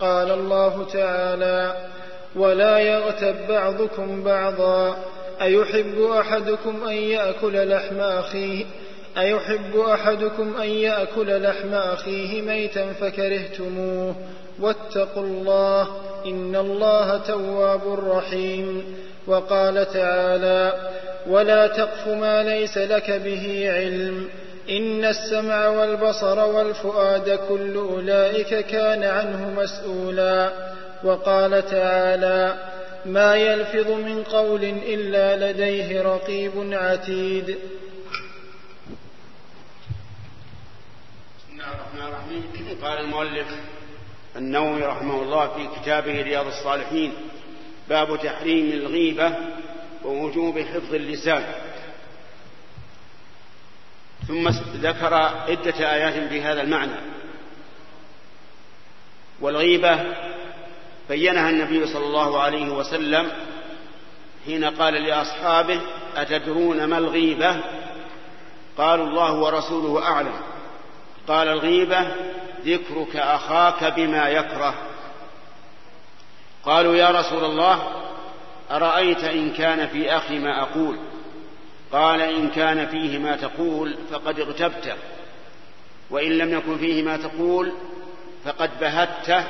قال 0.00 0.30
الله 0.30 0.86
تعالى 0.92 1.90
ولا 2.36 2.78
يغتب 2.78 3.48
بعضكم 3.48 4.24
بعضا 4.24 5.04
أيحب 5.42 6.00
أحدكم 6.02 6.84
أن 6.84 6.96
يأكل 6.96 7.68
لحم 7.70 8.00
أخيه؟ 8.00 8.64
أيحب 9.18 9.76
أحدكم 9.76 10.56
أن 10.56 10.68
يأكل 10.68 11.42
لحم 11.42 11.74
أخيه 11.74 12.42
ميتا 12.42 12.92
فكرهتموه 12.92 14.14
واتقوا 14.60 15.22
الله 15.22 15.88
إن 16.26 16.56
الله 16.56 17.16
تواب 17.18 17.80
رحيم 18.10 18.84
وقال 19.26 19.92
تعالى 19.92 20.72
ولا 21.26 21.66
تقف 21.66 22.08
ما 22.08 22.42
ليس 22.42 22.78
لك 22.78 23.10
به 23.10 23.72
علم 23.72 24.28
إن 24.70 25.04
السمع 25.04 25.68
والبصر 25.68 26.38
والفؤاد 26.38 27.38
كل 27.48 27.76
أولئك 27.76 28.66
كان 28.66 29.04
عنه 29.04 29.50
مسؤولا 29.56 30.50
وقال 31.04 31.66
تعالى 31.70 32.54
ما 33.06 33.36
يلفظ 33.36 33.90
من 33.90 34.22
قول 34.22 34.64
إلا 34.64 35.50
لديه 35.50 36.02
رقيب 36.02 36.52
عتيد 36.72 37.56
الله 41.70 41.82
الرحمن 41.82 42.14
الرحيم. 42.14 42.78
قال 42.82 42.98
المؤلف 42.98 43.46
النووي 44.36 44.82
رحمه 44.82 45.22
الله 45.22 45.48
في 45.48 45.80
كتابه 45.80 46.22
رياض 46.22 46.46
الصالحين 46.46 47.12
باب 47.88 48.16
تحريم 48.22 48.72
الغيبة 48.72 49.34
ووجوب 50.04 50.58
حفظ 50.58 50.94
اللسان. 50.94 51.44
ثم 54.28 54.48
ذكر 54.76 55.14
عدة 55.14 55.92
آيات 55.92 56.28
في 56.28 56.42
هذا 56.42 56.62
المعنى. 56.62 57.00
والغيبة 59.40 60.16
بينها 61.08 61.50
النبي 61.50 61.86
صلى 61.86 62.06
الله 62.06 62.40
عليه 62.40 62.68
وسلم 62.68 63.32
حين 64.44 64.64
قال 64.64 64.94
لأصحابه 64.94 65.80
أتدرون 66.16 66.84
ما 66.84 66.98
الغيبة؟ 66.98 67.60
قالوا 68.78 69.06
الله 69.06 69.34
ورسوله 69.34 70.06
أعلم. 70.06 70.40
قال 71.28 71.48
الغيبة 71.48 72.12
ذكرك 72.64 73.16
أخاك 73.16 73.84
بما 73.84 74.28
يكره. 74.28 74.74
قالوا 76.64 76.94
يا 76.94 77.10
رسول 77.10 77.44
الله 77.44 78.02
أرأيت 78.70 79.24
إن 79.24 79.52
كان 79.52 79.88
في 79.88 80.16
أخي 80.16 80.38
ما 80.38 80.62
أقول؟ 80.62 80.98
قال 81.92 82.20
إن 82.20 82.48
كان 82.50 82.86
فيه 82.86 83.18
ما 83.18 83.36
تقول 83.36 83.98
فقد 84.10 84.40
اغتبته 84.40 84.94
وإن 86.10 86.38
لم 86.38 86.52
يكن 86.58 86.78
فيه 86.78 87.02
ما 87.02 87.16
تقول 87.16 87.72
فقد 88.44 88.70
بهته 88.80 89.44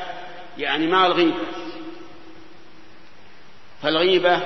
يعني 0.59 0.87
مع 0.87 1.07
الغيبة. 1.07 1.47
فالغيبة 3.83 4.41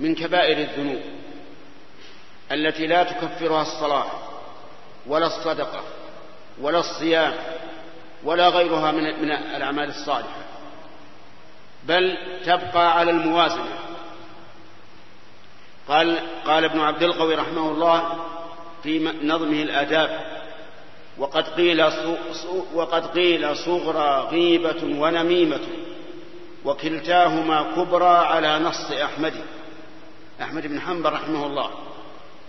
من 0.00 0.14
كبائر 0.14 0.58
الذنوب 0.58 1.02
التي 2.52 2.86
لا 2.86 3.02
تكفرها 3.02 3.62
الصلاة 3.62 4.06
ولا 5.06 5.26
الصدقة. 5.26 5.97
ولا 6.60 6.78
الصيام 6.78 7.34
ولا 8.24 8.48
غيرها 8.48 8.92
من 8.92 9.02
من 9.02 9.30
الأعمال 9.30 9.88
الصالحة 9.88 10.48
بل 11.84 12.16
تبقى 12.44 12.98
على 12.98 13.10
الموازنة. 13.10 13.78
قال 15.88 16.18
قال 16.46 16.64
ابن 16.64 16.80
عبد 16.80 17.02
القوي 17.02 17.34
رحمه 17.34 17.70
الله 17.70 18.18
في 18.82 19.12
نظمه 19.22 19.62
الآداب 19.62 20.38
وقد 21.18 21.48
قيل 21.48 21.90
وقد 22.74 23.06
قيل 23.06 23.56
صغرى 23.56 24.28
غيبة 24.30 24.84
ونميمة 24.84 25.60
وكلتاهما 26.64 27.62
كبرى 27.76 28.16
على 28.16 28.58
نص 28.58 28.90
أحمد. 28.90 29.34
أحمد 30.42 30.66
بن 30.66 30.80
حنبل 30.80 31.12
رحمه 31.12 31.46
الله 31.46 31.70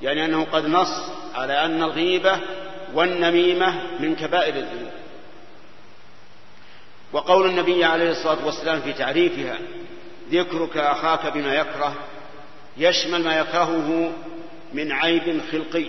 يعني 0.02 0.26
أنه 0.26 0.46
قد 0.46 0.66
نص 0.66 1.10
على 1.36 1.66
أن 1.66 1.84
الغيبة 1.84 2.40
والنميمة 2.94 4.00
من 4.00 4.16
كبائر 4.16 4.56
الذنوب. 4.56 4.92
وقول 7.14 7.50
النبي 7.50 7.84
عليه 7.84 8.12
الصلاة 8.12 8.46
والسلام 8.46 8.82
في 8.82 8.94
تعريفها 8.94 9.60
ذكرك 10.32 10.78
أخاك 10.78 11.34
بما 11.34 11.56
يكره 11.56 11.96
يشمل 12.78 13.24
ما 13.24 13.40
يكرهه 13.40 14.12
من 14.74 14.92
عيب 14.92 15.42
خلقي 15.52 15.86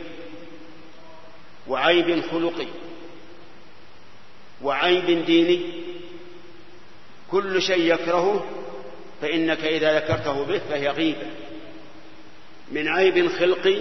وعيب 1.68 2.22
خلقي 2.30 2.66
وعيب 4.62 5.24
ديني. 5.26 5.60
كل 7.30 7.62
شيء 7.62 7.94
يكرهه 7.94 8.44
فإنك 9.22 9.64
إذا 9.64 9.98
ذكرته 9.98 10.44
به 10.44 10.58
فهي 10.58 10.88
غيبة. 10.88 11.26
من 12.72 12.88
عيب 12.88 13.28
خلقي 13.28 13.78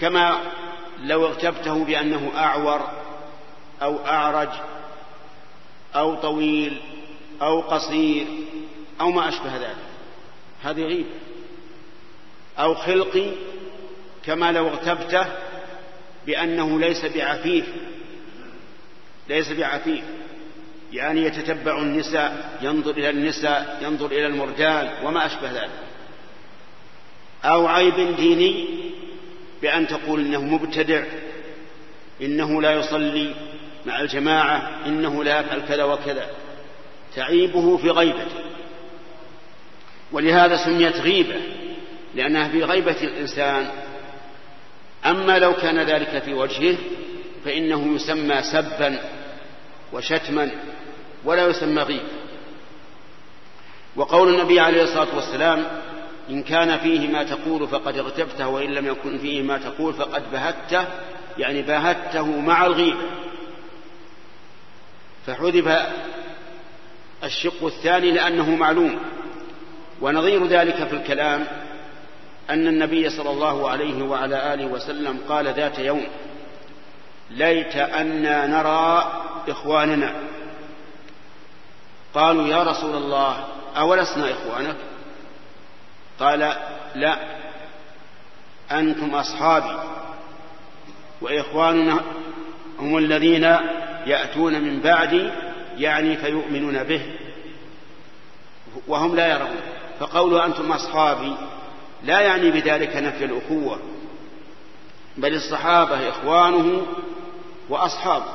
كما 0.00 0.40
لو 1.02 1.26
اغتبته 1.26 1.84
بأنه 1.84 2.32
أعور 2.36 2.90
أو 3.82 4.06
أعرج 4.06 4.48
أو 5.94 6.14
طويل 6.14 6.80
أو 7.42 7.60
قصير 7.60 8.26
أو 9.00 9.10
ما 9.10 9.28
أشبه 9.28 9.56
ذلك. 9.56 9.76
هذه 10.62 10.82
غيبة 10.82 11.08
أو 12.58 12.74
خلقي 12.74 13.30
كما 14.26 14.52
لو 14.52 14.68
اغتبته 14.68 15.26
بأنه 16.26 16.80
ليس 16.80 17.04
بعفيف. 17.04 17.66
ليس 19.28 19.52
بعفيف. 19.52 20.04
يعني 20.92 21.20
يتتبع 21.22 21.78
النساء 21.78 22.58
ينظر 22.62 22.90
إلى 22.90 23.10
النساء 23.10 23.78
ينظر 23.82 24.06
إلى 24.06 24.26
المرجال 24.26 24.94
وما 25.04 25.26
أشبه 25.26 25.50
ذلك. 25.52 25.70
أو 27.44 27.66
عيب 27.66 28.16
ديني 28.16 28.68
بأن 29.62 29.86
تقول 29.86 30.20
إنه 30.20 30.44
مبتدع 30.44 31.04
إنه 32.22 32.62
لا 32.62 32.72
يصلي 32.72 33.34
مع 33.86 34.00
الجماعة 34.00 34.86
إنه 34.86 35.24
لا 35.24 35.40
يفعل 35.40 35.60
كذا 35.68 35.84
وكذا. 35.84 36.26
تعيبه 37.16 37.76
في 37.76 37.90
غيبته 37.90 38.42
ولهذا 40.12 40.56
سميت 40.56 40.96
غيبة 40.96 41.40
لأنها 42.14 42.48
في 42.48 42.64
غيبة 42.64 42.96
الإنسان. 43.02 43.70
أما 45.06 45.38
لو 45.38 45.54
كان 45.54 45.78
ذلك 45.78 46.22
في 46.22 46.34
وجهه 46.34 46.76
فإنه 47.44 47.94
يسمى 47.94 48.42
سبا 48.42 48.98
وشتما 49.92 50.50
ولا 51.24 51.46
يسمى 51.46 51.82
غيبة. 51.82 52.08
وقول 53.96 54.34
النبي 54.34 54.60
عليه 54.60 54.82
الصلاة 54.82 55.16
والسلام 55.16 55.64
إن 56.30 56.42
كان 56.42 56.78
فيه 56.78 57.08
ما 57.08 57.22
تقول 57.22 57.68
فقد 57.68 57.98
اغتبته 57.98 58.48
وإن 58.48 58.70
لم 58.70 58.86
يكن 58.86 59.18
فيه 59.18 59.42
ما 59.42 59.58
تقول 59.58 59.94
فقد 59.94 60.22
بهته 60.32 60.84
يعني 61.38 61.62
باهته 61.62 62.40
مع 62.40 62.66
الغيبة 62.66 62.98
فحذف 65.26 65.86
الشق 67.24 67.64
الثاني 67.64 68.10
لأنه 68.10 68.50
معلوم. 68.56 68.98
ونظير 70.00 70.46
ذلك 70.46 70.84
في 70.88 70.96
الكلام 70.96 71.46
أن 72.50 72.66
النبي 72.66 73.10
صلى 73.10 73.30
الله 73.30 73.70
عليه 73.70 74.02
وعلى 74.02 74.54
آله 74.54 74.66
وسلم 74.66 75.18
قال 75.28 75.46
ذات 75.46 75.78
يوم 75.78 76.06
ليت 77.30 77.76
أنا 77.76 78.46
نرى 78.46 79.12
إخواننا. 79.48 80.14
قالوا 82.14 82.48
يا 82.48 82.62
رسول 82.62 82.94
الله 82.94 83.44
أولسنا 83.76 84.32
إخوانك؟ 84.32 84.76
قال 86.22 86.54
لا 86.94 87.16
أنتم 88.72 89.14
أصحابي 89.14 89.78
وإخواننا 91.20 92.00
هم 92.78 92.98
الذين 92.98 93.44
يأتون 94.06 94.60
من 94.60 94.80
بعدي 94.80 95.30
يعني 95.76 96.16
فيؤمنون 96.16 96.82
به 96.82 97.02
وهم 98.88 99.16
لا 99.16 99.26
يرون. 99.26 99.56
فقولوا 100.00 100.46
أنتم 100.46 100.72
أصحابي 100.72 101.36
لا 102.02 102.20
يعني 102.20 102.50
بذلك 102.50 102.96
نفي 102.96 103.24
الأخوة 103.24 103.78
بل 105.16 105.34
الصحابة 105.34 106.08
إخوانه 106.08 106.86
وأصحابه 107.68 108.32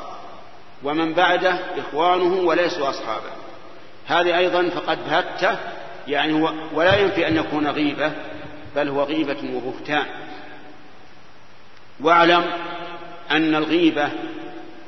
ومن 0.83 1.13
بعده 1.13 1.59
إخوانه 1.77 2.35
وليسوا 2.35 2.89
أصحابه. 2.89 3.29
هذه 4.07 4.37
أيضا 4.37 4.69
فقد 4.69 4.97
بهته 5.09 5.57
يعني 6.07 6.33
ولا 6.73 6.95
ينفي 6.95 7.27
أن 7.27 7.35
يكون 7.35 7.67
غيبة 7.67 8.11
بل 8.75 8.89
هو 8.89 9.03
غيبة 9.03 9.37
وبهتان. 9.53 10.05
واعلم 11.99 12.45
أن 13.31 13.55
الغيبة 13.55 14.09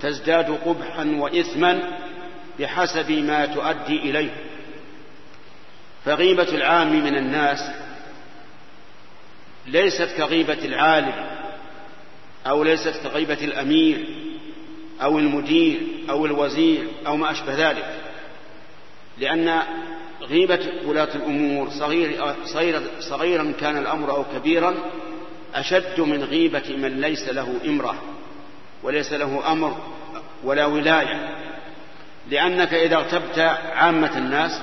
تزداد 0.02 0.58
قبحا 0.66 1.16
وإثما 1.20 1.80
بحسب 2.60 3.12
ما 3.12 3.46
تؤدي 3.46 3.98
إليه. 3.98 4.32
فغيبة 6.06 6.50
العام 6.56 7.04
من 7.04 7.16
الناس 7.16 7.72
ليست 9.68 10.10
كغيبة 10.18 10.66
العالم 10.66 11.14
أو 12.48 12.64
ليست 12.64 13.00
كغيبة 13.04 13.34
الأمير 13.44 14.06
أو 15.02 15.20
المدير 15.20 15.80
أو 16.10 16.26
الوزير 16.26 16.88
أو 17.08 17.18
ما 17.18 17.32
أشبه 17.32 17.70
ذلك. 17.70 17.96
لأن 19.18 19.62
غيبة 20.30 20.60
ولاة 20.86 21.16
الأمور 21.16 21.70
صغير 21.70 22.36
صغيرا 23.00 23.54
كان 23.60 23.78
الأمر 23.78 24.12
أو 24.12 24.24
كبيرا 24.24 24.76
أشد 25.56 26.00
من 26.00 26.24
غيبة 26.24 26.76
من 26.78 27.02
ليس 27.02 27.30
له 27.30 27.56
إمرة 27.66 27.96
وليس 28.84 29.14
له 29.14 29.52
أمر 29.52 29.78
ولا 30.44 30.66
ولاية. 30.66 31.36
لأنك 32.30 32.74
إذا 32.74 32.96
اغتبت 32.96 33.40
عامة 33.74 34.18
الناس 34.18 34.62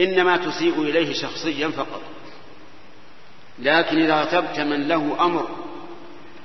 إنما 0.00 0.36
تسيء 0.36 0.82
إليه 0.82 1.12
شخصيا 1.12 1.68
فقط. 1.68 2.02
لكن 3.58 3.98
إذا 4.02 4.12
اغتبت 4.12 4.60
من 4.60 4.88
له 4.88 5.16
أمر 5.20 5.48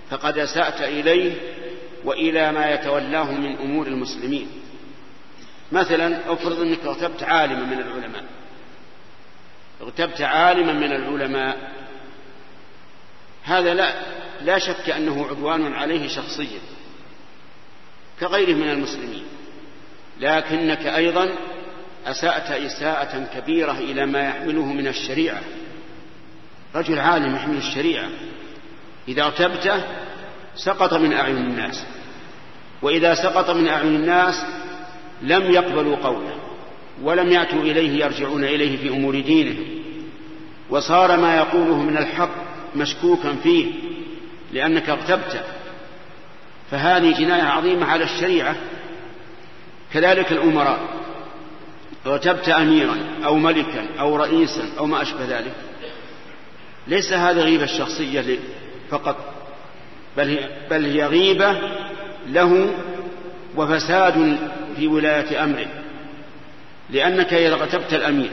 فقد 0.09 0.37
أسأت 0.37 0.81
إليه 0.81 1.33
وإلى 2.05 2.51
ما 2.51 2.73
يتولاه 2.73 3.31
من 3.31 3.57
أمور 3.57 3.87
المسلمين. 3.87 4.60
مثلا 5.71 6.33
افرض 6.33 6.61
أنك 6.61 6.85
اغتبت 6.85 7.23
عالما 7.23 7.65
من 7.65 7.79
العلماء. 7.79 8.23
اغتبت 9.81 10.21
عالما 10.21 10.73
من 10.73 10.91
العلماء. 10.91 11.71
هذا 13.43 13.73
لا 13.73 13.93
لا 14.41 14.57
شك 14.57 14.89
أنه 14.89 15.27
عدوان 15.29 15.73
عليه 15.73 16.07
شخصيا 16.07 16.59
كغيره 18.19 18.53
من 18.55 18.69
المسلمين. 18.69 19.23
لكنك 20.19 20.85
أيضا 20.85 21.35
أسأت 22.05 22.51
إساءة 22.51 23.27
كبيرة 23.35 23.71
إلى 23.71 24.05
ما 24.05 24.21
يحمله 24.21 24.65
من 24.65 24.87
الشريعة. 24.87 25.41
رجل 26.75 26.99
عالم 26.99 27.35
يحمل 27.35 27.57
الشريعة. 27.57 28.09
إذا 29.07 29.23
اغتبته 29.23 29.83
سقط 30.55 30.93
من 30.93 31.13
أعين 31.13 31.37
الناس. 31.37 31.85
وإذا 32.81 33.13
سقط 33.13 33.49
من 33.49 33.67
أعين 33.67 33.95
الناس 33.95 34.45
لم 35.23 35.51
يقبلوا 35.51 35.95
قوله 35.95 36.35
ولم 37.03 37.31
يأتوا 37.31 37.61
إليه 37.61 38.05
يرجعون 38.05 38.43
إليه 38.43 38.77
في 38.77 38.89
أمور 38.89 39.19
دينهم. 39.19 39.65
وصار 40.69 41.17
ما 41.17 41.35
يقوله 41.37 41.77
من 41.77 41.97
الحق 41.97 42.29
مشكوكا 42.75 43.35
فيه 43.43 43.65
لأنك 44.53 44.89
اغتبته 44.89 45.41
فهذه 46.71 47.17
جناية 47.19 47.43
عظيمة 47.43 47.85
على 47.85 48.03
الشريعة. 48.03 48.55
كذلك 49.93 50.31
الأمراء. 50.31 50.79
اغتبت 52.05 52.49
أميرا 52.49 52.97
أو 53.25 53.35
ملكا 53.35 53.85
أو 53.99 54.15
رئيسا 54.15 54.63
أو 54.79 54.85
ما 54.85 55.01
أشبه 55.01 55.25
ذلك. 55.25 55.53
ليس 56.87 57.13
هذا 57.13 57.41
غيبة 57.41 57.63
الشخصية 57.63 58.39
فقط. 58.89 59.17
بل 60.17 60.29
هي, 60.29 60.49
بل 60.69 60.85
هي 60.85 61.05
غيبة 61.05 61.57
له 62.27 62.73
وفساد 63.55 64.37
في 64.77 64.87
ولاية 64.87 65.43
أمره 65.43 65.67
لأنك 66.89 67.33
إذا 67.33 67.53
اغتبت 67.53 67.93
الأمير 67.93 68.31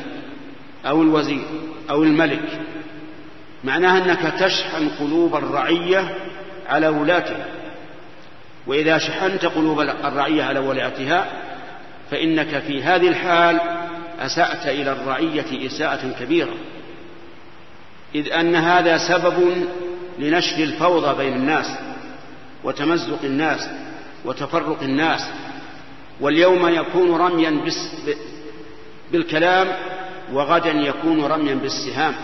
أو 0.86 1.02
الوزير 1.02 1.44
أو 1.90 2.02
الملك 2.02 2.60
معناها 3.65 4.05
أنك 4.05 4.35
تشحن 4.40 4.89
قلوب 4.89 5.36
الرعية 5.36 6.15
على 6.69 6.89
ولاتها 6.89 7.47
وإذا 8.66 8.98
شحنت 8.98 9.44
قلوب 9.44 9.81
الرعية 9.81 10.44
على 10.44 10.59
ولاتها 10.59 11.27
فإنك 12.10 12.59
في 12.59 12.82
هذه 12.82 13.09
الحال 13.09 13.60
أسأت 14.20 14.66
إلى 14.66 14.93
الرعية 14.93 15.66
إساءة 15.66 16.15
كبيرة. 16.20 16.55
إذ 18.15 18.32
أن 18.32 18.55
هذا 18.55 18.98
سبب 18.98 19.66
لنشر 20.19 20.56
الفوضى 20.62 21.24
بين 21.24 21.32
الناس 21.32 21.66
وتمزق 22.65 23.19
الناس 23.24 23.69
وتفرق 24.24 24.82
الناس 24.82 25.31
واليوم 26.20 26.69
يكون 26.69 27.16
رميا 27.16 27.61
بالكلام 29.12 29.69
وغدا 30.32 30.70
يكون 30.70 31.24
رميا 31.24 31.55
بالسهام. 31.55 32.15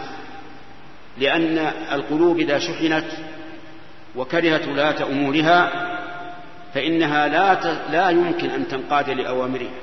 لأن 1.18 1.58
القلوب 1.92 2.38
إذا 2.38 2.58
شحنت 2.58 3.06
وكرهت 4.16 4.68
ولاة 4.68 5.06
أمورها 5.06 5.70
فإنها 6.74 7.28
لا 7.28 7.54
لا 7.90 8.10
يمكن 8.10 8.50
أن 8.50 8.68
تنقاد 8.68 9.10
لأوامرها. 9.10 9.80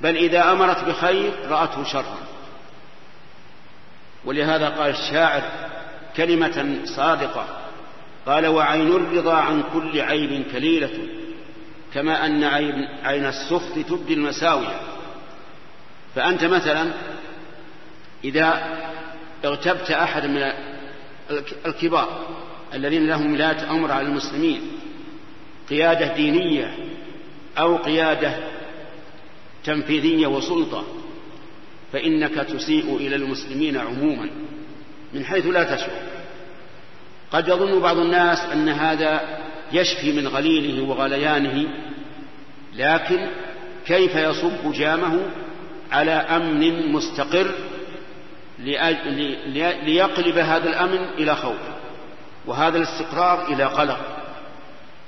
بل 0.00 0.16
إذا 0.16 0.52
أمرت 0.52 0.84
بخير 0.84 1.32
رأته 1.48 1.84
شرا. 1.84 2.18
ولهذا 4.24 4.68
قال 4.68 4.90
الشاعر 4.90 5.42
كلمة 6.16 6.76
صادقة 6.84 7.46
قال 8.26 8.46
وعين 8.46 8.88
الرضا 8.88 9.34
عن 9.34 9.62
كل 9.72 10.00
عيب 10.00 10.44
كليلة. 10.52 11.19
كما 11.94 12.26
أن 12.26 12.44
عين, 12.44 13.24
السخط 13.24 13.78
تبدي 13.88 14.14
المساوية. 14.14 14.80
فأنت 16.14 16.44
مثلا 16.44 16.90
إذا 18.24 18.78
اغتبت 19.44 19.90
أحد 19.90 20.26
من 20.26 20.52
الكبار 21.66 22.26
الذين 22.74 23.08
لهم 23.08 23.32
ولاية 23.32 23.70
أمر 23.70 23.92
على 23.92 24.06
المسلمين 24.06 24.60
قيادة 25.70 26.14
دينية 26.14 26.74
أو 27.58 27.76
قيادة 27.76 28.34
تنفيذية 29.64 30.26
وسلطة 30.26 30.84
فإنك 31.92 32.34
تسيء 32.34 32.96
إلى 32.96 33.16
المسلمين 33.16 33.76
عموما 33.76 34.30
من 35.14 35.24
حيث 35.24 35.46
لا 35.46 35.74
تشعر 35.76 36.02
قد 37.32 37.48
يظن 37.48 37.80
بعض 37.80 37.98
الناس 37.98 38.38
أن 38.38 38.68
هذا 38.68 39.38
يشفي 39.72 40.12
من 40.12 40.28
غليله 40.28 40.82
وغليانه 40.82 41.68
لكن 42.74 43.26
كيف 43.86 44.16
يصب 44.16 44.72
جامه 44.72 45.20
على 45.92 46.12
أمن 46.12 46.92
مستقر 46.92 47.50
ليقلب 49.84 50.38
هذا 50.38 50.68
الأمن 50.68 50.98
إلى 51.18 51.36
خوف 51.36 51.60
وهذا 52.46 52.78
الاستقرار 52.78 53.52
إلى 53.52 53.64
قلق 53.64 53.98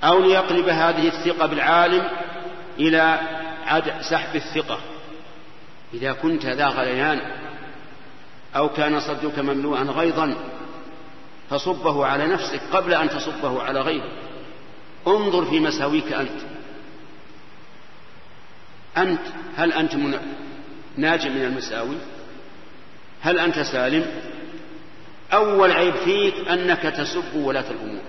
أو 0.04 0.20
ليقلب 0.20 0.68
هذه 0.68 1.08
الثقة 1.08 1.46
بالعالم 1.46 2.08
إلى 2.78 3.18
سحب 4.00 4.36
الثقة. 4.36 4.78
إذا 5.94 6.12
كنت 6.12 6.46
ذا 6.46 6.66
غليان 6.66 7.20
أو 8.56 8.68
كان 8.68 9.00
صدرك 9.00 9.38
مملوءا 9.38 9.82
غيظا 9.82 10.34
فصبه 11.50 12.06
على 12.06 12.26
نفسك 12.26 12.60
قبل 12.72 12.94
أن 12.94 13.10
تصبه 13.10 13.62
على 13.62 13.80
غيرك 13.80 14.12
انظر 15.06 15.44
في 15.44 15.60
مساويك 15.60 16.12
أنت. 16.12 16.40
أنت 18.96 19.20
هل 19.56 19.72
أنت 19.72 19.94
ناج 20.96 21.26
من 21.26 21.44
المساوي؟ 21.44 21.96
هل 23.20 23.38
أنت 23.38 23.58
سالم؟ 23.58 24.06
أول 25.32 25.72
عيب 25.72 25.94
فيك 25.94 26.48
أنك 26.48 26.82
تسب 26.82 27.34
ولاة 27.34 27.70
الأمور 27.70 28.02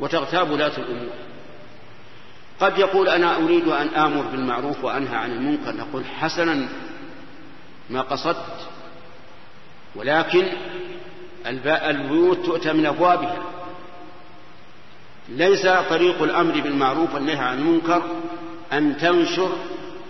وتغتاب 0.00 0.50
ولاة 0.50 0.76
الأمور. 0.78 1.12
قد 2.60 2.78
يقول 2.78 3.08
أنا 3.08 3.36
أريد 3.36 3.68
أن 3.68 3.88
آمر 3.88 4.22
بالمعروف 4.22 4.84
وأنهى 4.84 5.16
عن 5.16 5.30
المنكر 5.30 5.76
نقول 5.76 6.04
حسنا 6.04 6.68
ما 7.90 8.00
قصدت 8.00 8.68
ولكن 9.94 10.46
البيوت 11.46 12.46
تؤتى 12.46 12.72
من 12.72 12.86
أبوابها. 12.86 13.36
ليس 15.28 15.66
طريق 15.66 16.22
الأمر 16.22 16.60
بالمعروف 16.60 17.14
والنهي 17.14 17.36
عن 17.36 17.58
المنكر 17.58 18.02
أن 18.72 18.96
تنشر 18.96 19.52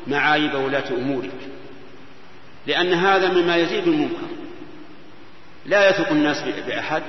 معايب 0.07 0.55
ولاة 0.55 0.89
أمورك 0.91 1.49
لأن 2.67 2.93
هذا 2.93 3.29
مما 3.29 3.57
يزيد 3.57 3.89
المنكر. 3.89 4.27
لا 5.67 5.89
يثق 5.91 6.11
الناس 6.11 6.43
بأحد. 6.67 7.03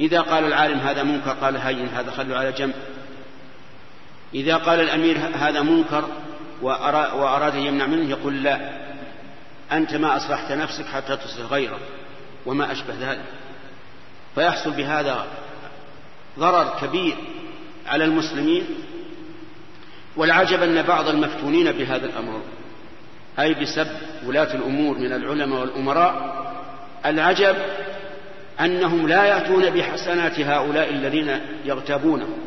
إذا 0.00 0.20
قال 0.20 0.44
العالم 0.44 0.78
هذا 0.78 1.02
منكر 1.02 1.30
قال 1.30 1.56
هين 1.56 1.88
هذا 1.88 2.10
خلوا 2.10 2.36
على 2.36 2.52
جنب. 2.52 2.74
إذا 4.34 4.56
قال 4.56 4.80
الأمير 4.80 5.18
هذا 5.18 5.62
منكر 5.62 6.08
وأراد 6.62 7.54
أن 7.54 7.62
يمنع 7.62 7.86
منه 7.86 8.10
يقول 8.10 8.42
لا. 8.42 8.58
أنت 9.72 9.94
ما 9.94 10.16
أصلحت 10.16 10.52
نفسك 10.52 10.86
حتى 10.86 11.16
تصلح 11.16 11.50
غيرك 11.50 11.80
وما 12.46 12.72
أشبه 12.72 12.94
ذلك. 13.00 13.24
فيحصل 14.34 14.70
بهذا 14.70 15.26
ضرر 16.38 16.78
كبير 16.80 17.16
على 17.86 18.04
المسلمين 18.04 18.64
والعجب 20.16 20.62
أن 20.62 20.82
بعض 20.82 21.08
المفتونين 21.08 21.72
بهذا 21.72 22.06
الأمر. 22.06 22.40
أي 23.38 23.54
بسب 23.54 23.86
ولاة 24.26 24.54
الأمور 24.54 24.98
من 24.98 25.12
العلماء 25.12 25.60
والأمراء 25.60 26.38
العجب 27.06 27.56
أنهم 28.60 29.08
لا 29.08 29.24
يأتون 29.24 29.70
بحسنات 29.70 30.40
هؤلاء 30.40 30.90
الذين 30.90 31.40
يغتابونهم 31.64 32.38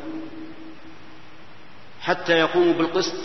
حتى 2.02 2.34
يقوموا 2.34 2.74
بالقسط 2.74 3.16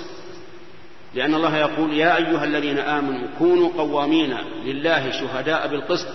لأن 1.15 1.35
الله 1.35 1.57
يقول 1.57 1.95
يا 1.95 2.17
أيها 2.17 2.45
الذين 2.45 2.79
آمنوا 2.79 3.29
كونوا 3.39 3.71
قوامين 3.79 4.37
لله 4.65 5.11
شهداء 5.11 5.69
بالقسط 5.69 6.09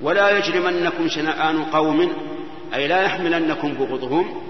ولا 0.00 0.38
يجرمنكم 0.38 1.08
شنآن 1.08 1.64
قوم 1.64 2.12
أي 2.74 2.88
لا 2.88 3.02
يحملنكم 3.02 3.74
بغضهم 3.74 4.42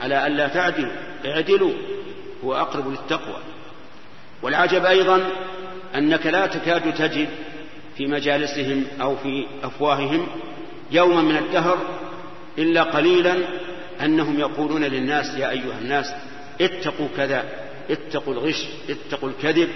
على 0.00 0.26
ألا 0.26 0.48
تعدلوا. 0.48 0.92
اعدلوا 1.26 1.72
هو 2.44 2.54
أقرب 2.54 2.90
للتقوى. 2.90 3.36
والعجب 4.42 4.84
أيضا 4.84 5.30
أنك 5.94 6.26
لا 6.26 6.46
تكاد 6.46 6.94
تجد 6.94 7.28
في 7.96 8.06
مجالسهم 8.06 8.84
أو 9.00 9.16
في 9.16 9.46
أفواههم 9.62 10.26
يوما 10.90 11.22
من 11.22 11.36
الدهر 11.36 11.78
إلا 12.58 12.82
قليلا 12.82 13.34
أنهم 14.04 14.40
يقولون 14.40 14.84
للناس 14.84 15.34
يا 15.38 15.50
أيها 15.50 15.78
الناس 15.82 16.12
اتقوا 16.60 17.08
كذا 17.16 17.44
اتقوا 17.90 18.34
الغش 18.34 18.66
اتقوا 18.90 19.28
الكذب. 19.28 19.68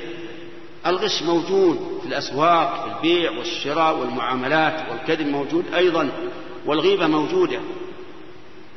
الغش 0.87 1.23
موجود 1.23 2.01
في 2.03 2.09
الأسواق 2.09 2.85
في 2.85 2.97
البيع 2.97 3.31
والشراء 3.31 3.99
والمعاملات 3.99 4.75
والكذب 4.91 5.27
موجود 5.27 5.65
أيضا 5.75 6.09
والغيبة 6.67 7.07
موجودة. 7.07 7.61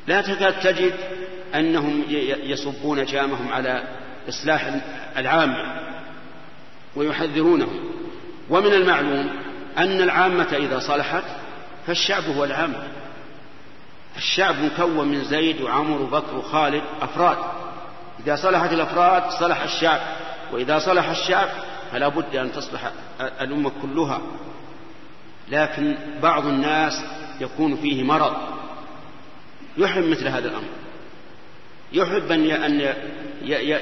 لا 0.06 0.20
تكاد 0.20 0.60
تجد 0.60 0.94
أنهم 1.54 2.04
يصبون 2.42 3.04
جامهم 3.04 3.52
على 3.52 3.82
إصلاح 4.28 4.70
العامة 5.16 5.86
ويحذرونهم 6.96 7.80
ومن 8.50 8.72
المعلوم 8.72 9.30
أن 9.78 10.02
العامة 10.02 10.56
إذا 10.56 10.78
صلحت 10.78 11.24
فالشعب 11.86 12.24
هو 12.24 12.44
العامة 12.44 12.82
الشعب 14.16 14.54
مكون 14.58 15.08
من 15.08 15.24
زيد 15.24 15.60
وعمر 15.60 16.02
وبكر 16.02 16.36
وخالد 16.36 16.82
أفراد. 17.00 17.38
إذا 18.26 18.36
صلحت 18.36 18.72
الأفراد 18.72 19.30
صلح 19.30 19.62
الشعب 19.62 20.00
وإذا 20.52 20.78
صلح 20.78 21.08
الشعب 21.08 21.48
فلا 21.92 22.08
بد 22.08 22.36
أن 22.36 22.52
تصلح 22.52 22.90
الأمة 23.20 23.72
كلها. 23.82 24.20
لكن 25.48 25.96
بعض 26.22 26.46
الناس 26.46 27.04
يكون 27.40 27.76
فيه 27.76 28.02
مرض. 28.02 28.36
يحب 29.78 30.04
مثل 30.04 30.28
هذا 30.28 30.48
الأمر. 30.48 30.68
يحب 31.92 32.32
أن 32.32 32.94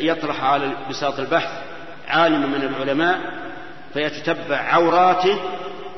يطرح 0.00 0.44
على 0.44 0.72
بساط 0.90 1.18
البحث 1.18 1.50
عالما 2.08 2.46
من 2.46 2.62
العلماء 2.62 3.20
فيتتبع 3.94 4.56
عوراته 4.56 5.38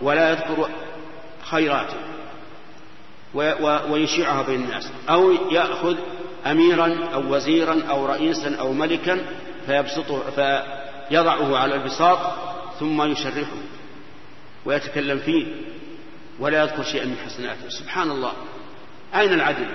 ولا 0.03 0.31
يذكر 0.31 0.69
خيراته 1.43 1.97
ويشيعها 3.91 4.43
بين 4.43 4.63
الناس. 4.63 4.91
أو 5.09 5.33
يأخذ 5.51 5.97
أميرا 6.47 6.99
أو 7.15 7.35
وزيرا 7.35 7.83
أو 7.91 8.07
رئيسا 8.07 8.57
أو 8.61 8.73
ملكا 8.73 9.19
فيبسطه 9.67 10.23
فيضعه 10.31 11.59
على 11.59 11.75
البساط 11.75 12.19
ثم 12.81 13.03
يشرحه 13.03 13.57
ويتكلم 14.65 15.19
فيه 15.19 15.47
ولا 16.41 16.63
يذكر 16.63 16.83
شيئا 16.83 17.05
من 17.05 17.17
حسناته. 17.27 17.69
سبحان 17.69 18.11
الله. 18.11 18.33
أين 19.15 19.33
العدل؟ 19.33 19.67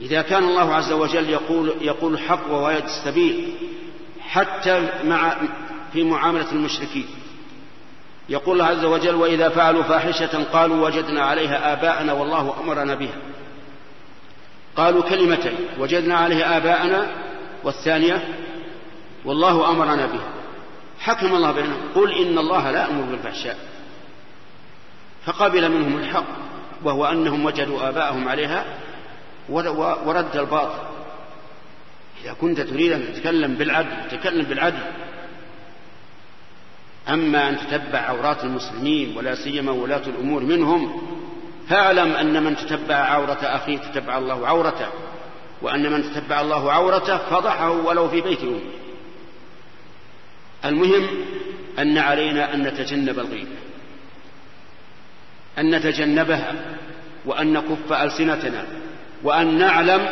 إذا 0.00 0.22
كان 0.22 0.44
الله 0.44 0.74
عز 0.74 0.92
وجل 0.92 1.30
يقول 1.30 1.74
يقول 1.80 2.14
الحق 2.14 2.50
وهو 2.50 2.70
يد 2.70 2.84
السبيل 2.84 3.54
حتى 4.20 4.88
مع 5.04 5.36
في 5.92 6.02
معاملة 6.02 6.52
المشركين. 6.52 7.06
يقول 8.28 8.60
الله 8.60 8.70
عز 8.70 8.84
وجل 8.84 9.14
وإذا 9.14 9.48
فعلوا 9.48 9.82
فاحشة 9.82 10.44
قالوا 10.44 10.86
وجدنا 10.86 11.22
عليها 11.22 11.72
آباءنا 11.72 12.12
والله 12.12 12.60
أمرنا 12.60 12.94
بها. 12.94 13.16
قالوا 14.76 15.02
كلمتين 15.02 15.56
وجدنا 15.78 16.16
عليها 16.16 16.56
آباءنا 16.56 17.06
والثانية 17.64 18.28
والله 19.24 19.70
أمرنا 19.70 20.06
بها. 20.06 20.28
حكم 21.00 21.34
الله 21.34 21.52
بينهم 21.52 21.80
قل 21.94 22.12
إن 22.12 22.38
الله 22.38 22.70
لا 22.70 22.80
يأمر 22.80 23.02
بالفحشاء. 23.02 23.58
فقبل 25.26 25.70
منهم 25.70 25.98
الحق. 25.98 26.43
وهو 26.84 27.04
أنهم 27.04 27.44
وجدوا 27.44 27.88
آباءهم 27.88 28.28
عليها 28.28 28.64
ورد 29.48 30.36
الباطل. 30.36 30.82
إذا 32.24 32.32
كنت 32.32 32.60
تريد 32.60 32.92
أن 32.92 33.12
تتكلم 33.12 33.54
بالعدل 33.54 34.08
تكلم 34.10 34.44
بالعدل. 34.44 34.82
أما 37.08 37.48
أن 37.48 37.58
تتبع 37.58 37.98
عورات 37.98 38.44
المسلمين 38.44 39.16
ولا 39.16 39.34
سيما 39.34 39.72
ولاة 39.72 40.02
الأمور 40.06 40.42
منهم 40.42 41.02
فاعلم 41.68 42.12
أن 42.12 42.42
من 42.42 42.56
تتبع 42.56 42.94
عورة 42.94 43.38
أخيه 43.42 43.78
تتبع 43.78 44.18
الله 44.18 44.46
عورته 44.46 44.88
وأن 45.62 45.92
من 45.92 46.02
تتبع 46.02 46.40
الله 46.40 46.72
عورته 46.72 47.18
فضحه 47.18 47.70
ولو 47.70 48.08
في 48.08 48.20
بيت 48.20 48.42
أمه. 48.42 48.60
المهم 50.64 51.06
أن 51.78 51.98
علينا 51.98 52.54
أن 52.54 52.62
نتجنب 52.62 53.18
الغيبة. 53.18 53.56
أن 55.58 55.74
نتجنبها 55.74 56.54
وأن 57.26 57.52
نكف 57.52 57.92
ألسنتنا 57.92 58.64
وأن 59.22 59.58
نعلم 59.58 60.08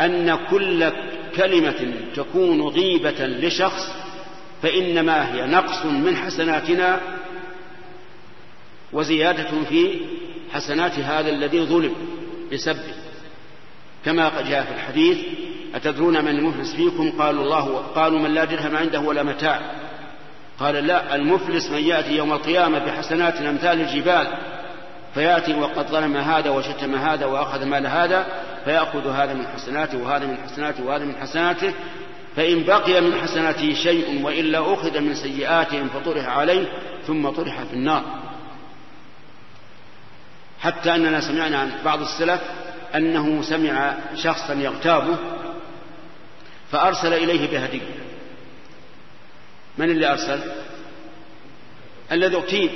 أن 0.00 0.38
كل 0.50 0.90
كلمة 1.36 1.92
تكون 2.16 2.62
غيبة 2.62 3.26
لشخص 3.26 3.92
فإنما 4.62 5.34
هي 5.34 5.46
نقص 5.46 5.86
من 5.86 6.16
حسناتنا 6.16 7.00
وزيادة 8.92 9.64
في 9.68 10.00
حسنات 10.52 10.98
هذا 10.98 11.30
الذي 11.30 11.60
ظلم 11.60 11.94
بسبه 12.52 12.94
كما 14.04 14.30
جاء 14.48 14.64
في 14.64 14.74
الحديث 14.74 15.18
أتدرون 15.74 16.24
من 16.24 16.28
المفلس 16.28 16.74
فيكم؟ 16.74 17.10
قالوا 17.10 17.44
الله 17.44 17.76
قالوا 17.76 18.18
من 18.18 18.34
لا 18.34 18.44
درهم 18.44 18.76
عنده 18.76 19.00
ولا 19.00 19.22
متاع. 19.22 19.60
قال 20.58 20.74
لا 20.74 21.14
المفلس 21.14 21.70
من 21.70 21.78
يأتي 21.78 22.16
يوم 22.16 22.32
القيامة 22.32 22.78
بحسنات 22.78 23.36
أمثال 23.36 23.80
الجبال 23.80 24.26
فيأتي 25.14 25.54
وقد 25.54 25.86
ظلم 25.86 26.16
هذا 26.16 26.50
وشتم 26.50 26.94
هذا 26.94 27.26
وأخذ 27.26 27.64
مال 27.64 27.86
هذا 27.86 28.26
فيأخذ 28.64 29.10
هذا 29.10 29.34
من 29.34 29.46
حسناته 29.46 29.98
وهذا 29.98 30.26
من 30.26 30.36
حسناته 30.36 30.84
وهذا 30.84 31.04
من 31.04 31.16
حسناته. 31.16 31.74
فإن 32.36 32.62
بقي 32.62 33.00
من 33.00 33.20
حسناته 33.20 33.74
شيء 33.74 34.24
وإلا 34.24 34.74
أخذ 34.74 35.00
من 35.00 35.14
سيئاتهم 35.14 35.88
فطرح 35.88 36.28
عليه 36.28 36.72
ثم 37.06 37.28
طرح 37.28 37.62
في 37.62 37.74
النار. 37.74 38.04
حتى 40.60 40.94
أننا 40.94 41.20
سمعنا 41.20 41.58
عن 41.58 41.72
بعض 41.84 42.00
السلف 42.00 42.40
أنه 42.94 43.42
سمع 43.42 43.94
شخصا 44.14 44.54
يغتابه 44.54 45.16
فأرسل 46.72 47.12
إليه 47.12 47.50
بهدية 47.50 47.94
من 49.78 49.90
اللي 49.90 50.10
أرسل؟ 50.12 50.40
الذي 52.12 52.36
أغتيب. 52.36 52.70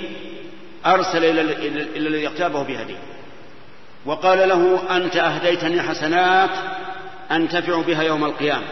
أرسل 0.87 1.25
إلى 1.25 1.41
الذي 1.97 2.23
يغتابه 2.23 2.63
بهدية 2.63 2.99
وقال 4.07 4.49
له 4.49 4.97
أنت 4.97 5.17
أهديتني 5.17 5.83
حسنات 5.83 6.51
أنتفع 7.31 7.81
بها 7.81 8.03
يوم 8.03 8.25
القيامة. 8.25 8.67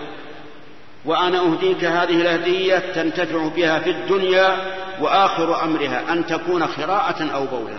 وأنا 1.05 1.41
أهديك 1.41 1.85
هذه 1.85 2.21
الهدية 2.21 2.79
تنتفع 2.79 3.49
بها 3.49 3.79
في 3.79 3.91
الدنيا 3.91 4.57
وآخر 5.01 5.65
أمرها 5.65 6.13
أن 6.13 6.27
تكون 6.27 6.67
خراءة 6.67 7.31
أو 7.35 7.47
بولا. 7.47 7.77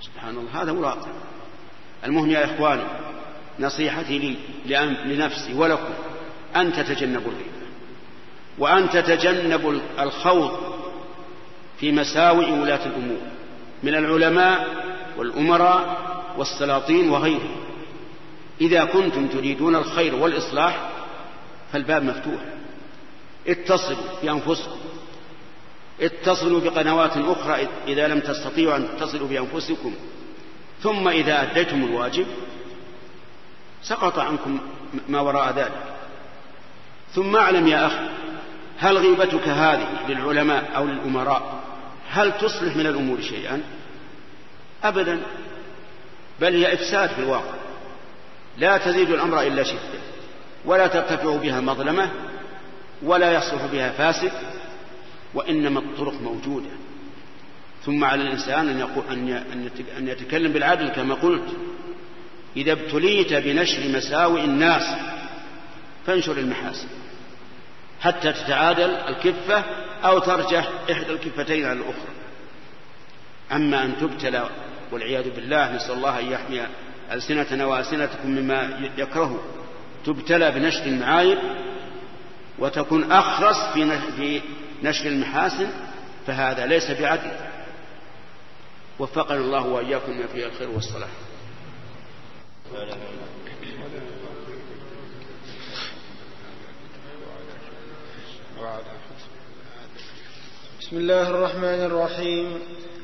سبحان 0.00 0.36
الله 0.36 0.62
هذا 0.62 0.72
واقع 0.72 1.08
المهم 2.04 2.30
يا 2.30 2.44
إخواني 2.44 2.82
نصيحتي 3.60 4.18
لي 4.18 4.36
لنفسي 5.04 5.54
ولكم 5.54 5.94
أن 6.56 6.72
تتجنبوا 6.72 7.32
الغيبة 7.32 7.66
وأن 8.58 8.90
تتجنبوا 8.90 9.72
الخوض 10.00 10.75
في 11.80 11.92
مساوئ 11.92 12.50
ولاة 12.50 12.86
الأمور 12.86 13.18
من 13.82 13.94
العلماء 13.94 14.66
والأمراء 15.16 15.96
والسلاطين 16.38 17.10
وغيرهم. 17.10 17.56
إذا 18.60 18.84
كنتم 18.84 19.26
تريدون 19.26 19.76
الخير 19.76 20.14
والإصلاح 20.14 20.90
فالباب 21.72 22.04
مفتوح. 22.04 22.40
اتصلوا 23.46 23.98
بأنفسكم. 24.22 24.76
اتصلوا 26.00 26.60
بقنوات 26.60 27.16
أخرى 27.16 27.68
إذا 27.88 28.08
لم 28.08 28.20
تستطيعوا 28.20 28.76
أن 28.76 28.88
تتصلوا 28.88 29.28
بأنفسكم. 29.28 29.94
ثم 30.82 31.08
إذا 31.08 31.42
أديتم 31.42 31.84
الواجب 31.84 32.26
سقط 33.82 34.18
عنكم 34.18 34.58
ما 35.08 35.20
وراء 35.20 35.52
ذلك. 35.52 35.96
ثم 37.14 37.36
أعلم 37.36 37.66
يا 37.66 37.86
أخي 37.86 38.08
هل 38.78 38.98
غيبتك 38.98 39.48
هذه 39.48 39.88
للعلماء 40.08 40.70
أو 40.76 40.86
للأمراء؟ 40.86 41.55
هل 42.16 42.38
تصلح 42.38 42.76
من 42.76 42.86
الأمور 42.86 43.20
شيئا؟ 43.20 43.62
أبدا 44.84 45.20
بل 46.40 46.54
هي 46.54 46.74
إفساد 46.74 47.08
في 47.08 47.18
الواقع. 47.18 47.54
لا 48.58 48.78
تزيد 48.78 49.10
الأمر 49.10 49.42
إلا 49.42 49.62
شدة 49.62 50.00
ولا 50.64 50.86
ترتفع 50.86 51.36
بها 51.36 51.60
مظلمة 51.60 52.10
ولا 53.02 53.32
يصلح 53.32 53.66
بها 53.72 53.90
فاسد 53.90 54.32
وإنما 55.34 55.80
الطرق 55.80 56.22
موجودة. 56.22 56.70
ثم 57.84 58.04
على 58.04 58.22
الإنسان 58.22 58.68
أن, 58.68 58.78
يقول 58.78 59.04
أن 59.98 60.08
يتكلم 60.08 60.52
بالعدل 60.52 60.88
كما 60.88 61.14
قلت. 61.14 61.56
إذا 62.56 62.72
ابتليت 62.72 63.32
بنشر 63.32 63.88
مساوئ 63.88 64.44
الناس 64.44 64.96
فانشر 66.06 66.38
المحاسن. 66.38 66.88
حتى 68.00 68.32
تتعادل 68.32 68.90
الكفة 68.90 69.64
أو 70.04 70.18
ترجح 70.18 70.68
إحدى 70.90 71.12
الكفتين 71.12 71.64
على 71.64 71.78
الأخرى. 71.78 72.14
أما 73.52 73.84
أن 73.84 73.96
تبتلى 74.00 74.48
والعياذ 74.92 75.30
بالله 75.30 75.76
نسأل 75.76 75.92
الله 75.94 76.20
أن 76.20 76.32
يحمي 76.32 76.66
ألسنتنا 77.12 77.66
وألسنتكم 77.66 78.30
مما 78.30 78.90
يكره. 78.96 79.42
تبتلى 80.06 80.50
بنشر 80.50 80.86
المعايب 80.86 81.38
وتكون 82.58 83.12
أخرس 83.12 83.56
في 84.16 84.42
نشر 84.82 85.06
المحاسن 85.06 85.70
فهذا 86.26 86.66
ليس 86.66 86.90
بعدل. 86.90 87.32
وفقنا 88.98 89.38
الله 89.38 89.66
وإياكم 89.66 90.18
ما 90.18 90.26
فيه 90.26 90.46
الخير 90.46 90.70
والصلاح. 90.70 91.10
بسم 100.80 100.96
الله 100.96 101.30
الرحمن 101.30 101.84
الرحيم. 101.84 102.58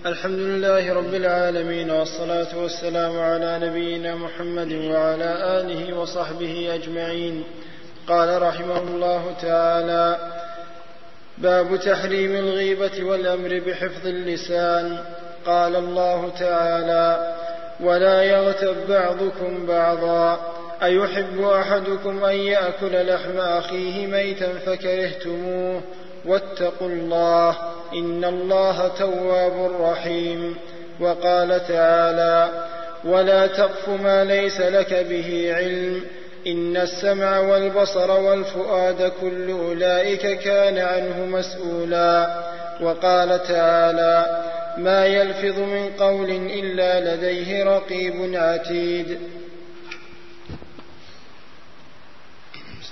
الحمد 0.06 0.38
لله 0.38 0.92
رب 0.92 1.14
العالمين 1.14 1.90
والصلاة 1.90 2.58
والسلام 2.58 3.20
على 3.20 3.58
نبينا 3.62 4.14
محمد 4.14 4.72
وعلى 4.72 5.60
آله 5.60 5.96
وصحبه 5.98 6.74
أجمعين. 6.74 7.44
قال 8.08 8.42
رحمه 8.42 8.78
الله 8.78 9.34
تعالى 9.42 10.32
باب 11.38 11.76
تحريم 11.76 12.36
الغيبة 12.36 13.04
والأمر 13.04 13.62
بحفظ 13.66 14.06
اللسان. 14.06 15.04
قال 15.46 15.76
الله 15.76 16.32
تعالى 16.38 17.34
ولا 17.80 18.22
يغتب 18.22 18.76
بعضكم 18.88 19.66
بعضا. 19.66 20.52
أيحب 20.84 21.44
أحدكم 21.44 22.24
أن 22.24 22.36
يأكل 22.36 23.06
لحم 23.06 23.38
أخيه 23.38 24.06
ميتا 24.06 24.48
فكرهتموه 24.66 25.80
واتقوا 26.24 26.88
الله 26.88 27.56
إن 27.94 28.24
الله 28.24 28.88
تواب 28.88 29.70
رحيم. 29.80 30.56
وقال 31.00 31.66
تعالى 31.68 32.48
ولا 33.04 33.46
تقف 33.46 33.88
ما 33.88 34.24
ليس 34.24 34.60
لك 34.60 34.94
به 35.10 35.54
علم 35.56 36.00
إن 36.46 36.76
السمع 36.76 37.38
والبصر 37.38 38.10
والفؤاد 38.10 39.12
كل 39.20 39.50
أولئك 39.50 40.38
كان 40.38 40.78
عنه 40.78 41.26
مسؤولا. 41.26 42.42
وقال 42.80 43.42
تعالى 43.42 44.42
ما 44.78 45.06
يلفظ 45.06 45.58
من 45.58 45.90
قول 45.98 46.30
إلا 46.30 47.14
لديه 47.14 47.64
رقيب 47.64 48.34
عتيد. 48.34 49.18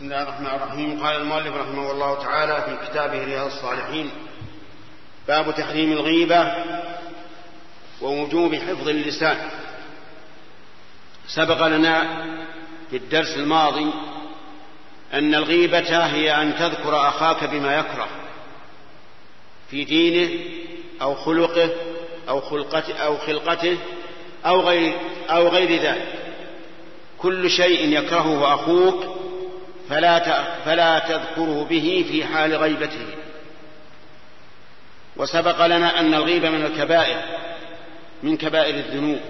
بسم 0.00 0.08
الله 0.08 0.22
الرحمن 0.22 0.46
الرحيم. 0.46 1.06
قال 1.06 1.16
المؤلف 1.16 1.56
رحمه 1.56 1.90
الله 1.90 2.22
تعالى 2.22 2.62
في 2.62 2.86
كتابه 2.86 3.24
رياض 3.24 3.46
الصالحين 3.46 4.10
باب 5.28 5.54
تحريم 5.54 5.92
الغيبة 5.92 6.54
ووجوب 8.00 8.54
حفظ 8.54 8.88
اللسان. 8.88 9.36
سبق 11.28 11.66
لنا 11.66 12.24
في 12.90 12.96
الدرس 12.96 13.36
الماضي 13.36 13.90
أن 15.14 15.34
الغيبة 15.34 16.06
هي 16.06 16.42
أن 16.42 16.56
تذكر 16.56 17.08
أخاك 17.08 17.44
بما 17.44 17.78
يكره 17.78 18.08
في 19.70 19.84
دينه 19.84 20.44
أو 21.02 21.14
خلقه 21.14 21.70
أو 22.28 22.40
خلقته 22.40 22.94
أو 22.94 23.18
خلقته 23.18 23.78
أو 24.46 24.60
غير 24.60 24.98
أو 25.30 25.48
غير 25.48 25.82
ذلك. 25.82 26.08
كل 27.18 27.50
شيء 27.50 27.98
يكرهه 27.98 28.54
أخوك 28.54 29.29
فلا 29.90 30.44
فلا 30.64 30.98
تذكره 30.98 31.66
به 31.70 32.04
في 32.08 32.24
حال 32.24 32.56
غيبته. 32.56 33.06
وسبق 35.16 35.66
لنا 35.66 36.00
أن 36.00 36.14
الغيبة 36.14 36.50
من 36.50 36.64
الكبائر 36.64 37.22
من 38.22 38.36
كبائر 38.36 38.74
الذنوب 38.74 39.20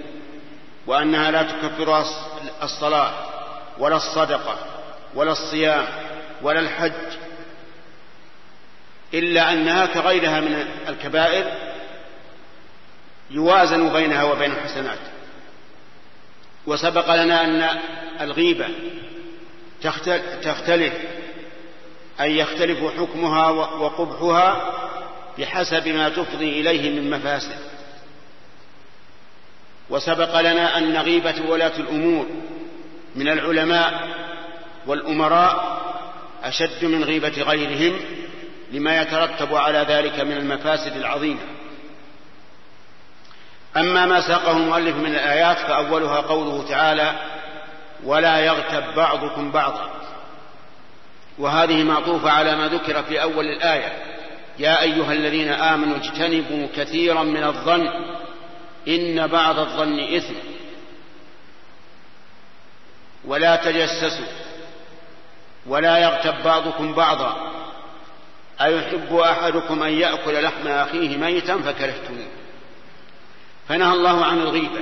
وأنها 0.87 1.31
لا 1.31 1.43
تكفر 1.43 2.05
الصلاة 2.63 3.11
ولا 3.77 3.95
الصدقة 3.95 4.57
ولا 5.15 5.31
الصيام 5.31 5.85
ولا 6.41 6.59
الحج 6.59 6.91
إلا 9.13 9.53
أنها 9.53 9.85
كغيرها 9.85 10.39
من 10.39 10.67
الكبائر 10.87 11.45
يوازن 13.31 13.93
بينها 13.93 14.23
وبين 14.23 14.51
الحسنات. 14.51 14.99
وسبق 16.67 17.15
لنا 17.15 17.43
أن 17.43 17.79
الغيبة 18.21 18.67
تختلف 20.43 20.93
أي 22.21 22.37
يختلف 22.37 22.99
حكمها 22.99 23.49
وقبحها 23.49 24.71
بحسب 25.39 25.87
ما 25.87 26.09
تفضي 26.09 26.59
إليه 26.59 26.89
من 26.89 27.09
مفاسد. 27.11 27.57
وسبق 29.89 30.41
لنا 30.41 30.77
أن 30.77 30.97
غيبة 30.97 31.35
ولاة 31.47 31.77
الأمور 31.77 32.25
من 33.15 33.27
العلماء 33.27 34.07
والأمراء 34.87 35.81
أشد 36.43 36.85
من 36.85 37.03
غيبة 37.03 37.41
غيرهم 37.41 37.99
لما 38.71 39.01
يترتب 39.01 39.55
على 39.55 39.85
ذلك 39.89 40.19
من 40.19 40.31
المفاسد 40.31 40.97
العظيمة. 40.97 41.41
أما 43.77 44.05
ما 44.05 44.21
ساقه 44.21 44.57
المؤلف 44.57 44.95
من 44.95 45.15
الآيات 45.15 45.57
فأولها 45.57 46.19
قوله 46.19 46.65
تعالى 46.69 47.30
ولا 48.03 48.39
يغتب 48.39 48.95
بعضكم 48.95 49.51
بعضا. 49.51 49.89
وهذه 51.37 51.83
معطوفة 51.83 52.31
على 52.31 52.55
ما 52.55 52.67
ذكر 52.67 53.03
في 53.03 53.21
أول 53.21 53.45
الآية. 53.45 54.03
يا 54.59 54.81
أيها 54.81 55.13
الذين 55.13 55.49
آمنوا 55.49 55.97
اجتنبوا 55.97 56.67
كثيرا 56.75 57.23
من 57.23 57.43
الظن. 57.43 57.87
إن 58.87 59.27
بعض 59.27 59.59
الظن 59.59 59.99
إثم. 59.99 60.33
ولا 63.25 63.55
تجسسوا. 63.55 64.25
ولا 65.67 65.97
يغتب 65.97 66.43
بعضكم 66.43 66.93
بعضا. 66.93 67.51
أيحب 68.61 69.15
أحدكم 69.15 69.83
أن 69.83 69.93
يأكل 69.93 70.43
لحم 70.43 70.67
أخيه 70.67 71.17
ميتا 71.17 71.57
فكرهتموه. 71.57 72.27
فنهى 73.67 73.93
الله 73.93 74.25
عن 74.25 74.41
الغيبة. 74.41 74.81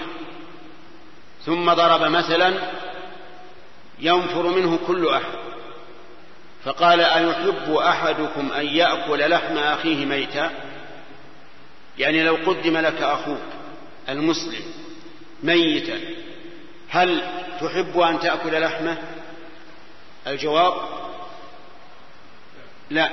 ثم 1.46 1.74
ضرب 1.74 2.02
مثلا 2.02 2.54
ينفر 4.00 4.48
منه 4.48 4.80
كل 4.88 5.08
أحد. 5.08 5.40
فقال 6.64 7.02
أيحب 7.02 7.74
أحدكم 7.74 8.52
أن 8.52 8.66
يأكل 8.66 9.30
لحم 9.30 9.58
أخيه 9.58 10.06
ميتا؟ 10.06 10.52
يعني 11.98 12.24
لو 12.24 12.36
قدم 12.36 12.78
لك 12.78 13.02
أخوك 13.02 13.42
المسلم 14.10 14.62
ميتا 15.44 16.00
هل 16.90 17.22
تحب 17.62 18.00
أن 18.00 18.20
تأكل 18.20 18.62
لحمه؟ 18.62 18.98
الجواب 20.28 20.74
لا. 22.90 23.10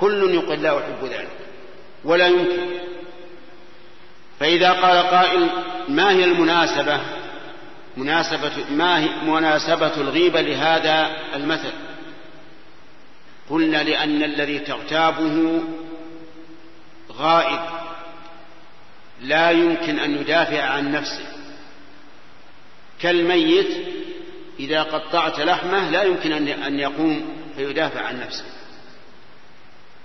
كل 0.00 0.34
يقول 0.34 0.62
لا 0.62 0.78
أحب 0.78 1.04
ذلك 1.04 1.38
ولا 2.04 2.26
يمكن. 2.26 2.66
فإذا 4.40 4.72
قال 4.72 5.06
قائل 5.06 5.48
ما 5.88 6.10
هي 6.10 6.24
المناسبة؟ 6.24 7.23
مناسبة 7.96 8.52
ما 8.70 8.98
هي 8.98 9.08
مناسبة 9.26 9.96
الغيبة 9.96 10.40
لهذا 10.40 11.16
المثل؟ 11.34 11.72
قلنا 13.50 13.82
لأن 13.82 14.22
الذي 14.22 14.58
تغتابه 14.58 15.62
غائب 17.12 17.60
لا 19.20 19.50
يمكن 19.50 19.98
أن 19.98 20.14
يدافع 20.14 20.62
عن 20.62 20.92
نفسه. 20.92 21.26
كالميت 23.00 23.86
إذا 24.58 24.82
قطعت 24.82 25.40
لحمه 25.40 25.90
لا 25.90 26.02
يمكن 26.02 26.32
أن 26.48 26.78
يقوم 26.78 27.36
فيدافع 27.56 28.00
عن 28.00 28.20
نفسه. 28.20 28.44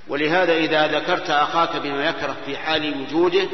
ولهذا 0.08 0.54
إذا 0.58 0.88
ذكرت 0.88 1.30
أخاك 1.30 1.76
بما 1.76 2.10
يكره 2.10 2.36
في 2.46 2.58
حال 2.58 3.02
وجوده 3.02 3.48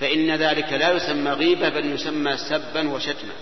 فإن 0.00 0.30
ذلك 0.30 0.72
لا 0.72 0.90
يسمى 0.92 1.30
غيبة 1.30 1.68
بل 1.68 1.86
يسمى 1.86 2.36
سبا 2.36 2.88
وشتما. 2.88 3.34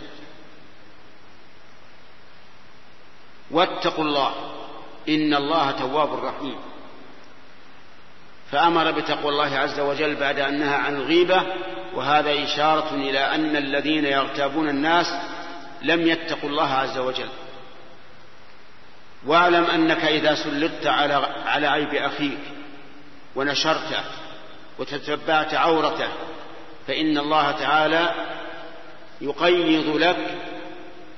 واتقوا 3.51 4.05
الله 4.05 4.35
إن 5.09 5.35
الله 5.35 5.71
تواب 5.71 6.25
رحيم. 6.25 6.57
فأمر 8.51 8.91
بتقوى 8.91 9.33
الله 9.33 9.59
عز 9.59 9.81
وجل 9.81 10.15
بعد 10.15 10.39
أن 10.39 10.59
نهى 10.59 10.75
عن 10.75 10.97
الغيبة 10.97 11.43
وهذا 11.95 12.45
إشارة 12.45 12.95
إلى 12.95 13.19
أن 13.19 13.57
الذين 13.57 14.05
يغتابون 14.05 14.69
الناس 14.69 15.07
لم 15.83 16.07
يتقوا 16.07 16.51
الله 16.51 16.73
عز 16.73 16.99
وجل. 16.99 17.29
واعلم 19.27 19.65
أنك 19.65 20.05
إذا 20.05 20.35
سلطت 20.35 20.87
على 20.87 21.15
على 21.47 21.67
عيب 21.67 21.95
أخيك 21.95 22.39
ونشرته 23.37 24.05
وتتبعت 24.79 25.55
عورته 25.55 26.09
فإن 26.87 27.19
الله 27.19 27.51
تعالى 27.51 28.15
يقيض 29.21 29.97
لك 29.97 30.39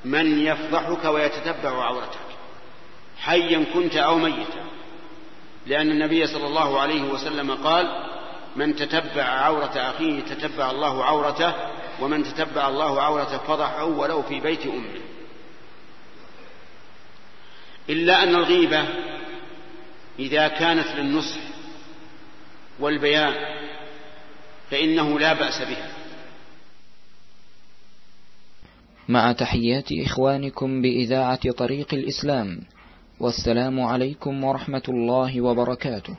من 0.05 0.47
يفضحك 0.47 1.05
ويتتبع 1.05 1.85
عورتك 1.85 2.19
حيا 3.19 3.65
كنت 3.75 3.97
أو 3.97 4.19
ميتا. 4.19 4.67
لأن 5.67 5.91
النبي 5.91 6.27
صلى 6.27 6.47
الله 6.47 6.81
عليه 6.81 7.03
وسلم 7.03 7.55
قال 7.55 8.07
من 8.57 8.77
تتبع 8.77 9.23
عورة 9.23 9.73
أخيه 9.77 10.21
تتبع 10.21 10.71
الله 10.71 11.05
عورته 11.05 11.55
ومن 12.01 12.25
تتبع 12.25 12.69
الله 12.69 13.03
عورته 13.03 13.39
فضحه 13.39 13.85
ولو 13.85 14.23
في 14.23 14.41
بيت 14.41 14.67
أمه. 14.67 15.01
إلا 17.91 18.23
أن 18.23 18.35
الغيبة 18.35 18.85
إذا 20.19 20.49
كانت 20.49 20.87
للنصح 20.97 21.41
والبيان 22.81 23.35
فإنه 24.71 25.19
لا 25.19 25.33
بأس 25.33 25.63
بها. 25.63 25.89
مع 29.09 29.33
تحيات 29.33 29.93
إخوانكم 29.93 30.83
بإذاعة 30.83 31.51
طريق 31.51 31.95
الإسلام 31.95 32.61
والسلام 33.21 33.81
عليكم 33.81 34.45
ورحمة 34.45 34.83
الله 34.89 35.41
وبركاته. 35.41 36.15